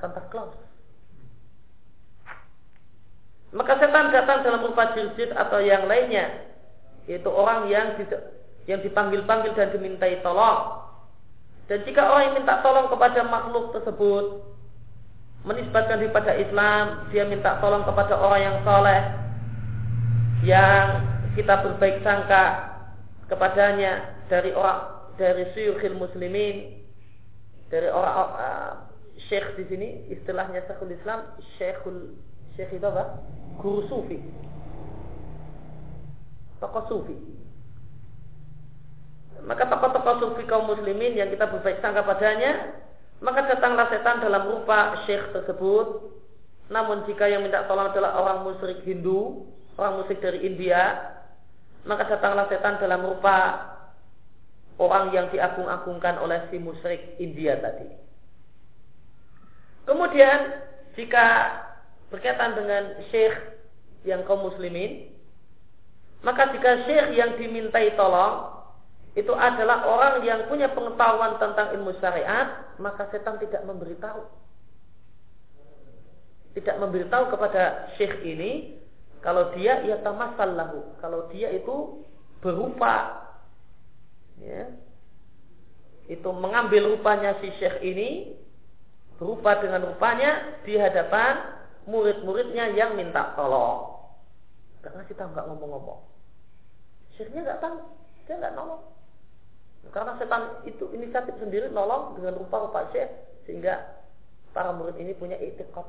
Santa 0.00 0.22
Claus. 0.32 0.56
Maka 3.50 3.82
setan 3.82 4.14
datang 4.14 4.46
dalam 4.46 4.62
rupa 4.62 4.94
jilid 4.94 5.34
atau 5.34 5.58
yang 5.58 5.90
lainnya 5.90 6.48
yaitu 7.10 7.26
orang 7.26 7.66
yang 7.66 7.98
yang 8.70 8.78
dipanggil-panggil 8.80 9.52
dan 9.58 9.74
dimintai 9.74 10.22
tolong. 10.22 10.86
Dan 11.66 11.82
jika 11.82 12.06
orang 12.06 12.30
yang 12.30 12.36
minta 12.42 12.62
tolong 12.62 12.86
kepada 12.86 13.26
makhluk 13.26 13.74
tersebut 13.74 14.42
menisbatkan 15.46 16.02
daripada 16.02 16.36
Islam 16.36 17.08
dia 17.08 17.24
minta 17.24 17.56
tolong 17.64 17.82
kepada 17.88 18.14
orang 18.18 18.40
yang 18.44 18.56
soleh 18.60 19.00
yang 20.44 20.84
kita 21.32 21.64
berbaik 21.64 22.04
sangka 22.04 22.76
kepadanya 23.32 24.19
dari 24.30 24.54
orang 24.54 25.10
dari 25.18 25.44
syukhil 25.52 25.98
muslimin 25.98 26.80
dari 27.68 27.90
orang 27.90 28.14
uh, 28.38 28.72
syekh 29.28 29.58
di 29.58 29.64
sini 29.68 29.88
istilahnya 30.08 30.64
Syekhul 30.64 30.94
Islam 30.96 31.20
Syekhul 31.58 32.14
Syekh 32.60 32.76
itu 32.76 32.86
apa? 32.86 33.24
Guru 33.56 33.86
sufi. 33.88 34.18
Tokoh 36.60 36.84
sufi. 36.92 37.16
Maka 39.40 39.64
tokoh-tokoh 39.64 40.14
sufi 40.20 40.44
kaum 40.44 40.68
muslimin 40.68 41.16
yang 41.16 41.32
kita 41.32 41.48
berbaik 41.48 41.80
sangka 41.80 42.04
padanya, 42.04 42.76
maka 43.24 43.48
datanglah 43.48 43.88
setan 43.88 44.20
dalam 44.20 44.44
rupa 44.44 45.00
syekh 45.08 45.32
tersebut. 45.32 46.20
Namun 46.68 47.08
jika 47.08 47.26
yang 47.26 47.42
minta 47.42 47.64
tolong 47.64 47.90
adalah 47.90 48.20
orang 48.20 48.46
musyrik 48.46 48.84
Hindu, 48.84 49.48
orang 49.80 50.04
musyrik 50.04 50.20
dari 50.20 50.44
India, 50.44 51.16
maka 51.88 52.06
datanglah 52.06 52.46
setan 52.52 52.76
dalam 52.78 53.00
rupa 53.00 53.36
orang 54.80 55.12
yang 55.12 55.28
diagung-agungkan 55.28 56.16
oleh 56.24 56.48
si 56.48 56.56
musyrik 56.56 57.20
India 57.20 57.60
tadi. 57.60 57.84
Kemudian 59.84 60.64
jika 60.96 61.26
berkaitan 62.08 62.56
dengan 62.56 62.96
syekh 63.12 63.36
yang 64.08 64.24
kaum 64.24 64.48
muslimin, 64.48 65.12
maka 66.24 66.48
jika 66.56 66.88
syekh 66.88 67.12
yang 67.12 67.36
dimintai 67.36 67.92
tolong 67.92 68.56
itu 69.12 69.36
adalah 69.36 69.84
orang 69.84 70.24
yang 70.24 70.48
punya 70.48 70.72
pengetahuan 70.72 71.36
tentang 71.36 71.76
ilmu 71.76 71.92
syariat, 72.00 72.72
maka 72.80 73.10
setan 73.12 73.36
tidak 73.36 73.60
memberitahu. 73.68 74.22
Tidak 76.56 76.76
memberitahu 76.80 77.30
kepada 77.30 77.92
syekh 78.00 78.16
ini 78.24 78.80
kalau 79.20 79.52
dia 79.54 79.84
ia 79.84 80.00
tamasal 80.00 80.56
lahu. 80.56 80.80
Kalau 81.04 81.28
dia 81.28 81.52
itu 81.52 82.06
berupa 82.40 83.28
ya, 84.40 84.64
itu 86.10 86.28
mengambil 86.34 86.96
rupanya 86.96 87.38
si 87.38 87.54
syekh 87.62 87.78
ini 87.86 88.34
berupa 89.20 89.60
dengan 89.60 89.84
rupanya 89.92 90.58
di 90.64 90.74
hadapan 90.74 91.60
murid-muridnya 91.84 92.72
yang 92.74 92.96
minta 92.96 93.36
tolong. 93.36 94.00
Gak 94.80 94.96
ngasih 94.96 95.14
tahu, 95.14 95.28
gak 95.36 95.46
ngomong-ngomong. 95.46 96.00
Syekhnya 97.14 97.44
gak 97.44 97.60
tahu, 97.60 97.76
dia 98.24 98.40
gak 98.40 98.56
nolong. 98.56 98.80
Karena 99.92 100.16
setan 100.16 100.64
itu 100.64 100.88
inisiatif 100.92 101.36
sendiri 101.40 101.68
nolong 101.68 102.16
dengan 102.16 102.36
rupa-rupa 102.36 102.88
syekh 102.92 103.08
sehingga 103.44 104.00
para 104.52 104.72
murid 104.76 104.96
ini 105.00 105.16
punya 105.16 105.36
etikot 105.40 105.88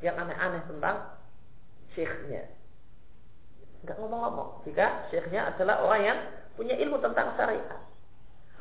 yang 0.00 0.16
aneh-aneh 0.16 0.64
tentang 0.66 1.18
syekhnya. 1.94 2.50
Enggak 3.84 3.96
ngomong-ngomong. 4.00 4.64
Jika 4.66 5.10
syekhnya 5.12 5.54
adalah 5.54 5.82
orang 5.86 6.02
yang 6.02 6.18
punya 6.54 6.74
ilmu 6.78 6.98
tentang 7.02 7.34
syariat. 7.34 7.80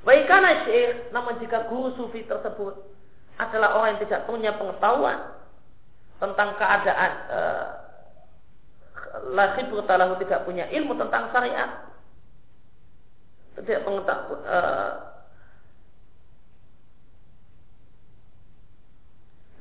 Baikana 0.04 0.64
syekh, 0.64 1.12
namun 1.12 1.38
jika 1.44 1.68
guru 1.68 1.92
sufi 2.00 2.24
tersebut 2.24 2.76
adalah 3.40 3.76
orang 3.76 3.96
yang 3.96 4.02
tidak 4.08 4.22
punya 4.28 4.52
pengetahuan 4.56 5.20
tentang 6.20 6.56
keadaan 6.56 7.12
eh, 7.32 7.68
laki 9.36 9.68
bertalahu 9.72 10.16
tidak 10.24 10.44
punya 10.48 10.68
ilmu 10.72 10.96
tentang 10.96 11.32
syariat, 11.36 11.92
tidak 13.60 13.84
pengetahuan 13.84 14.40
eh, 14.48 14.94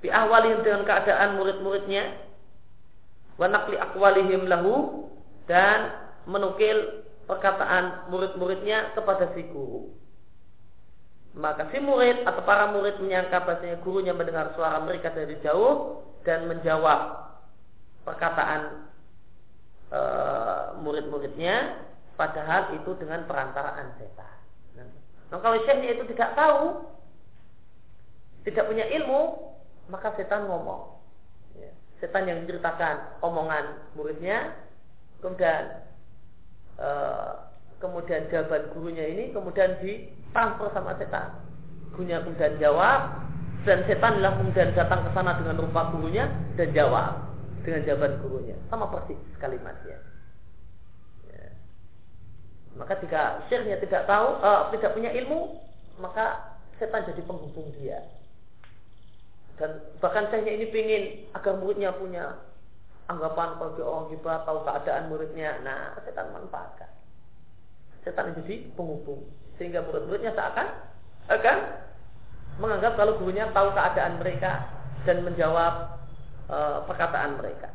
diawali 0.03 0.63
dengan 0.63 0.87
keadaan 0.87 1.35
murid-muridnya 1.35 2.15
wa 3.39 3.47
naqli 3.51 3.75
aqwalihim 3.79 4.47
lahu 4.47 5.07
dan 5.51 5.91
menukil 6.31 7.07
perkataan 7.29 8.09
murid-muridnya 8.09 8.97
kepada 8.97 9.29
si 9.37 9.45
guru. 9.53 9.93
Maka 11.37 11.69
si 11.69 11.79
murid 11.79 12.25
atau 12.25 12.43
para 12.43 12.73
murid 12.73 12.99
menyangka 13.05 13.45
bahasanya 13.45 13.79
gurunya 13.85 14.17
mendengar 14.17 14.57
suara 14.57 14.81
mereka 14.81 15.13
dari 15.13 15.37
jauh 15.45 16.03
dan 16.25 16.49
menjawab 16.49 17.31
perkataan 18.03 18.89
e, 19.93 20.01
murid-muridnya 20.81 21.85
padahal 22.17 22.73
itu 22.75 22.97
dengan 22.97 23.29
perantaraan 23.29 23.93
setan. 24.01 24.37
Nah, 25.29 25.39
kalau 25.45 25.61
syekhnya 25.69 26.01
itu 26.01 26.09
tidak 26.17 26.33
tahu, 26.33 26.89
tidak 28.49 28.65
punya 28.65 28.89
ilmu, 28.89 29.53
maka 29.93 30.17
setan 30.17 30.49
ngomong. 30.49 30.97
Ya. 31.61 31.71
Setan 32.01 32.25
yang 32.25 32.43
menceritakan 32.43 33.21
omongan 33.21 33.93
muridnya, 33.93 34.57
kemudian 35.21 35.88
e, 36.79 36.91
kemudian 37.83 38.31
jawaban 38.31 38.71
gurunya 38.73 39.05
ini 39.07 39.35
kemudian 39.35 39.77
ditransfer 39.83 40.71
sama 40.73 40.95
setan. 40.97 41.35
Gurunya 41.93 42.23
kemudian 42.23 42.57
jawab, 42.63 43.29
dan 43.69 43.83
setan 43.85 44.25
lah 44.25 44.33
kemudian 44.39 44.73
datang 44.73 45.03
ke 45.05 45.11
sana 45.13 45.37
dengan 45.37 45.61
rupa 45.61 45.93
gurunya 45.93 46.31
dan 46.57 46.73
jawab 46.73 47.27
dengan 47.67 47.85
jawaban 47.85 48.17
gurunya 48.25 48.57
sama 48.73 48.89
persis 48.89 49.21
kalimatnya. 49.43 49.99
Ya. 51.29 51.53
Maka 52.81 52.97
jika 53.03 53.45
syekhnya 53.53 53.77
tidak 53.83 54.09
tahu, 54.09 54.41
uh, 54.41 54.73
tidak 54.73 54.97
punya 54.97 55.11
ilmu, 55.13 55.61
maka 56.01 56.57
setan 56.81 57.05
jadi 57.13 57.21
penghubung 57.27 57.69
dia. 57.77 58.09
Dan 59.61 59.83
bahkan 59.99 60.31
syekhnya 60.31 60.55
ini 60.55 60.67
ingin 60.71 61.03
agar 61.35 61.59
muridnya 61.59 61.93
punya 61.93 62.41
anggapan 63.09 63.57
bagi 63.57 63.83
orang 63.83 64.13
hebat, 64.13 64.45
tahu 64.45 64.63
keadaan 64.69 65.09
muridnya. 65.09 65.59
Nah, 65.65 65.97
setan 66.05 66.29
manfaatkan. 66.31 66.93
Setan 68.05 68.37
jadi 68.37 68.69
penghubung. 68.77 69.25
Sehingga 69.57 69.83
murid-muridnya 69.89 70.37
seakan 70.37 70.69
akan 71.29 71.59
menganggap 72.61 72.97
kalau 72.97 73.17
gurunya 73.21 73.49
tahu 73.53 73.73
keadaan 73.73 74.21
mereka 74.21 74.71
dan 75.05 75.25
menjawab 75.25 75.99
uh, 76.53 76.85
perkataan 76.85 77.41
mereka. 77.41 77.73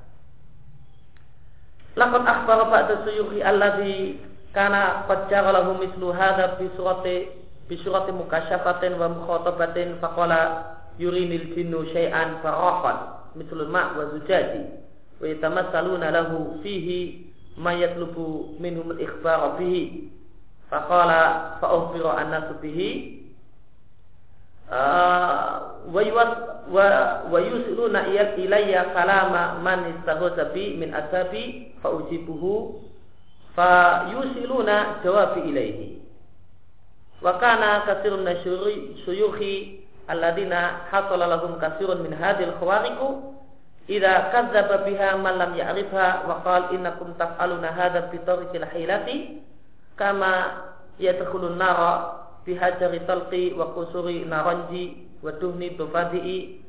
Laqad 1.94 2.24
akhbara 2.26 2.66
ba'da 2.74 3.06
suyuhi 3.06 3.46
alladhi 3.46 4.18
kana 4.54 5.06
qad 5.06 5.30
jara 5.30 5.54
lahu 5.54 5.78
mislu 5.78 6.10
hadha 6.10 6.58
bi 6.58 6.70
surati 6.78 8.12
mukasyafatin 8.12 8.98
wa 8.98 9.14
mukhatabatin 9.14 10.02
faqala 10.02 10.74
yurinil 10.98 11.54
jinnu 11.54 11.86
syai'an 11.94 12.42
faraqan 12.42 13.30
mislu 13.38 13.66
ma' 13.70 13.98
wa 13.98 14.10
zujaji 14.14 14.83
ويتمثلون 15.24 16.04
له 16.04 16.56
فيه 16.64 16.88
ما 17.58 17.74
يطلب 17.74 18.46
منهم 18.60 18.92
الإخبار 18.92 19.56
به 19.60 20.02
فقال 20.72 21.10
فأخبر 21.62 22.22
الناس 22.22 22.44
به 22.62 22.80
آه، 24.72 25.62
ويوصلون 27.32 27.96
الي 27.96 28.86
كلام 28.94 29.64
من 29.64 29.80
استغوث 29.94 30.40
بي 30.54 30.78
من 30.78 30.94
اسابي 30.94 31.72
فأجيبه 31.84 32.44
فيوصلون 33.56 34.70
جوابي 35.06 35.42
إليه. 35.42 35.80
وكان 37.24 37.64
كثير 37.88 38.18
من 38.18 38.36
شيوخي 39.06 39.80
الذين 40.10 40.54
حصل 40.92 41.20
لهم 41.20 41.60
كثير 41.62 41.90
من 41.98 42.14
هذه 42.14 42.44
الخوارق 42.44 43.00
إذا 43.90 44.14
كذب 44.34 44.70
بها 44.86 45.16
من 45.16 45.32
لم 45.32 45.52
يعرفها 45.56 46.10
وقال 46.28 46.62
إنكم 46.72 47.14
تفعلون 47.20 47.66
هذا 47.66 48.00
بطريق 48.14 48.52
الحيلة 48.56 49.08
كما 50.00 50.34
يدخل 51.00 51.48
النار 51.48 51.80
في 52.46 52.60
هجر 52.60 53.00
طلقي 53.08 53.54
وقصور 53.54 54.12
نارنجي 54.12 54.86
ودهن 55.24 55.78
تفادئي 55.80 56.62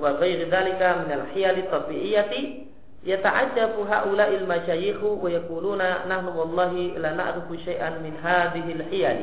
وغير 0.00 0.48
ذلك 0.48 0.80
من 0.82 1.10
الحيل 1.12 1.58
الطبيعية. 1.58 2.32
يتعجب 3.06 3.70
هؤلاء 3.90 4.34
المشايخ 4.34 4.96
ويقولون 5.02 5.78
نحن 6.08 6.26
والله 6.36 6.72
لا 6.96 7.12
نعرف 7.14 7.44
شيئا 7.64 7.90
من 7.90 8.12
هذه 8.22 8.72
الحيل. 8.72 9.18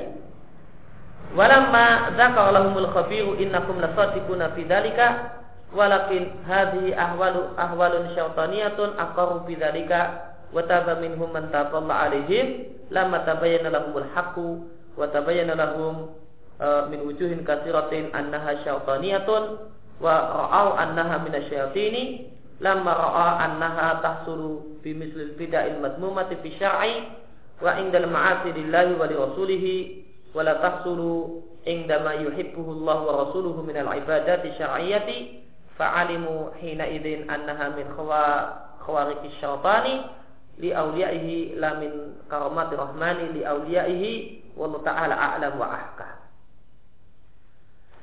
ولما 1.37 1.85
ذكر 2.17 2.51
لهم 2.51 2.77
الخبير 2.77 3.25
إنكم 3.39 3.75
لصادقون 3.81 4.49
في 4.55 4.63
ذلك 4.63 4.99
walakin 5.73 6.45
hadhihi 6.45 6.93
ahwalu 6.93 7.49
ahwalun 7.57 8.13
syaitaniyatun 8.13 8.93
aqarru 8.95 9.41
bi 9.49 9.57
dhalika 9.57 10.31
wa 10.53 10.61
taba 10.69 11.01
minhum 11.01 11.33
man 11.33 11.49
taballa 11.49 12.07
alaihim 12.07 12.69
lamma 12.93 13.25
tabayyana 13.25 13.73
lahumul 13.73 14.05
haqqu 14.13 14.69
wa 14.93 15.09
tabayyana 15.09 15.57
lahum 15.57 16.13
uh, 16.61 16.85
min 16.93 17.01
wujuhin 17.01 17.41
katsiratin 17.41 18.13
annaha 18.13 18.61
syaitaniyatun 18.61 19.73
wa 19.97 20.13
ra'au 20.13 20.77
annaha 20.77 21.25
min 21.25 21.33
asyayatini 21.41 22.29
lamma 22.61 22.93
ra'a 22.93 23.27
annaha 23.49 23.97
tahsulu 24.05 24.77
bi 24.85 24.93
mislil 24.93 25.33
bid'il 25.33 25.81
madmumati 25.81 26.37
fi 26.45 26.53
syar'i 26.61 27.09
wa 27.57 27.81
indal 27.81 28.05
ma'asi 28.13 28.53
lillahi 28.53 28.93
wa 28.93 29.09
li 29.09 29.15
rasulihi 29.17 29.75
wa 30.37 30.45
la 30.45 30.61
tahsulu 30.61 31.41
indama 31.65 32.13
yuhibbuhu 32.21 32.83
Allah 32.83 32.97
wa 33.01 33.13
rasuluhu 33.25 33.65
min 33.65 33.73
al-ibadati 33.79 34.53
syar'iyyati 34.53 35.17
fa'alimu 35.77 36.53
hina 36.61 36.85
idzin 36.87 37.29
annaha 37.29 37.73
min 37.73 37.87
khawariqi 37.93 39.33
syaitani 39.41 40.05
li 40.61 40.69
awliyaihi 40.69 41.57
la 41.57 41.77
min 41.81 42.21
karamati 42.29 42.77
rahmani 42.77 43.33
li 43.37 43.41
awliyaihi 43.41 44.43
Wallahu 44.53 44.85
ta'ala 44.85 45.17
a'lam 45.17 45.57
wa 45.57 45.65
ahkam. 45.65 46.13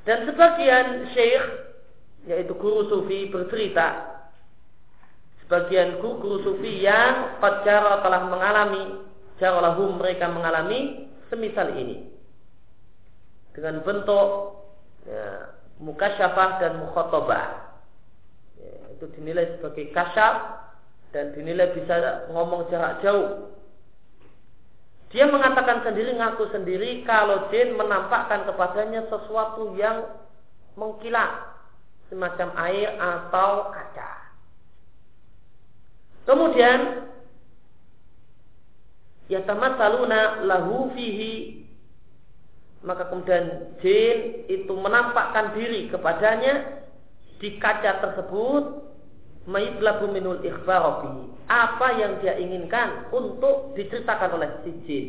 Dan 0.03 0.27
sebagian 0.27 1.07
syekh 1.15 1.45
yaitu 2.27 2.53
guru 2.57 2.85
sufi 2.89 3.29
bercerita 3.33 4.19
sebagian 5.45 5.97
guru-guru 5.97 6.41
sufi 6.45 6.85
yang 6.85 7.41
pacara 7.41 8.01
telah 8.05 8.29
mengalami 8.29 8.83
jaralahum 9.41 9.97
mereka 9.97 10.29
mengalami 10.29 11.09
semisal 11.33 11.73
ini 11.73 12.05
dengan 13.57 13.81
bentuk 13.81 14.57
ya, 15.09 15.49
mukasyafah 15.81 16.61
dan 16.61 16.77
mukhotabah 16.85 17.73
ya, 18.61 18.73
itu 18.93 19.05
dinilai 19.17 19.57
sebagai 19.57 19.89
kasyaf 19.91 20.61
dan 21.11 21.33
dinilai 21.33 21.73
bisa 21.73 22.29
ngomong 22.29 22.69
jarak 22.69 23.01
jauh 23.01 23.51
dia 25.11 25.27
mengatakan 25.27 25.83
sendiri, 25.83 26.15
ngaku 26.15 26.47
sendiri 26.55 27.03
kalau 27.03 27.51
jin 27.51 27.75
menampakkan 27.75 28.47
kepadanya 28.47 29.03
sesuatu 29.11 29.75
yang 29.75 30.07
mengkilat 30.79 31.51
semacam 32.07 32.55
air 32.63 32.95
atau 32.95 33.75
kaca. 33.75 34.11
Kemudian 36.23 36.79
yatamatsaluna 39.27 40.47
lahu 40.47 40.95
fihi 40.95 41.60
maka 42.81 43.09
kemudian 43.13 43.77
jin 43.85 44.45
itu 44.49 44.73
menampakkan 44.73 45.53
diri 45.53 45.85
kepadanya 45.93 46.81
di 47.37 47.57
kaca 47.61 48.01
tersebut 48.01 48.91
Maiblabu 49.41 50.05
minul 50.13 50.37
Apa 51.49 51.87
yang 51.97 52.21
dia 52.21 52.37
inginkan 52.37 53.09
untuk 53.09 53.73
diceritakan 53.73 54.37
oleh 54.37 54.49
si 54.61 54.71
jin. 54.85 55.07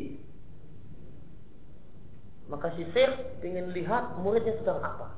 Maka 2.48 2.72
si 2.76 2.84
Sir 2.96 3.12
ingin 3.44 3.76
lihat 3.76 4.16
muridnya 4.24 4.56
sedang 4.60 4.80
apa. 4.80 5.12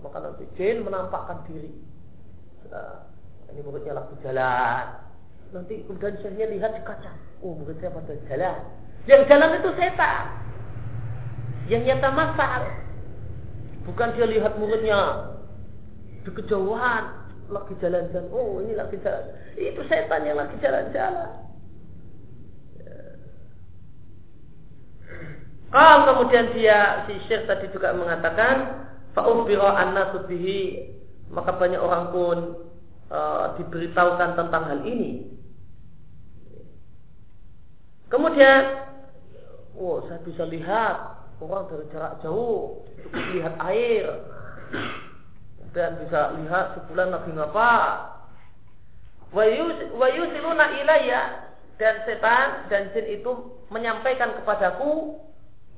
Maka 0.00 0.16
nanti 0.24 0.48
jin 0.56 0.80
menampakkan 0.80 1.44
diri. 1.44 1.68
Ini 3.52 3.60
muridnya 3.64 4.00
lagi 4.00 4.16
jalan. 4.24 4.84
Nanti 5.52 5.84
kemudian 5.84 6.16
syekhnya 6.24 6.48
lihat 6.48 6.72
di 6.72 6.82
kaca. 6.88 7.12
Oh 7.44 7.52
muridnya 7.52 7.92
pada 7.92 8.16
jalan. 8.32 8.58
Yang 9.04 9.22
jalan 9.28 9.56
itu 9.60 9.70
setan. 9.76 10.24
Yang 11.68 11.82
nyata 11.84 12.08
masak. 12.16 12.62
Bukan 13.84 14.16
dia 14.16 14.26
lihat 14.28 14.56
muridnya 14.60 15.32
di 16.24 16.30
kejauhan 16.32 17.04
lagi 17.48 17.72
jalan-jalan. 17.80 18.28
Oh, 18.32 18.60
ini 18.60 18.76
lagi 18.76 19.00
jalan. 19.00 19.24
Itu 19.56 19.80
setan 19.88 20.28
yang 20.28 20.36
lagi 20.36 20.56
jalan-jalan. 20.60 21.48
Kalau 25.68 25.98
kemudian 26.08 26.56
dia 26.56 27.04
si 27.04 27.20
Syekh 27.28 27.44
tadi 27.44 27.68
juga 27.68 27.92
mengatakan 27.92 28.88
fa'ubira 29.12 29.76
anna 29.76 30.16
subihi 30.16 30.88
maka 31.28 31.52
banyak 31.60 31.76
orang 31.76 32.08
pun 32.08 32.38
uh, 33.12 33.52
diberitahukan 33.60 34.32
tentang 34.32 34.62
hal 34.64 34.80
ini. 34.88 35.28
Kemudian, 38.08 38.88
oh 39.76 40.00
saya 40.08 40.24
bisa 40.24 40.48
lihat 40.48 41.17
orang 41.42 41.70
dari 41.70 41.84
jarak 41.94 42.18
jauh 42.22 42.82
lihat 43.34 43.54
air. 43.70 44.06
Dan 45.70 46.00
bisa 46.02 46.34
lihat 46.42 46.74
sebulan 46.78 47.14
lagi 47.14 47.30
ngapa. 47.34 47.74
Wa 49.30 50.08
yusiluna 50.10 50.64
ilayya. 50.82 51.22
Dan 51.78 51.94
setan 52.10 52.66
dan 52.66 52.90
jin 52.90 53.06
itu 53.06 53.54
menyampaikan 53.70 54.34
kepadaku 54.42 55.14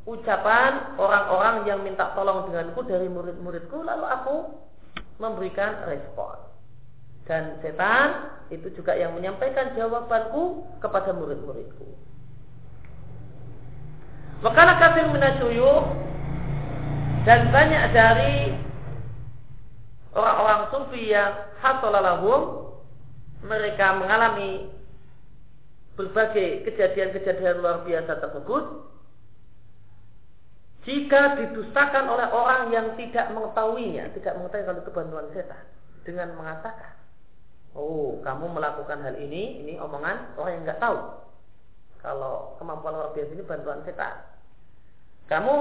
ucapan 0.08 0.96
orang-orang 0.96 1.68
yang 1.68 1.84
minta 1.84 2.16
tolong 2.16 2.48
denganku 2.48 2.80
dari 2.88 3.04
murid-muridku. 3.12 3.84
Lalu 3.84 4.06
aku 4.08 4.36
memberikan 5.20 5.84
respon. 5.84 6.40
Dan 7.28 7.60
setan 7.60 8.32
itu 8.48 8.72
juga 8.72 8.96
yang 8.96 9.12
menyampaikan 9.12 9.76
jawabanku 9.76 10.64
kepada 10.80 11.12
murid-muridku 11.12 12.09
Wakala 14.40 14.80
kafir 14.80 15.04
minasyuyuk 15.12 15.84
dan 17.28 17.52
banyak 17.52 17.84
dari 17.92 18.56
orang-orang 20.16 20.62
sufi 20.72 21.12
yang 21.12 21.36
hasolalahum 21.60 22.72
mereka 23.44 24.00
mengalami 24.00 24.72
berbagai 26.00 26.64
kejadian-kejadian 26.64 27.60
luar 27.60 27.84
biasa 27.84 28.16
tersebut 28.16 28.88
jika 30.88 31.36
didustakan 31.36 32.08
oleh 32.08 32.24
orang 32.32 32.72
yang 32.72 32.96
tidak 32.96 33.28
mengetahuinya, 33.36 34.08
tidak 34.16 34.40
mengetahui 34.40 34.64
kalau 34.64 34.80
itu 34.80 34.92
bantuan 34.96 35.28
setan 35.36 35.64
dengan 36.08 36.32
mengatakan, 36.40 36.96
"Oh, 37.76 38.16
kamu 38.24 38.48
melakukan 38.48 39.04
hal 39.04 39.12
ini, 39.20 39.60
ini 39.60 39.76
omongan 39.76 40.40
orang 40.40 40.52
yang 40.56 40.64
nggak 40.64 40.80
tahu." 40.80 40.98
Kalau 42.00 42.56
kemampuan 42.56 42.96
luar 42.96 43.12
biasa 43.12 43.36
ini 43.36 43.44
bantuan 43.44 43.84
setan. 43.84 44.29
Kamu 45.30 45.56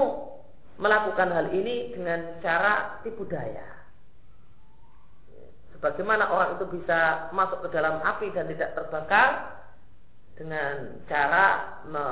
melakukan 0.82 1.30
hal 1.30 1.46
ini 1.54 1.94
dengan 1.94 2.42
cara 2.42 2.98
tipu 3.06 3.22
daya. 3.30 3.86
Sebagaimana 5.78 6.26
orang 6.26 6.58
itu 6.58 6.66
bisa 6.74 7.30
masuk 7.30 7.64
ke 7.64 7.68
dalam 7.72 8.02
api 8.02 8.34
dan 8.34 8.50
tidak 8.50 8.74
terbakar 8.74 9.28
dengan 10.34 10.98
cara 11.06 11.46
me, 11.86 12.04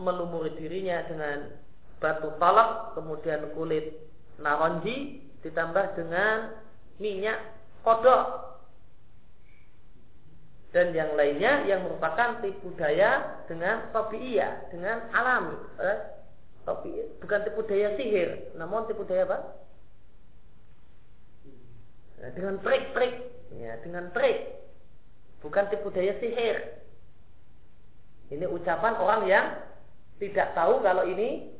melumuri 0.00 0.56
dirinya 0.56 1.04
dengan 1.06 1.54
batu 2.00 2.32
talak, 2.40 2.96
kemudian 2.96 3.52
kulit 3.52 4.00
naronji, 4.40 5.20
ditambah 5.44 5.92
dengan 5.94 6.56
minyak 6.96 7.36
kodok 7.84 8.49
dan 10.70 10.94
yang 10.94 11.18
lainnya 11.18 11.66
yang 11.66 11.82
merupakan 11.82 12.38
tipu 12.38 12.70
daya 12.78 13.42
dengan 13.50 13.90
iya 14.14 14.70
dengan 14.70 15.10
alami. 15.10 15.58
Eh? 15.82 15.98
Topi, 16.62 16.92
bukan 17.24 17.40
tipu 17.42 17.60
daya 17.66 17.96
sihir, 17.96 18.54
namun 18.54 18.86
tipu 18.86 19.02
daya 19.08 19.26
apa? 19.26 19.38
Nah, 22.20 22.30
dengan 22.36 22.60
trik-trik, 22.60 23.14
ya, 23.56 23.80
dengan 23.80 24.12
trik, 24.12 24.60
bukan 25.40 25.72
tipu 25.72 25.88
daya 25.88 26.14
sihir. 26.20 26.84
Ini 28.30 28.46
ucapan 28.46 28.94
orang 29.00 29.22
yang 29.26 29.46
tidak 30.20 30.52
tahu 30.54 30.84
kalau 30.84 31.02
ini 31.08 31.50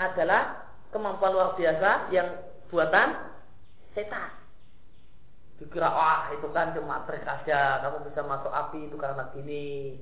adalah 0.00 0.72
kemampuan 0.90 1.36
luar 1.36 1.54
biasa 1.54 2.10
yang 2.10 2.28
buatan 2.72 3.14
setan. 3.92 4.45
Dikira 5.56 5.88
wah 5.88 6.28
itu 6.36 6.48
kan 6.52 6.76
cuma 6.76 7.08
trik 7.08 7.24
aja, 7.24 7.80
kamu 7.80 8.12
bisa 8.12 8.20
masuk 8.28 8.52
api 8.52 8.92
itu 8.92 8.96
karena 9.00 9.24
gini, 9.32 9.96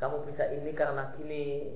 kamu 0.00 0.24
bisa 0.24 0.48
ini 0.56 0.72
karena 0.72 1.12
gini. 1.20 1.68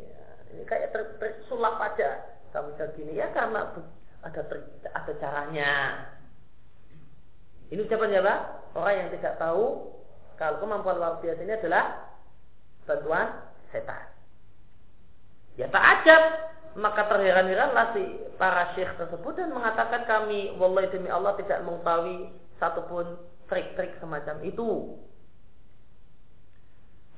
Ini 0.57 0.63
kayak 0.65 0.91
trik-trik 0.97 1.45
sulap 1.45 1.77
aja, 1.85 2.41
kamu 2.57 2.73
bisa 2.73 2.85
gini 2.97 3.21
ya 3.21 3.29
karena 3.37 3.77
ada 4.25 4.43
trik, 4.49 4.65
ada 4.89 5.13
caranya. 5.21 5.73
Ini 7.69 7.81
ucapan 7.87 8.11
siapa? 8.11 8.35
Orang 8.73 8.95
yang 8.97 9.09
tidak 9.13 9.37
tahu 9.37 9.95
kalau 10.41 10.57
kemampuan 10.65 10.97
luar 10.97 11.21
biasa 11.21 11.45
ini 11.45 11.55
adalah 11.55 12.17
bantuan 12.89 13.27
setan. 13.69 14.11
Ya 15.61 15.69
tak 15.69 15.85
ajab 16.01 16.23
maka 16.79 17.05
terheran-heranlah 17.11 17.93
si 17.93 18.03
para 18.39 18.73
syekh 18.79 18.95
tersebut 18.95 19.35
dan 19.35 19.51
mengatakan 19.51 20.07
kami 20.07 20.55
wallahi 20.57 20.89
demi 20.95 21.11
Allah 21.11 21.35
tidak 21.37 21.67
mengetahui 21.67 22.31
satupun 22.61 23.19
trik-trik 23.49 23.97
semacam 23.99 24.37
itu. 24.47 25.01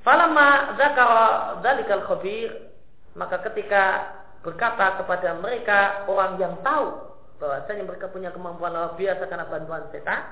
Falamma 0.06 0.78
dzakara 0.78 1.60
dzalikal 1.62 2.06
khabir 2.06 2.50
maka 3.12 3.38
ketika 3.50 4.14
berkata 4.42 4.98
kepada 5.04 5.38
mereka 5.38 6.08
orang 6.10 6.40
yang 6.40 6.58
tahu 6.64 7.12
bahwasanya 7.38 7.86
mereka 7.86 8.10
punya 8.10 8.34
kemampuan 8.34 8.74
luar 8.74 8.98
biasa 8.98 9.28
karena 9.30 9.46
bantuan 9.46 9.86
setan 9.94 10.26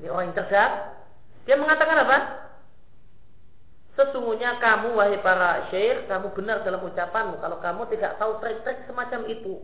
ini 0.00 0.10
orang 0.10 0.30
yang 0.30 0.36
cerdas 0.42 0.72
dia 1.46 1.54
mengatakan 1.54 2.02
apa 2.02 2.18
Sesungguhnya 3.98 4.62
kamu 4.62 4.94
wahai 4.94 5.18
para 5.26 5.66
syekh, 5.74 6.06
kamu 6.06 6.30
benar 6.30 6.62
dalam 6.62 6.78
ucapanmu 6.86 7.42
kalau 7.42 7.58
kamu 7.58 7.82
tidak 7.90 8.14
tahu 8.22 8.38
trik-trik 8.38 8.86
semacam 8.86 9.26
itu. 9.26 9.58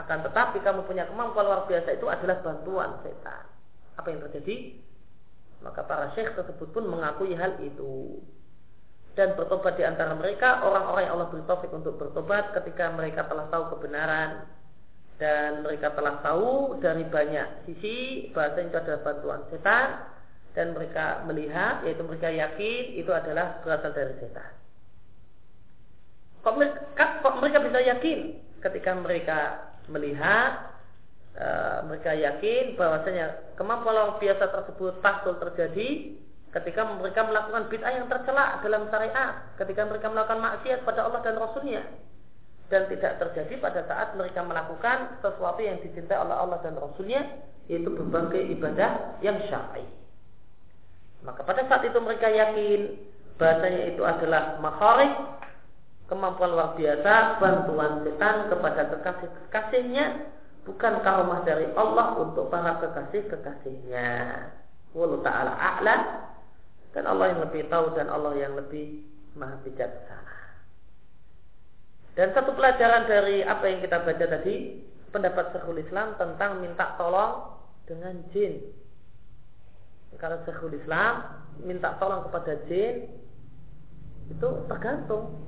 Akan 0.00 0.24
tetapi 0.24 0.64
kamu 0.64 0.88
punya 0.88 1.04
kemampuan 1.04 1.44
luar 1.44 1.68
biasa 1.68 1.92
itu 1.92 2.08
adalah 2.08 2.40
bantuan 2.40 2.96
setan. 3.04 3.44
Apa 4.00 4.08
yang 4.08 4.24
terjadi? 4.24 4.80
Maka 5.60 5.84
para 5.84 6.08
syekh 6.16 6.32
tersebut 6.32 6.72
pun 6.72 6.88
mengakui 6.88 7.36
hal 7.36 7.60
itu. 7.60 8.16
Dan 9.12 9.36
bertobat 9.36 9.76
di 9.76 9.84
antara 9.84 10.16
mereka 10.16 10.64
orang-orang 10.64 11.04
yang 11.04 11.14
Allah 11.20 11.28
beri 11.28 11.44
taufik 11.44 11.68
untuk 11.74 12.00
bertobat 12.00 12.56
ketika 12.56 12.88
mereka 12.96 13.28
telah 13.28 13.44
tahu 13.52 13.76
kebenaran 13.76 14.48
dan 15.20 15.60
mereka 15.60 15.92
telah 15.92 16.16
tahu 16.24 16.80
dari 16.80 17.04
banyak 17.04 17.68
sisi 17.68 18.30
bahasa 18.32 18.64
itu 18.64 18.72
adalah 18.72 19.04
bantuan 19.04 19.40
setan 19.52 20.08
dan 20.56 20.72
mereka 20.72 21.20
melihat 21.28 21.84
yaitu 21.84 22.00
mereka 22.06 22.32
yakin 22.32 22.82
itu 22.96 23.12
adalah 23.12 23.60
berasal 23.60 23.92
dari 23.92 24.16
setan. 24.16 24.50
Kok 26.40 26.54
mereka, 26.56 27.04
kok 27.20 27.36
mereka 27.36 27.58
bisa 27.60 27.78
yakin 27.84 28.18
ketika 28.64 28.90
mereka 28.96 29.38
melihat 29.90 30.72
e, 31.34 31.46
mereka 31.90 32.14
yakin 32.14 32.78
bahwasanya 32.78 33.54
kemampuan 33.58 33.94
luar 33.94 34.16
biasa 34.22 34.44
tersebut 34.48 35.02
tahsul 35.02 35.36
terjadi 35.42 36.16
ketika 36.50 36.82
mereka 36.82 37.22
melakukan 37.26 37.70
bid'ah 37.70 37.92
yang 37.94 38.06
tercela 38.10 38.58
dalam 38.58 38.90
syariat, 38.90 39.54
ketika 39.54 39.86
mereka 39.86 40.10
melakukan 40.10 40.42
maksiat 40.42 40.82
pada 40.82 41.06
Allah 41.06 41.22
dan 41.22 41.38
Rasulnya 41.38 41.82
dan 42.70 42.86
tidak 42.86 43.18
terjadi 43.18 43.54
pada 43.58 43.82
saat 43.86 44.14
mereka 44.14 44.46
melakukan 44.46 45.18
sesuatu 45.22 45.58
yang 45.62 45.78
dicintai 45.82 46.18
oleh 46.18 46.34
Allah 46.38 46.58
dan 46.62 46.78
Rasulnya 46.78 47.22
yaitu 47.70 47.90
berbagai 47.90 48.50
ibadah 48.50 49.18
yang 49.22 49.38
syar'i. 49.46 49.86
Maka 51.22 51.46
pada 51.46 51.62
saat 51.70 51.86
itu 51.86 51.98
mereka 52.02 52.26
yakin 52.30 52.98
bahasanya 53.38 53.94
itu 53.94 54.02
adalah 54.02 54.58
makharij 54.58 55.12
kemampuan 56.10 56.50
luar 56.50 56.74
biasa 56.74 57.38
bantuan 57.38 58.02
setan 58.02 58.50
kepada 58.50 58.82
kekasih-kekasihnya 58.90 60.06
bukan 60.66 60.94
karomah 61.06 61.46
dari 61.46 61.70
Allah 61.78 62.18
untuk 62.18 62.50
para 62.50 62.82
kekasih-kekasihnya. 62.82 64.10
Wallahu 64.90 65.22
taala 65.22 65.54
a'lam 65.54 66.02
dan 66.90 67.06
Allah 67.06 67.30
yang 67.30 67.40
lebih 67.46 67.70
tahu 67.70 67.94
dan 67.94 68.10
Allah 68.10 68.34
yang 68.34 68.58
lebih 68.58 69.06
maha 69.38 69.62
bijaksana. 69.62 70.36
Dan 72.18 72.34
satu 72.34 72.58
pelajaran 72.58 73.06
dari 73.06 73.46
apa 73.46 73.64
yang 73.70 73.78
kita 73.86 74.02
baca 74.02 74.26
tadi, 74.26 74.82
pendapat 75.14 75.54
Syekhul 75.54 75.78
Islam 75.78 76.18
tentang 76.18 76.58
minta 76.58 76.98
tolong 76.98 77.54
dengan 77.86 78.18
jin 78.34 78.58
kalau 80.20 80.36
Syekhul 80.44 80.76
Islam 80.76 81.42
minta 81.64 81.94
tolong 81.96 82.26
kepada 82.28 82.58
jin 82.66 83.08
itu 84.30 84.48
tergantung 84.68 85.38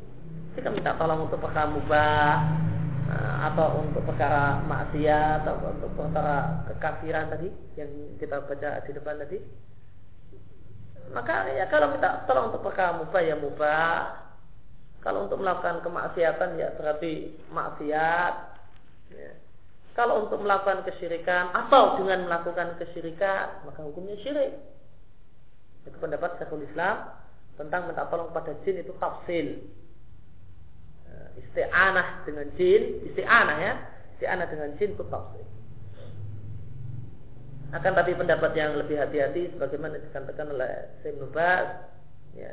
jika 0.57 0.69
minta 0.69 0.97
tolong 0.97 1.27
untuk 1.29 1.41
perkara 1.41 1.69
mubah 1.71 2.33
eh, 3.09 3.35
atau 3.53 3.83
untuk 3.85 4.03
perkara 4.05 4.61
maksiat 4.65 5.49
atau 5.49 5.73
untuk 5.73 5.91
perkara 5.97 6.65
kekafiran 6.73 7.33
tadi 7.33 7.49
yang 7.77 7.91
kita 8.21 8.45
baca 8.45 8.71
di 8.85 8.91
depan 8.93 9.17
tadi 9.23 9.39
maka 11.13 11.51
ya 11.53 11.69
kalau 11.69 11.93
minta 11.93 12.25
tolong 12.25 12.53
untuk 12.53 12.65
perkara 12.65 12.97
mubah 13.01 13.21
ya 13.21 13.37
mubah 13.37 13.97
kalau 15.03 15.27
untuk 15.27 15.43
melakukan 15.43 15.83
kemaksiatan 15.83 16.63
ya 16.63 16.69
berarti 16.79 17.35
maksiat 17.51 18.35
ya. 19.13 19.33
Kalau 19.93 20.25
untuk 20.25 20.41
melakukan 20.41 20.89
kesyirikan 20.89 21.53
atau 21.53 22.01
dengan 22.01 22.25
melakukan 22.25 22.81
kesyirikan, 22.81 23.69
maka 23.69 23.85
hukumnya 23.85 24.17
syirik. 24.25 24.57
Itu 25.85 25.97
pendapat 26.01 26.41
Syekhul 26.41 26.65
Islam 26.65 27.13
tentang 27.61 27.93
minta 27.93 28.09
tolong 28.09 28.33
kepada 28.33 28.57
jin 28.65 28.81
itu 28.81 28.97
tafsil. 28.97 29.61
Isti'anah 31.39 32.29
dengan 32.29 32.47
jin, 32.57 33.05
isti'anah 33.13 33.59
ya, 33.61 33.75
isti'anah 34.17 34.47
dengan 34.49 34.71
jin 34.77 34.93
itu 34.93 35.05
tafsil. 35.09 35.47
Akan 37.73 37.97
tapi 37.97 38.13
pendapat 38.13 38.53
yang 38.53 38.77
lebih 38.77 39.01
hati-hati 39.01 39.57
sebagaimana 39.57 39.97
dikatakan 39.97 40.53
oleh 40.53 40.93
Syekh 41.01 41.17
Nubas, 41.17 41.89
ya, 42.37 42.53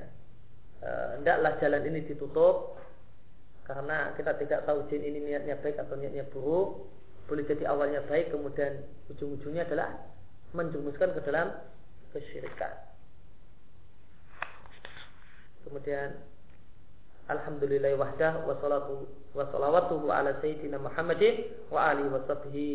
e, 0.79 0.89
hendaklah 1.19 1.59
jalan 1.59 1.83
ini 1.91 2.07
ditutup 2.07 2.79
karena 3.67 4.15
kita 4.15 4.33
tidak 4.39 4.63
tahu 4.63 4.87
jin 4.87 5.03
ini 5.03 5.19
niatnya 5.21 5.59
baik 5.59 5.77
atau 5.77 5.93
niatnya 5.99 6.25
buruk 6.31 6.89
boleh 7.29 7.45
jadi 7.45 7.69
awalnya 7.69 8.01
baik 8.09 8.33
kemudian 8.33 8.81
ujung-ujungnya 9.13 9.69
adalah 9.69 9.93
menjumuskan 10.57 11.13
ke 11.13 11.21
dalam 11.21 11.53
kesyirikan. 12.09 12.73
Kemudian 15.61 16.17
Alhamdulillah 17.29 17.93
wahdah 17.93 18.41
wa 18.49 18.57
salatu 18.57 19.05
wa 19.37 19.45
salawatuhu 19.53 20.09
ala 20.09 20.33
sayyidina 20.41 20.81
Muhammadin 20.81 21.45
wa 21.69 21.93
alihi 21.93 22.09
wa 22.09 22.25
sahbihi 22.25 22.69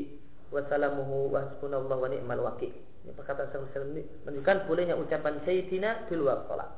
wa 0.55 0.63
salamuhu 0.71 1.35
wa 1.35 1.43
hasbunallahu 1.43 2.07
wa 2.07 2.09
ni'mal 2.09 2.43
wakil. 2.47 2.71
Ini 3.05 3.13
perkataan 3.19 3.51
Syaikhul 3.51 3.99
ini 3.99 4.03
menunjukkan 4.23 4.71
bolehnya 4.71 4.95
ucapan 4.95 5.43
sayyidina 5.43 6.07
di 6.07 6.15
luar 6.15 6.47
salat. 6.47 6.71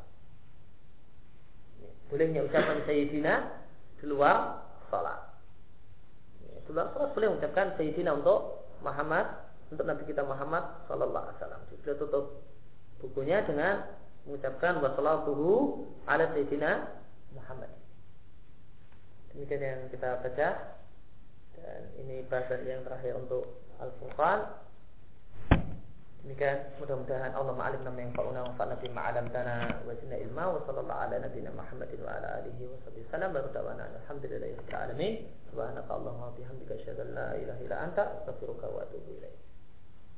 Bolehnya 2.08 2.40
ucapan 2.48 2.80
sayyidina 2.88 3.32
di 4.00 4.04
luar 4.08 4.64
salat. 4.88 5.20
Di 6.64 6.70
luar 6.72 6.96
salat 6.96 7.10
boleh 7.12 7.28
mengucapkan 7.36 7.76
sayyidina 7.76 8.10
untuk 8.16 8.64
Muhammad 8.80 9.46
untuk 9.68 9.84
Nabi 9.84 10.02
kita 10.08 10.24
Muhammad 10.24 10.64
sallallahu 10.88 11.24
alaihi 11.28 11.38
wasallam. 11.38 11.60
Beliau 11.84 11.96
tutup 12.00 12.24
bukunya 13.04 13.44
dengan 13.44 13.84
mengucapkan 14.24 14.80
wassalatuhu 14.82 15.84
ala 16.08 16.24
sayyidina 16.34 17.04
Muhammad. 17.36 17.70
Demikian 19.36 19.60
yang 19.60 19.80
kita 19.92 20.24
baca 20.24 20.48
dan 21.56 21.82
ini 22.00 22.24
bahasa 22.24 22.56
yang 22.64 22.80
terakhir 22.88 23.20
untuk 23.20 23.60
Al-Furqan. 23.76 24.40
Demikian 26.24 26.58
mudah-mudahan 26.82 27.36
Allah 27.38 27.54
ma'alim 27.54 27.86
nama 27.86 27.98
yang 28.02 28.10
fa'una 28.16 28.40
wa 28.50 28.52
fa'na 28.58 28.74
bima 28.82 29.12
alam 29.12 29.30
tanah 29.30 29.86
wa 29.86 29.94
zina 29.94 30.18
ilma 30.18 30.58
wa 30.58 30.60
sallallahu 30.66 31.02
ala 31.06 31.22
nabina 31.22 31.54
Muhammadin 31.54 32.02
wa 32.02 32.18
ala 32.18 32.42
alihi 32.42 32.66
wa 32.66 32.74
sallallahu 32.82 33.12
salam 33.14 33.30
baru 33.30 33.48
dawana 33.54 33.84
alhamdulillahi 34.02 34.58
rabbil 34.58 34.74
alamin 34.74 35.14
subhanaka 35.54 35.86
Allahumma 35.86 36.34
bihamdika 36.34 36.74
asyhadu 36.82 37.06
an 37.06 37.10
la 37.14 37.28
ilaha 37.38 37.60
illa 37.62 37.76
anta 37.78 38.04
wa 38.26 38.80
atubu 38.82 39.12